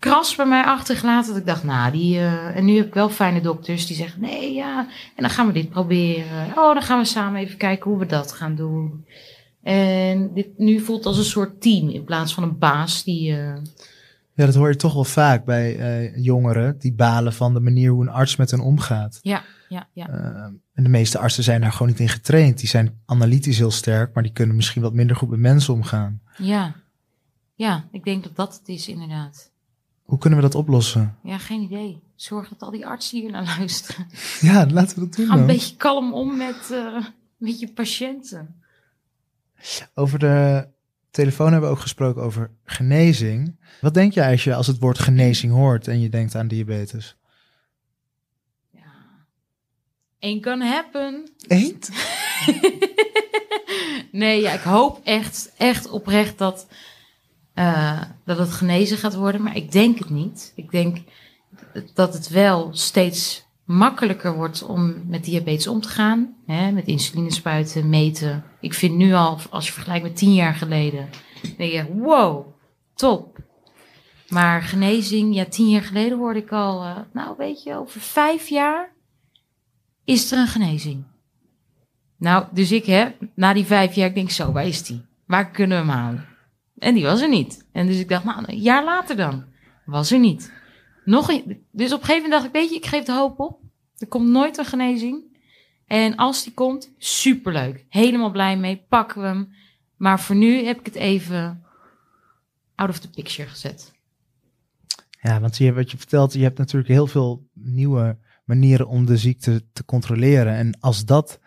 kras 0.01 0.35
bij 0.35 0.45
mij 0.45 0.63
achtergelaten 0.63 1.29
dat 1.31 1.39
ik 1.41 1.47
dacht, 1.47 1.63
nou, 1.63 1.91
die... 1.91 2.17
eh, 2.17 2.55
en 2.57 2.65
nu 2.65 2.77
heb 2.77 2.87
ik 2.87 2.93
wel 2.93 3.09
fijne 3.09 3.41
dokters 3.41 3.87
die 3.87 3.95
zeggen, 3.95 4.21
nee, 4.21 4.53
ja, 4.53 4.79
en 5.15 5.21
dan 5.23 5.29
gaan 5.29 5.47
we 5.47 5.53
dit 5.53 5.69
proberen. 5.69 6.45
Oh, 6.47 6.73
dan 6.73 6.81
gaan 6.81 6.99
we 6.99 7.05
samen 7.05 7.41
even 7.41 7.57
kijken 7.57 7.89
hoe 7.89 7.99
we 7.99 8.05
dat 8.05 8.31
gaan 8.31 8.55
doen. 8.55 9.05
En 9.63 10.33
dit 10.33 10.57
nu 10.57 10.79
voelt 10.79 11.05
als 11.05 11.17
een 11.17 11.23
soort 11.23 11.61
team 11.61 11.89
in 11.89 12.03
plaats 12.03 12.33
van 12.33 12.43
een 12.43 12.57
baas 12.57 13.03
die... 13.03 13.31
eh, 13.31 13.55
Ja, 14.33 14.45
dat 14.45 14.55
hoor 14.55 14.69
je 14.69 14.75
toch 14.75 14.93
wel 14.93 15.03
vaak 15.03 15.45
bij 15.45 15.77
eh, 15.77 16.23
jongeren 16.23 16.75
die 16.79 16.93
balen 16.93 17.33
van 17.33 17.53
de 17.53 17.59
manier 17.59 17.91
hoe 17.91 18.01
een 18.03 18.09
arts 18.09 18.35
met 18.35 18.51
hen 18.51 18.59
omgaat. 18.59 19.19
Ja, 19.21 19.43
ja, 19.69 19.87
ja. 19.93 20.07
En 20.73 20.83
de 20.83 20.89
meeste 20.89 21.17
artsen 21.17 21.43
zijn 21.43 21.61
daar 21.61 21.71
gewoon 21.71 21.87
niet 21.87 21.99
in 21.99 22.09
getraind. 22.09 22.57
Die 22.59 22.67
zijn 22.69 23.01
analytisch 23.05 23.57
heel 23.57 23.71
sterk, 23.71 24.13
maar 24.13 24.23
die 24.23 24.31
kunnen 24.31 24.55
misschien 24.55 24.81
wat 24.81 24.93
minder 24.93 25.15
goed 25.15 25.29
met 25.29 25.39
mensen 25.39 25.73
omgaan. 25.73 26.21
Ja. 26.37 26.73
Ja, 27.55 27.87
ik 27.91 28.03
denk 28.03 28.23
dat 28.23 28.35
dat 28.35 28.57
het 28.59 28.67
is 28.67 28.87
inderdaad. 28.87 29.50
Hoe 30.11 30.19
kunnen 30.19 30.39
we 30.39 30.45
dat 30.45 30.55
oplossen? 30.55 31.17
Ja, 31.23 31.37
geen 31.37 31.61
idee. 31.61 32.01
Zorg 32.15 32.49
dat 32.49 32.61
al 32.61 32.71
die 32.71 32.85
artsen 32.85 33.19
hier 33.19 33.31
naar 33.31 33.55
luisteren. 33.57 34.07
Ja, 34.41 34.65
laten 34.69 34.95
we 34.95 35.05
dat 35.05 35.15
doen 35.15 35.27
Ga 35.27 35.33
een 35.33 35.45
beetje 35.45 35.75
kalm 35.75 36.13
om 36.13 36.37
met, 36.37 36.71
eh, 36.71 37.05
met 37.37 37.59
je 37.59 37.71
patiënten. 37.73 38.61
Over 39.93 40.19
de 40.19 40.67
telefoon 41.11 41.51
hebben 41.51 41.69
we 41.69 41.75
ook 41.75 41.81
gesproken 41.81 42.21
over 42.21 42.51
genezing. 42.63 43.55
Wat 43.81 43.93
denk 43.93 44.13
je 44.13 44.25
als 44.25 44.43
je 44.43 44.55
als 44.55 44.67
het 44.67 44.79
woord 44.79 44.99
genezing 44.99 45.53
hoort 45.53 45.87
en 45.87 45.99
je 45.99 46.09
denkt 46.09 46.35
aan 46.35 46.47
diabetes? 46.47 47.15
Ja. 48.69 48.91
Ain't 50.19 50.45
gonna 50.45 50.65
happen. 50.65 51.29
Eend? 51.47 51.89
nee, 54.11 54.41
ja, 54.41 54.53
ik 54.53 54.63
hoop 54.63 55.01
echt, 55.03 55.51
echt 55.57 55.89
oprecht 55.89 56.37
dat, 56.37 56.67
eh, 57.61 58.01
dat 58.25 58.37
het 58.37 58.51
genezen 58.51 58.97
gaat 58.97 59.15
worden. 59.15 59.41
Maar 59.41 59.55
ik 59.55 59.71
denk 59.71 59.97
het 59.97 60.09
niet. 60.09 60.53
Ik 60.55 60.71
denk 60.71 60.97
dat 61.93 62.13
het 62.13 62.29
wel 62.29 62.69
steeds 62.71 63.45
makkelijker 63.65 64.35
wordt 64.35 64.63
om 64.63 64.95
met 65.07 65.23
diabetes 65.23 65.67
om 65.67 65.81
te 65.81 65.89
gaan. 65.89 66.35
Hè, 66.45 66.71
met 66.71 66.87
insulinespuiten, 66.87 67.89
meten. 67.89 68.43
Ik 68.59 68.73
vind 68.73 68.95
nu 68.95 69.13
al, 69.13 69.39
als 69.49 69.65
je 69.65 69.73
vergelijkt 69.73 70.03
met 70.03 70.17
tien 70.17 70.33
jaar 70.33 70.53
geleden, 70.53 71.09
denk 71.57 71.71
je, 71.71 71.85
wow, 71.93 72.45
top. 72.95 73.37
Maar 74.29 74.61
genezing, 74.61 75.35
ja, 75.35 75.45
tien 75.45 75.69
jaar 75.69 75.83
geleden 75.83 76.17
hoorde 76.17 76.39
ik 76.39 76.51
al, 76.51 76.83
eh, 76.83 76.97
nou 77.13 77.35
weet 77.37 77.63
je, 77.63 77.75
over 77.75 78.01
vijf 78.01 78.47
jaar 78.47 78.93
is 80.03 80.31
er 80.31 80.37
een 80.37 80.47
genezing. 80.47 81.03
Nou, 82.17 82.45
dus 82.51 82.71
ik 82.71 82.85
hè, 82.85 83.07
na 83.35 83.53
die 83.53 83.65
vijf 83.65 83.95
jaar, 83.95 84.07
ik 84.07 84.15
denk 84.15 84.29
zo, 84.29 84.51
waar 84.51 84.67
is 84.67 84.83
die? 84.83 85.05
Waar 85.25 85.51
kunnen 85.51 85.85
we 85.85 85.91
hem 85.91 86.01
halen? 86.01 86.30
En 86.81 86.93
die 86.93 87.03
was 87.03 87.21
er 87.21 87.29
niet. 87.29 87.65
En 87.71 87.87
dus 87.87 87.99
ik 87.99 88.09
dacht, 88.09 88.23
nou, 88.23 88.43
een 88.45 88.57
jaar 88.57 88.83
later 88.83 89.15
dan. 89.15 89.43
Was 89.85 90.11
er 90.11 90.19
niet. 90.19 90.53
Nog 91.05 91.29
een, 91.29 91.65
dus 91.71 91.93
op 91.93 91.99
een 91.99 92.05
gegeven 92.05 92.29
moment 92.29 92.31
dacht 92.31 92.45
ik, 92.45 92.51
weet 92.51 92.69
je, 92.69 92.75
ik 92.75 92.85
geef 92.85 93.03
de 93.03 93.13
hoop 93.13 93.39
op. 93.39 93.59
Er 93.97 94.07
komt 94.07 94.29
nooit 94.29 94.57
een 94.57 94.65
genezing. 94.65 95.23
En 95.85 96.15
als 96.15 96.43
die 96.43 96.53
komt, 96.53 96.93
superleuk. 96.97 97.85
Helemaal 97.89 98.31
blij 98.31 98.57
mee, 98.57 98.85
pakken 98.89 99.21
we 99.21 99.27
hem. 99.27 99.53
Maar 99.97 100.19
voor 100.19 100.35
nu 100.35 100.65
heb 100.65 100.79
ik 100.79 100.85
het 100.85 100.95
even 100.95 101.63
out 102.75 102.89
of 102.89 102.99
the 102.99 103.09
picture 103.09 103.49
gezet. 103.49 103.93
Ja, 105.21 105.39
want 105.39 105.57
je, 105.57 105.73
wat 105.73 105.91
je 105.91 105.97
vertelt, 105.97 106.33
je 106.33 106.43
hebt 106.43 106.57
natuurlijk 106.57 106.91
heel 106.91 107.07
veel 107.07 107.47
nieuwe 107.53 108.17
manieren 108.45 108.87
om 108.87 109.05
de 109.05 109.17
ziekte 109.17 109.63
te 109.73 109.85
controleren. 109.85 110.53
En 110.53 110.79
als 110.79 111.05
dat 111.05 111.39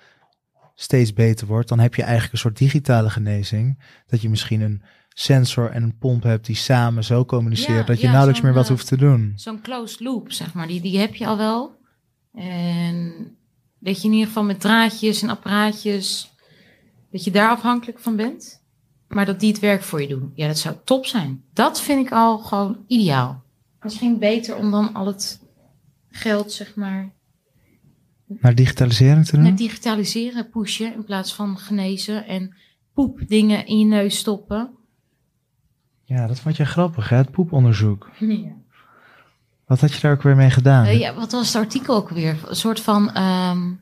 steeds 0.75 1.13
beter 1.13 1.47
wordt, 1.47 1.69
dan 1.69 1.79
heb 1.79 1.95
je 1.95 2.03
eigenlijk 2.03 2.33
een 2.33 2.39
soort 2.39 2.59
digitale 2.59 3.11
genezing. 3.11 3.83
Dat 4.07 4.21
je 4.21 4.29
misschien 4.29 4.61
een 4.61 4.83
sensor 5.15 5.71
en 5.71 5.83
een 5.83 5.99
pomp 5.99 6.23
hebt 6.23 6.47
die 6.47 6.57
samen 6.57 7.05
zo 7.05 7.25
communiceren 7.25 7.77
Ja, 7.77 7.83
dat 7.85 8.01
je 8.01 8.07
ja, 8.07 8.11
nauwelijks 8.11 8.43
meer 8.43 8.53
wat 8.53 8.65
eh, 8.65 8.71
hoeft 8.71 8.87
te 8.87 8.97
doen. 8.97 9.33
Zo'n 9.37 9.61
closed 9.61 10.01
loop, 10.01 10.33
zeg 10.33 10.55
maar, 10.55 10.67
die, 10.67 10.81
die 10.81 10.99
heb 10.99 11.15
je 11.15 11.27
al 11.27 11.37
wel. 11.37 11.77
En 12.33 13.13
dat 13.79 14.01
je 14.01 14.07
in 14.07 14.13
ieder 14.13 14.27
geval 14.27 14.45
met 14.45 14.61
draadjes 14.61 15.23
en 15.23 15.29
apparaatjes, 15.29 16.33
dat 17.11 17.25
je 17.25 17.31
daar 17.31 17.51
afhankelijk 17.51 17.99
van 17.99 18.17
bent. 18.17 18.63
Maar 19.09 19.27
dat 19.27 19.41
die 19.41 19.51
het 19.51 19.61
werk 19.61 19.83
voor 19.83 20.01
je 20.01 20.09
doen. 20.09 20.33
Ja, 20.35 20.47
dat 20.47 20.59
zou 20.59 20.77
top 20.85 21.07
zijn. 21.07 21.45
Dat 21.53 21.81
vind 21.81 22.07
ik 22.07 22.13
al 22.13 22.39
gewoon 22.39 22.85
ideaal. 22.87 23.43
Misschien 23.83 24.19
beter 24.19 24.57
om 24.57 24.71
dan 24.71 24.95
al 24.95 25.07
het 25.07 25.41
geld, 26.09 26.53
zeg 26.53 26.75
maar, 26.75 27.13
Naar 28.27 28.55
digitalisering 28.55 29.27
te 29.27 29.33
doen? 29.33 29.43
naar 29.45 29.57
digitaliseren 29.57 30.51
pushen 30.51 30.95
in 30.95 31.05
plaats 31.05 31.35
van 31.35 31.59
genezen 31.59 32.27
en 32.27 32.57
poepdingen 32.95 33.67
in 33.67 33.79
je 33.79 33.85
neus 33.85 34.19
stoppen. 34.19 34.71
Ja, 36.05 36.27
dat 36.27 36.41
vond 36.41 36.57
je 36.57 36.65
grappig, 36.65 37.09
hè? 37.09 37.17
Het 37.17 37.31
poeponderzoek. 37.31 38.09
Ja. 38.19 38.53
Wat 39.67 39.81
had 39.81 39.93
je 39.95 40.01
daar 40.01 40.13
ook 40.13 40.23
weer 40.23 40.37
mee 40.37 40.51
gedaan? 40.51 40.85
Eh, 40.85 40.99
ja, 40.99 41.15
wat 41.15 41.33
was 41.33 41.53
het 41.53 41.63
artikel 41.63 41.97
ook 41.97 42.09
weer? 42.09 42.37
Een 42.47 42.57
soort 42.57 42.81
van. 42.81 43.11
ehm, 43.13 43.73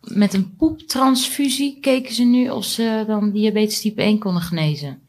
met 0.00 0.34
een 0.34 0.56
poeptransfusie 0.56 1.80
keken 1.80 2.14
ze 2.14 2.24
nu 2.24 2.48
of 2.50 2.64
ze 2.64 3.04
dan 3.06 3.30
diabetes 3.30 3.80
type 3.80 4.02
1 4.02 4.18
konden 4.18 4.42
genezen. 4.42 5.00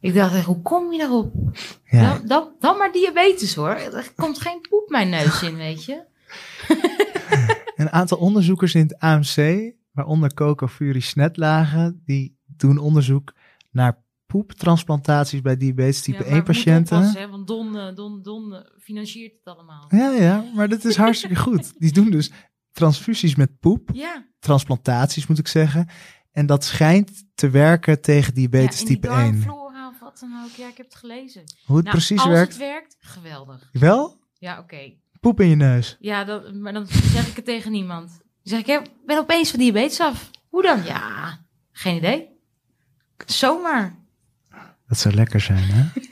Ik 0.00 0.14
dacht, 0.14 0.34
echt, 0.34 0.44
hoe 0.44 0.62
kom 0.62 0.92
je 0.92 0.98
daarop? 0.98 1.32
Ja, 1.84 2.12
Dan, 2.12 2.26
dan, 2.26 2.48
dan 2.60 2.76
maar 2.76 2.92
diabetes 2.92 3.54
hoor. 3.54 3.68
Er 3.74 4.12
komt 4.16 4.40
geen 4.40 4.60
poep 4.68 4.88
mijn 4.88 5.08
neus 5.08 5.42
in, 5.42 5.56
weet 5.56 5.84
je. 5.84 6.02
Een 7.76 7.90
aantal 7.90 8.18
onderzoekers 8.18 8.74
in 8.74 8.82
het 8.82 8.98
AMC, 8.98 9.72
waaronder 9.92 10.34
Coco 10.34 10.66
Fury 10.68 11.00
Snetlagen, 11.00 12.02
die 12.04 12.36
doen 12.46 12.78
onderzoek 12.78 13.32
naar 13.70 14.02
poeptransplantaties 14.38 15.40
bij 15.40 15.56
diabetes 15.56 16.02
type 16.02 16.16
Ja, 16.24 16.24
maar 16.24 16.32
1 16.32 16.44
we 16.44 16.52
moeten 16.52 16.62
patiënten. 16.64 17.20
hè, 17.20 17.28
want 17.28 17.46
Don, 17.46 17.78
eh, 17.78 17.94
Don, 17.94 18.22
Don 18.22 18.54
eh, 18.54 18.60
financiert 18.78 19.32
het 19.44 19.54
allemaal. 19.54 19.84
Ja, 19.88 20.10
ja, 20.10 20.44
maar 20.54 20.68
dat 20.68 20.84
is 20.84 20.96
hartstikke 20.96 21.36
goed. 21.36 21.72
Die 21.78 21.92
doen 21.92 22.10
dus 22.10 22.30
transfusies 22.72 23.34
met 23.34 23.58
poep, 23.60 23.90
Ja, 23.92 24.26
transplantaties 24.38 25.26
moet 25.26 25.38
ik 25.38 25.48
zeggen. 25.48 25.88
En 26.32 26.46
dat 26.46 26.64
schijnt 26.64 27.24
te 27.34 27.50
werken 27.50 28.00
tegen 28.00 28.34
diabetes 28.34 28.80
ja 28.80 28.86
type 28.86 29.08
1. 29.08 29.16
darmflora 29.16 29.88
of 29.88 29.98
wat 30.00 30.18
dan 30.20 30.42
ook. 30.44 30.50
Ja, 30.50 30.68
ik 30.68 30.76
heb 30.76 30.86
het 30.86 30.94
gelezen. 30.94 31.42
Hoe 31.66 31.76
het 31.76 31.84
Nou, 31.84 31.96
precies 31.96 32.18
als 32.20 32.28
werkt? 32.28 32.52
het 32.52 32.60
werkt, 32.62 32.96
geweldig. 33.00 33.68
Wel? 33.72 34.18
Ja, 34.38 34.58
oké. 34.58 34.92
Poep 35.20 35.40
in 35.40 35.48
je 35.48 35.56
neus. 35.56 35.96
Ja, 36.00 36.24
dat, 36.24 36.54
maar 36.54 36.72
dan 36.72 36.86
zeg 36.86 37.28
ik 37.28 37.36
het 37.36 37.44
tegen 37.44 37.72
niemand. 37.72 38.08
Dan 38.08 38.18
zeg 38.42 38.58
ik, 38.60 38.66
ik 38.66 38.90
ben 39.06 39.18
opeens 39.18 39.50
van 39.50 39.58
diabetes 39.58 40.00
af. 40.00 40.30
Hoe 40.48 40.62
dan? 40.62 40.84
Ja, 40.84 41.38
geen 41.72 41.96
idee. 41.96 42.28
Zomaar. 43.26 44.02
Dat 44.86 44.98
zou 44.98 45.14
lekker 45.14 45.40
zijn, 45.40 45.64
hè? 45.64 45.84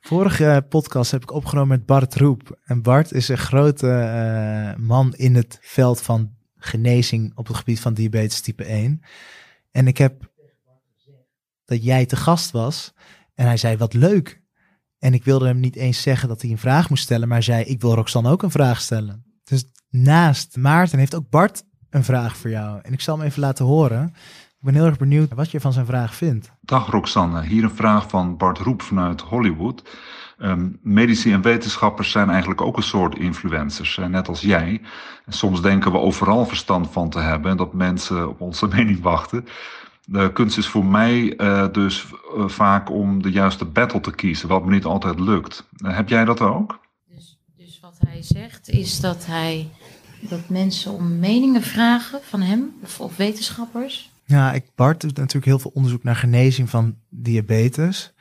Vorige 0.00 0.66
podcast 0.68 1.10
heb 1.10 1.22
ik 1.22 1.32
opgenomen 1.32 1.68
met 1.68 1.86
Bart 1.86 2.14
Roep. 2.14 2.58
En 2.64 2.82
Bart 2.82 3.12
is 3.12 3.28
een 3.28 3.38
grote 3.38 3.90
eh, 3.90 4.80
man 4.84 5.14
in 5.14 5.34
het 5.34 5.58
veld 5.60 6.00
van 6.00 6.34
genezing 6.56 7.32
op 7.34 7.46
het 7.46 7.56
gebied 7.56 7.80
van 7.80 7.94
diabetes 7.94 8.40
type 8.40 8.64
1. 8.64 9.02
En 9.70 9.86
ik 9.86 9.98
heb 9.98 10.30
dat 11.64 11.84
jij 11.84 12.06
te 12.06 12.16
gast 12.16 12.50
was. 12.50 12.92
En 13.34 13.46
hij 13.46 13.56
zei, 13.56 13.76
wat 13.76 13.94
leuk. 13.94 14.42
En 14.98 15.14
ik 15.14 15.24
wilde 15.24 15.46
hem 15.46 15.60
niet 15.60 15.76
eens 15.76 16.02
zeggen 16.02 16.28
dat 16.28 16.42
hij 16.42 16.50
een 16.50 16.58
vraag 16.58 16.88
moest 16.88 17.02
stellen. 17.02 17.28
Maar 17.28 17.36
hij 17.36 17.46
zei, 17.46 17.64
ik 17.64 17.80
wil 17.80 17.94
Roxanne 17.94 18.30
ook 18.30 18.42
een 18.42 18.50
vraag 18.50 18.80
stellen. 18.80 19.24
Dus 19.44 19.64
naast 19.88 20.56
Maarten 20.56 20.98
heeft 20.98 21.14
ook 21.14 21.28
Bart 21.28 21.62
een 21.90 22.04
vraag 22.04 22.36
voor 22.36 22.50
jou. 22.50 22.80
En 22.82 22.92
ik 22.92 23.00
zal 23.00 23.18
hem 23.18 23.26
even 23.26 23.40
laten 23.40 23.64
horen. 23.64 24.14
Ik 24.62 24.68
ben 24.68 24.76
heel 24.76 24.86
erg 24.86 24.98
benieuwd 24.98 25.34
wat 25.34 25.50
je 25.50 25.60
van 25.60 25.72
zijn 25.72 25.86
vraag 25.86 26.14
vindt. 26.14 26.52
Dag 26.60 26.90
Roxanne, 26.90 27.42
hier 27.42 27.64
een 27.64 27.70
vraag 27.70 28.08
van 28.08 28.36
Bart 28.36 28.58
Roep 28.58 28.82
vanuit 28.82 29.20
Hollywood. 29.20 29.82
Ehm, 30.38 30.68
medici 30.82 31.32
en 31.32 31.42
wetenschappers 31.42 32.10
zijn 32.10 32.30
eigenlijk 32.30 32.60
ook 32.60 32.76
een 32.76 32.82
soort 32.82 33.18
influencers, 33.18 33.96
net 34.08 34.28
als 34.28 34.40
jij. 34.40 34.80
En 35.26 35.32
soms 35.32 35.62
denken 35.62 35.92
we 35.92 35.98
overal 35.98 36.46
verstand 36.46 36.90
van 36.90 37.10
te 37.10 37.18
hebben 37.18 37.50
en 37.50 37.56
dat 37.56 37.72
mensen 37.72 38.28
op 38.28 38.40
onze 38.40 38.66
mening 38.74 39.00
wachten. 39.00 39.46
De 40.04 40.32
kunst 40.32 40.58
is 40.58 40.66
voor 40.66 40.84
mij 40.84 41.36
eh, 41.36 41.72
dus 41.72 42.06
eh, 42.36 42.48
vaak 42.48 42.90
om 42.90 43.22
de 43.22 43.30
juiste 43.30 43.64
battle 43.64 44.00
te 44.00 44.14
kiezen, 44.14 44.48
wat 44.48 44.64
me 44.64 44.70
niet 44.70 44.84
altijd 44.84 45.20
lukt. 45.20 45.68
Eh, 45.76 45.96
heb 45.96 46.08
jij 46.08 46.24
dat 46.24 46.40
ook? 46.40 46.80
Dus, 47.08 47.38
dus 47.56 47.80
wat 47.80 47.96
hij 48.06 48.22
zegt 48.22 48.68
is 48.68 49.00
dat 49.00 49.26
hij 49.26 49.68
dat 50.20 50.48
mensen 50.48 50.92
om 50.92 51.18
meningen 51.18 51.62
vragen 51.62 52.20
van 52.22 52.40
hem 52.40 52.74
of, 52.82 53.00
of 53.00 53.16
wetenschappers. 53.16 54.11
Ja, 54.32 54.52
ik, 54.52 54.64
Bart 54.74 55.00
doet 55.00 55.16
natuurlijk 55.16 55.44
heel 55.44 55.58
veel 55.58 55.70
onderzoek 55.74 56.02
naar 56.02 56.16
genezing 56.16 56.70
van 56.70 56.96
diabetes. 57.08 58.12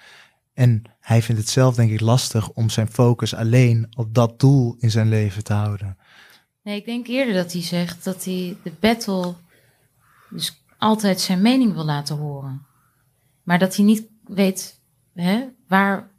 En 0.53 0.81
hij 0.99 1.21
vindt 1.21 1.41
het 1.41 1.49
zelf 1.49 1.75
denk 1.75 1.91
ik 1.91 1.99
lastig 1.99 2.49
om 2.49 2.69
zijn 2.69 2.87
focus 2.87 3.33
alleen 3.33 3.87
op 3.95 4.13
dat 4.13 4.39
doel 4.39 4.75
in 4.79 4.91
zijn 4.91 5.09
leven 5.09 5.43
te 5.43 5.53
houden. 5.53 5.97
Nee, 6.63 6.77
ik 6.77 6.85
denk 6.85 7.07
eerder 7.07 7.33
dat 7.33 7.51
hij 7.51 7.61
zegt 7.61 8.03
dat 8.03 8.25
hij 8.25 8.57
de 8.63 8.71
battle 8.79 9.33
dus 10.29 10.63
altijd 10.77 11.19
zijn 11.19 11.41
mening 11.41 11.73
wil 11.73 11.85
laten 11.85 12.17
horen. 12.17 12.65
Maar 13.43 13.59
dat 13.59 13.75
hij 13.75 13.85
niet 13.85 14.07
weet 14.23 14.79
hè, 15.13 15.47
waar, 15.67 16.11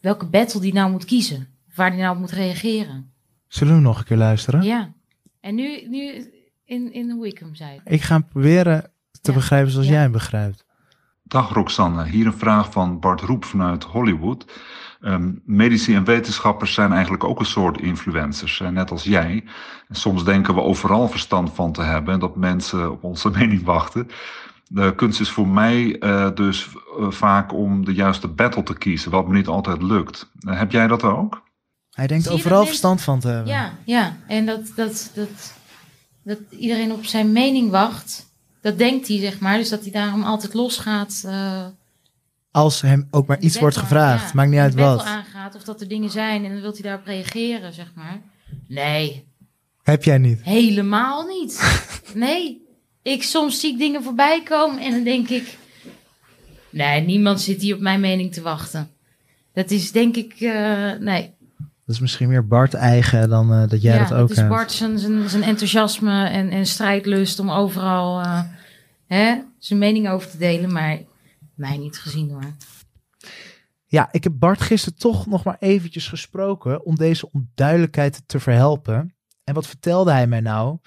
welke 0.00 0.26
battle 0.26 0.60
die 0.60 0.72
nou 0.72 0.90
moet 0.90 1.04
kiezen. 1.04 1.48
Of 1.68 1.76
waar 1.76 1.90
hij 1.90 2.00
nou 2.00 2.14
op 2.14 2.20
moet 2.20 2.30
reageren. 2.30 3.12
Zullen 3.48 3.74
we 3.74 3.80
nog 3.80 3.98
een 3.98 4.04
keer 4.04 4.16
luisteren? 4.16 4.62
Ja. 4.62 4.92
En 5.40 5.54
nu, 5.54 5.88
nu 5.88 6.32
in, 6.64 6.92
in 6.92 7.10
hoe 7.10 7.26
ik 7.26 7.38
hem 7.38 7.54
zei. 7.54 7.80
Ik 7.84 8.02
ga 8.02 8.20
proberen 8.20 8.91
te 9.22 9.30
Ja. 9.30 9.36
begrijpen 9.36 9.70
zoals 9.72 9.86
Ja. 9.86 9.92
jij 9.92 10.02
hem 10.02 10.12
begrijpt. 10.12 10.64
Dag 11.22 11.52
Roxanne, 11.52 12.04
hier 12.04 12.26
een 12.26 12.32
vraag 12.38 12.72
van 12.72 13.00
Bart 13.00 13.20
Roep 13.20 13.44
vanuit 13.44 13.84
Hollywood. 13.84 14.44
Ehm, 15.00 15.32
medici 15.44 15.94
en 15.94 16.04
wetenschappers 16.04 16.74
zijn 16.74 16.92
eigenlijk 16.92 17.24
ook 17.24 17.38
een 17.40 17.46
soort 17.46 17.80
influencers, 17.80 18.58
hè, 18.58 18.70
net 18.70 18.90
als 18.90 19.02
jij. 19.04 19.44
En 19.88 19.94
soms 19.94 20.24
denken 20.24 20.54
we 20.54 20.60
overal 20.60 21.08
verstand 21.08 21.50
van 21.54 21.72
te 21.72 21.82
hebben 21.82 22.14
en 22.14 22.20
dat 22.20 22.36
mensen 22.36 22.90
op 22.92 23.04
onze 23.04 23.30
mening 23.38 23.64
wachten. 23.64 24.08
De 24.68 24.94
kunst 24.94 25.20
is 25.20 25.30
voor 25.30 25.48
mij 25.48 25.98
eh, 25.98 26.28
dus 26.34 26.68
eh, 26.98 27.10
vaak 27.10 27.52
om 27.52 27.84
de 27.84 27.94
juiste 27.94 28.28
battle 28.28 28.62
te 28.62 28.78
kiezen, 28.78 29.10
wat 29.10 29.28
me 29.28 29.34
niet 29.34 29.46
altijd 29.46 29.82
lukt. 29.82 30.30
Eh, 30.40 30.58
heb 30.58 30.72
jij 30.72 30.86
dat 30.86 31.02
ook? 31.02 31.42
Hij 31.90 32.06
denkt 32.06 32.28
overal 32.28 32.66
verstand 32.66 33.02
van 33.02 33.20
te 33.20 33.28
hebben. 33.28 33.52
Ja, 33.52 33.72
ja. 33.84 34.16
En 34.26 34.46
dat, 34.46 34.72
dat, 34.76 35.10
dat, 35.14 35.54
dat 36.24 36.38
iedereen 36.50 36.92
op 36.92 37.04
zijn 37.04 37.32
mening 37.32 37.70
wacht. 37.70 38.30
Dat 38.62 38.78
denkt 38.78 39.08
hij, 39.08 39.18
zeg 39.18 39.38
maar. 39.40 39.56
Dus 39.58 39.68
dat 39.68 39.82
hij 39.82 39.90
daarom 39.90 40.22
altijd 40.22 40.54
losgaat. 40.54 41.22
eh 41.26 41.66
Als 42.50 42.80
hem 42.80 43.08
ook 43.10 43.26
maar 43.26 43.40
iets 43.40 43.58
wordt 43.58 43.76
gevraagd. 43.76 44.24
ja, 44.26 44.30
Maakt 44.34 44.50
niet 44.50 44.58
uit 44.60 44.74
wat. 44.74 45.04
aangaat 45.04 45.54
of 45.54 45.62
dat 45.62 45.80
er 45.80 45.88
dingen 45.88 46.10
zijn 46.10 46.44
en 46.44 46.52
dan 46.52 46.60
wil 46.60 46.72
hij 46.72 46.82
daarop 46.82 47.06
reageren, 47.06 47.72
zeg 47.72 47.92
maar. 47.94 48.20
Nee, 48.68 49.24
Heb 49.82 50.04
jij 50.04 50.18
niet. 50.18 50.42
helemaal 50.42 51.26
niet. 51.26 51.60
Nee, 52.14 52.62
ik 53.02 53.22
soms 53.22 53.60
zie 53.60 53.72
ik 53.72 53.78
dingen 53.78 54.02
voorbij 54.02 54.42
komen 54.42 54.78
en 54.82 54.90
dan 54.90 55.02
denk 55.04 55.28
ik, 55.28 55.56
nee, 56.70 57.00
niemand 57.00 57.40
zit 57.40 57.60
hier 57.62 57.74
op 57.74 57.80
mijn 57.80 58.00
mening 58.00 58.32
te 58.32 58.42
wachten. 58.42 58.90
Dat 59.52 59.70
is 59.70 59.92
denk 59.92 60.16
ik, 60.16 60.32
eh, 60.40 60.92
nee. 60.92 61.30
Dat 61.84 61.94
is 61.94 62.00
misschien 62.00 62.28
meer 62.28 62.46
Bart 62.46 62.74
eigen 62.74 63.28
dan 63.28 63.52
eh, 63.52 63.68
dat 63.68 63.82
jij 63.82 63.94
ja, 63.94 64.02
dat 64.08 64.12
ook 64.12 64.20
het 64.20 64.30
is 64.30 64.36
hebt. 64.36 64.48
Bart 64.48 64.72
zijn, 64.72 64.98
zijn, 64.98 65.28
zijn 65.28 65.42
enthousiasme 65.42 66.28
en, 66.28 66.50
en 66.50 66.66
strijdlust 66.66 67.38
om 67.38 67.50
overal 67.50 68.20
eh, 68.20 68.40
hè, 69.06 69.42
zijn 69.58 69.78
mening 69.78 70.08
over 70.08 70.30
te 70.30 70.38
delen, 70.38 70.72
maar 70.72 70.98
mij 71.54 71.76
niet 71.76 71.98
gezien 71.98 72.30
hoor. 72.30 72.52
Ja, 73.86 74.08
ik 74.10 74.24
heb 74.24 74.32
Bart 74.36 74.60
gisteren 74.60 74.98
toch 74.98 75.26
nog 75.26 75.44
maar 75.44 75.56
eventjes 75.58 76.08
gesproken 76.08 76.84
om 76.84 76.96
deze 76.96 77.30
onduidelijkheid 77.32 78.22
te 78.26 78.40
verhelpen. 78.40 79.14
En 79.44 79.54
wat 79.54 79.66
vertelde 79.66 80.12
hij 80.12 80.26
mij 80.26 80.40
nou? 80.40 80.78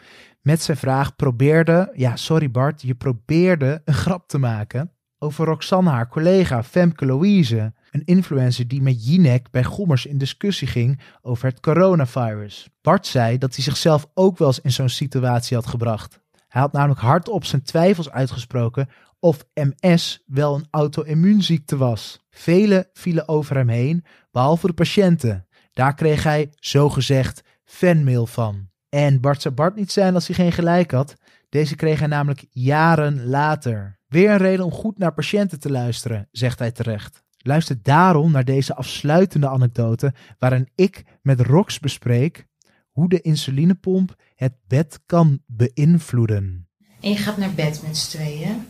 Met 0.41 0.61
zijn 0.61 0.77
vraag 0.77 1.15
probeerde, 1.15 1.91
ja 1.95 2.15
sorry 2.15 2.51
Bart, 2.51 2.81
je 2.81 2.95
probeerde 2.95 3.81
een 3.85 3.93
grap 3.93 4.27
te 4.27 4.37
maken 4.37 4.91
over 5.19 5.45
Roxanne, 5.45 5.89
haar 5.89 6.07
collega 6.07 6.63
Femke 6.63 7.05
Louise. 7.05 7.73
Een 7.95 8.05
influencer 8.05 8.67
die 8.67 8.81
met 8.81 9.05
Jinek 9.07 9.51
bij 9.51 9.63
Gommers 9.63 10.05
in 10.05 10.17
discussie 10.17 10.67
ging 10.67 10.99
over 11.21 11.47
het 11.47 11.59
coronavirus. 11.59 12.69
Bart 12.81 13.07
zei 13.07 13.37
dat 13.37 13.55
hij 13.55 13.63
zichzelf 13.63 14.07
ook 14.13 14.37
wel 14.37 14.47
eens 14.47 14.59
in 14.59 14.71
zo'n 14.71 14.89
situatie 14.89 15.55
had 15.55 15.67
gebracht. 15.67 16.19
Hij 16.47 16.61
had 16.61 16.71
namelijk 16.71 16.99
hardop 16.99 17.45
zijn 17.45 17.61
twijfels 17.63 18.09
uitgesproken 18.09 18.89
of 19.19 19.45
MS 19.53 20.23
wel 20.25 20.55
een 20.55 20.67
auto-immuunziekte 20.69 21.77
was. 21.77 22.25
Velen 22.29 22.87
vielen 22.93 23.27
over 23.27 23.55
hem 23.55 23.69
heen, 23.69 24.05
behalve 24.31 24.67
de 24.67 24.73
patiënten. 24.73 25.47
Daar 25.73 25.93
kreeg 25.93 26.23
hij, 26.23 26.49
zogezegd, 26.55 27.43
fanmail 27.63 28.27
van. 28.27 28.69
En 28.89 29.21
Bart 29.21 29.41
zou 29.41 29.53
Bart 29.53 29.75
niet 29.75 29.91
zijn 29.91 30.13
als 30.13 30.27
hij 30.27 30.35
geen 30.35 30.51
gelijk 30.51 30.91
had. 30.91 31.15
Deze 31.49 31.75
kreeg 31.75 31.99
hij 31.99 32.07
namelijk 32.07 32.45
jaren 32.49 33.25
later. 33.25 33.99
Weer 34.07 34.31
een 34.31 34.37
reden 34.37 34.65
om 34.65 34.71
goed 34.71 34.97
naar 34.97 35.13
patiënten 35.13 35.59
te 35.59 35.71
luisteren, 35.71 36.27
zegt 36.31 36.59
hij 36.59 36.71
terecht. 36.71 37.24
Luister 37.47 37.77
daarom 37.83 38.31
naar 38.31 38.45
deze 38.45 38.75
afsluitende 38.75 39.49
anekdote 39.49 40.13
waarin 40.39 40.69
ik 40.75 41.03
met 41.21 41.39
Rox 41.41 41.79
bespreek 41.79 42.45
hoe 42.91 43.09
de 43.09 43.21
insulinepomp 43.21 44.15
het 44.35 44.53
bed 44.67 44.99
kan 45.05 45.39
beïnvloeden. 45.45 46.67
En 47.01 47.09
je 47.09 47.17
gaat 47.17 47.37
naar 47.37 47.53
bed 47.53 47.81
met 47.87 47.97
z'n 47.97 48.17
tweeën. 48.17 48.65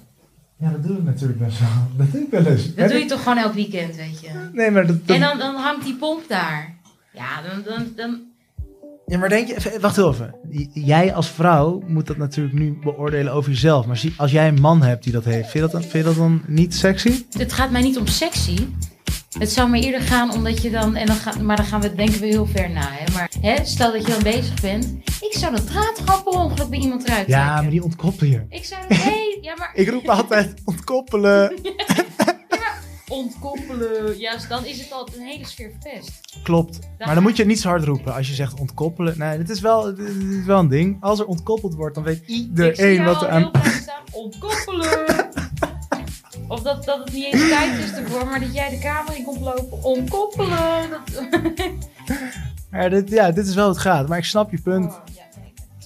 Ja, 0.58 0.70
dat 0.72 0.84
doe 0.84 0.98
ik 0.98 1.04
natuurlijk 1.04 1.40
best 1.40 1.60
wel. 1.60 1.70
Dat 1.98 2.12
doe 2.12 2.22
ik 2.22 2.30
wel 2.30 2.46
eens. 2.46 2.76
Dat 2.76 2.90
doe 2.90 2.98
je 3.00 3.06
toch 3.06 3.24
gewoon 3.24 3.38
elk 3.38 3.54
weekend, 3.54 3.96
weet 3.96 4.20
je. 4.22 4.50
Nee, 4.54 4.72
maar 4.72 4.88
dat, 4.88 5.08
dat- 5.08 5.16
En 5.16 5.22
dan, 5.22 5.38
dan 5.38 5.56
hangt 5.56 5.86
die 5.86 5.96
pomp 5.96 6.28
daar. 6.28 6.76
Ja, 7.14 7.42
dan, 7.42 7.64
dan, 7.64 7.88
dan... 7.96 8.22
Ja, 9.06 9.18
maar 9.18 9.30
denk 9.30 9.48
je, 9.48 9.78
wacht 9.82 9.98
even. 9.98 10.36
Jij 10.74 11.14
als 11.14 11.30
vrouw 11.30 11.82
moet 11.88 12.08
dat 12.08 12.18
natuurlijk 12.18 12.56
nu 12.56 12.78
beoordelen 12.84 13.34
over 13.34 13.52
jezelf. 13.52 13.86
Maar 13.86 14.02
als 14.18 14.32
jij 14.32 14.48
een 14.48 14.62
man 14.62 14.82
hebt 14.82 15.04
die 15.04 15.14
dat 15.14 15.24
heeft, 15.26 15.42
vind 15.50 15.54
je 15.54 15.60
dat 15.60 15.72
dan, 15.72 15.82
vind 15.82 15.94
je 15.94 16.04
dat 16.04 16.16
dan 16.16 16.42
niet 16.48 16.76
sexy? 16.76 17.24
Het 17.38 17.54
gaat 17.54 17.72
mij 17.72 17.82
niet 17.82 17.98
om 17.98 18.08
sexy. 18.08 18.58
Het 19.40 19.52
zou 19.52 19.70
me 19.70 19.80
eerder 19.80 20.02
gaan 20.02 20.34
omdat 20.34 20.62
je 20.62 20.70
dan... 20.72 20.96
En 20.96 21.06
dan 21.06 21.16
gaat, 21.16 21.40
maar 21.42 21.56
dan 21.56 21.66
gaan 21.66 21.82
we 21.82 21.96
denken 21.96 22.20
we 22.20 22.26
heel 22.26 22.46
ver 22.46 22.70
na. 22.70 22.88
Hè? 22.92 23.14
Maar 23.14 23.30
hè, 23.42 23.66
stel 23.66 23.92
dat 23.92 24.06
je 24.06 24.12
dan 24.12 24.24
bezig 24.24 24.62
bent. 24.62 24.86
Ik 25.22 25.32
zou 25.38 25.56
dat 25.56 25.68
draad 25.68 26.02
gewoon 26.06 26.24
per 26.24 26.34
ongeluk 26.34 26.70
bij 26.70 26.80
iemand 26.80 27.08
eruit 27.08 27.28
Ja, 27.28 27.42
trekken. 27.44 27.62
maar 27.64 27.72
die 27.72 27.84
ontkoppel 27.84 28.28
je. 28.28 28.46
Ik 28.50 28.66
zou. 28.66 28.82
Hey, 28.88 29.38
ja, 29.42 29.54
maar 29.58 29.72
Ik 29.82 29.90
roep 29.90 30.10
altijd 30.10 30.54
ontkoppelen. 30.66 31.54
ontkoppelen. 33.16 34.18
Juist, 34.18 34.50
dan 34.50 34.66
is 34.66 34.80
het 34.80 34.92
al 34.92 35.08
een 35.16 35.26
hele 35.26 35.46
sfeer 35.46 35.72
verpest. 35.80 36.20
Klopt. 36.44 36.80
Maar 36.98 37.14
dan 37.14 37.24
moet 37.24 37.36
je 37.36 37.42
het 37.42 37.52
niet 37.52 37.60
zo 37.60 37.68
hard 37.68 37.84
roepen 37.84 38.14
als 38.14 38.28
je 38.28 38.34
zegt 38.34 38.60
ontkoppelen. 38.60 39.18
Nee, 39.18 39.38
dit 39.38 39.50
is 39.50 39.60
wel, 39.60 39.96
dit 39.96 40.08
is 40.08 40.46
wel 40.46 40.60
een 40.60 40.68
ding. 40.68 40.98
Als 41.00 41.20
er 41.20 41.26
ontkoppeld 41.26 41.76
wordt, 41.76 41.96
dan 41.96 42.04
weet 42.04 42.24
iedereen 42.26 43.04
wat 43.04 43.22
er 43.22 43.30
aan... 43.30 43.42
heel 43.42 43.52
klein 43.52 43.82
staan. 43.82 44.04
Ontkoppelen. 44.12 45.06
Of 46.48 46.62
dat, 46.62 46.86
dat 46.86 46.98
het 46.98 47.14
niet 47.14 47.34
eens 47.34 47.50
tijd 47.50 47.80
is 47.80 47.92
ervoor, 47.92 48.26
maar 48.26 48.40
dat 48.40 48.54
jij 48.54 48.70
de 48.70 48.80
kamer 48.80 49.16
in 49.16 49.24
komt 49.24 49.40
lopen. 49.40 49.84
Ontkoppelen. 49.84 50.90
Dat... 50.90 51.24
Maar 52.72 52.90
dit, 52.90 53.10
ja, 53.10 53.32
dit 53.32 53.48
is 53.48 53.56
wel 53.56 53.68
het 53.68 53.78
gaat. 53.78 54.08
Maar 54.08 54.18
ik 54.18 54.26
snap 54.26 54.52
je 54.52 54.62
punt. 54.62 54.86
Oh. 54.86 55.15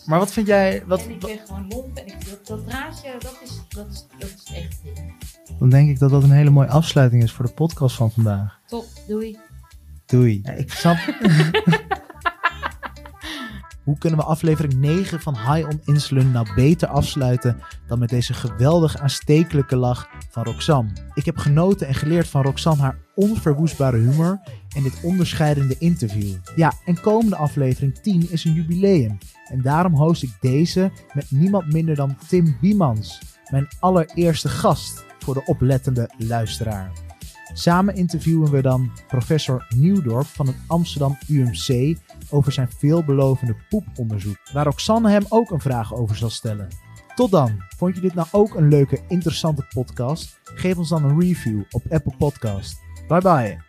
Maar 0.09 0.19
wat 0.19 0.31
vind 0.31 0.47
jij... 0.47 0.83
Wat, 0.85 1.03
en 1.03 1.09
ik 1.09 1.19
ben 1.19 1.39
gewoon 1.47 1.67
lomp 1.67 1.97
en 1.97 2.07
ik, 2.07 2.29
dat, 2.29 2.47
dat 2.47 2.67
draadje, 2.67 3.11
dat 3.19 3.39
is, 3.43 3.61
dat, 3.69 3.87
is, 3.91 4.05
dat 4.19 4.29
is 4.29 4.53
echt 4.55 4.83
ding. 4.83 5.13
dan 5.59 5.69
denk 5.69 5.89
ik 5.89 5.99
dat 5.99 6.09
dat 6.09 6.23
een 6.23 6.31
hele 6.31 6.49
mooie 6.49 6.67
afsluiting 6.67 7.23
is 7.23 7.31
voor 7.31 7.45
de 7.45 7.51
podcast 7.51 7.95
van 7.95 8.11
vandaag. 8.11 8.59
Top, 8.67 8.85
doei. 9.07 9.37
Doei. 10.05 10.39
Ja, 10.43 10.51
ik 10.51 10.71
snap. 10.71 10.97
Hoe 13.83 13.97
kunnen 13.97 14.19
we 14.19 14.25
aflevering 14.25 14.73
9 14.73 15.21
van 15.21 15.35
High 15.37 15.67
on 15.67 15.81
Insulin 15.85 16.31
nou 16.31 16.53
beter 16.55 16.87
afsluiten 16.87 17.61
dan 17.87 17.99
met 17.99 18.09
deze 18.09 18.33
geweldig 18.33 18.97
aanstekelijke 18.97 19.75
lach 19.75 20.09
van 20.29 20.43
Roxanne? 20.43 20.91
Ik 21.13 21.25
heb 21.25 21.37
genoten 21.37 21.87
en 21.87 21.95
geleerd 21.95 22.27
van 22.27 22.41
Roxanne 22.41 22.81
haar 22.81 22.97
onverwoestbare 23.15 23.97
humor 23.97 24.39
en 24.75 24.83
dit 24.83 24.99
onderscheidende 25.03 25.75
interview. 25.79 26.35
Ja, 26.55 26.73
en 26.85 27.01
komende 27.01 27.35
aflevering 27.35 27.97
10 27.97 28.31
is 28.31 28.43
een 28.43 28.53
jubileum. 28.53 29.17
En 29.45 29.61
daarom 29.61 29.93
host 29.93 30.23
ik 30.23 30.31
deze 30.41 30.91
met 31.13 31.31
niemand 31.31 31.73
minder 31.73 31.95
dan 31.95 32.17
Tim 32.27 32.57
Biemans, 32.61 33.21
mijn 33.49 33.67
allereerste 33.79 34.49
gast 34.49 35.05
voor 35.19 35.33
de 35.33 35.45
oplettende 35.45 36.09
luisteraar. 36.17 36.91
Samen 37.53 37.95
interviewen 37.95 38.51
we 38.51 38.61
dan 38.61 38.91
professor 39.07 39.65
Nieuwdorp 39.75 40.25
van 40.25 40.47
het 40.47 40.55
Amsterdam 40.67 41.17
UMC 41.27 41.97
over 42.29 42.51
zijn 42.51 42.69
veelbelovende 42.77 43.55
poeponderzoek, 43.69 44.37
waar 44.53 44.65
Roxanne 44.65 45.09
hem 45.09 45.25
ook 45.29 45.51
een 45.51 45.61
vraag 45.61 45.93
over 45.93 46.15
zal 46.15 46.29
stellen. 46.29 46.67
Tot 47.15 47.31
dan, 47.31 47.63
vond 47.77 47.95
je 47.95 48.01
dit 48.01 48.13
nou 48.13 48.27
ook 48.31 48.55
een 48.55 48.67
leuke, 48.67 48.99
interessante 49.07 49.65
podcast? 49.73 50.39
Geef 50.43 50.77
ons 50.77 50.89
dan 50.89 51.03
een 51.03 51.19
review 51.19 51.61
op 51.69 51.83
Apple 51.89 52.15
Podcast. 52.17 52.79
Bye 53.07 53.21
bye. 53.21 53.68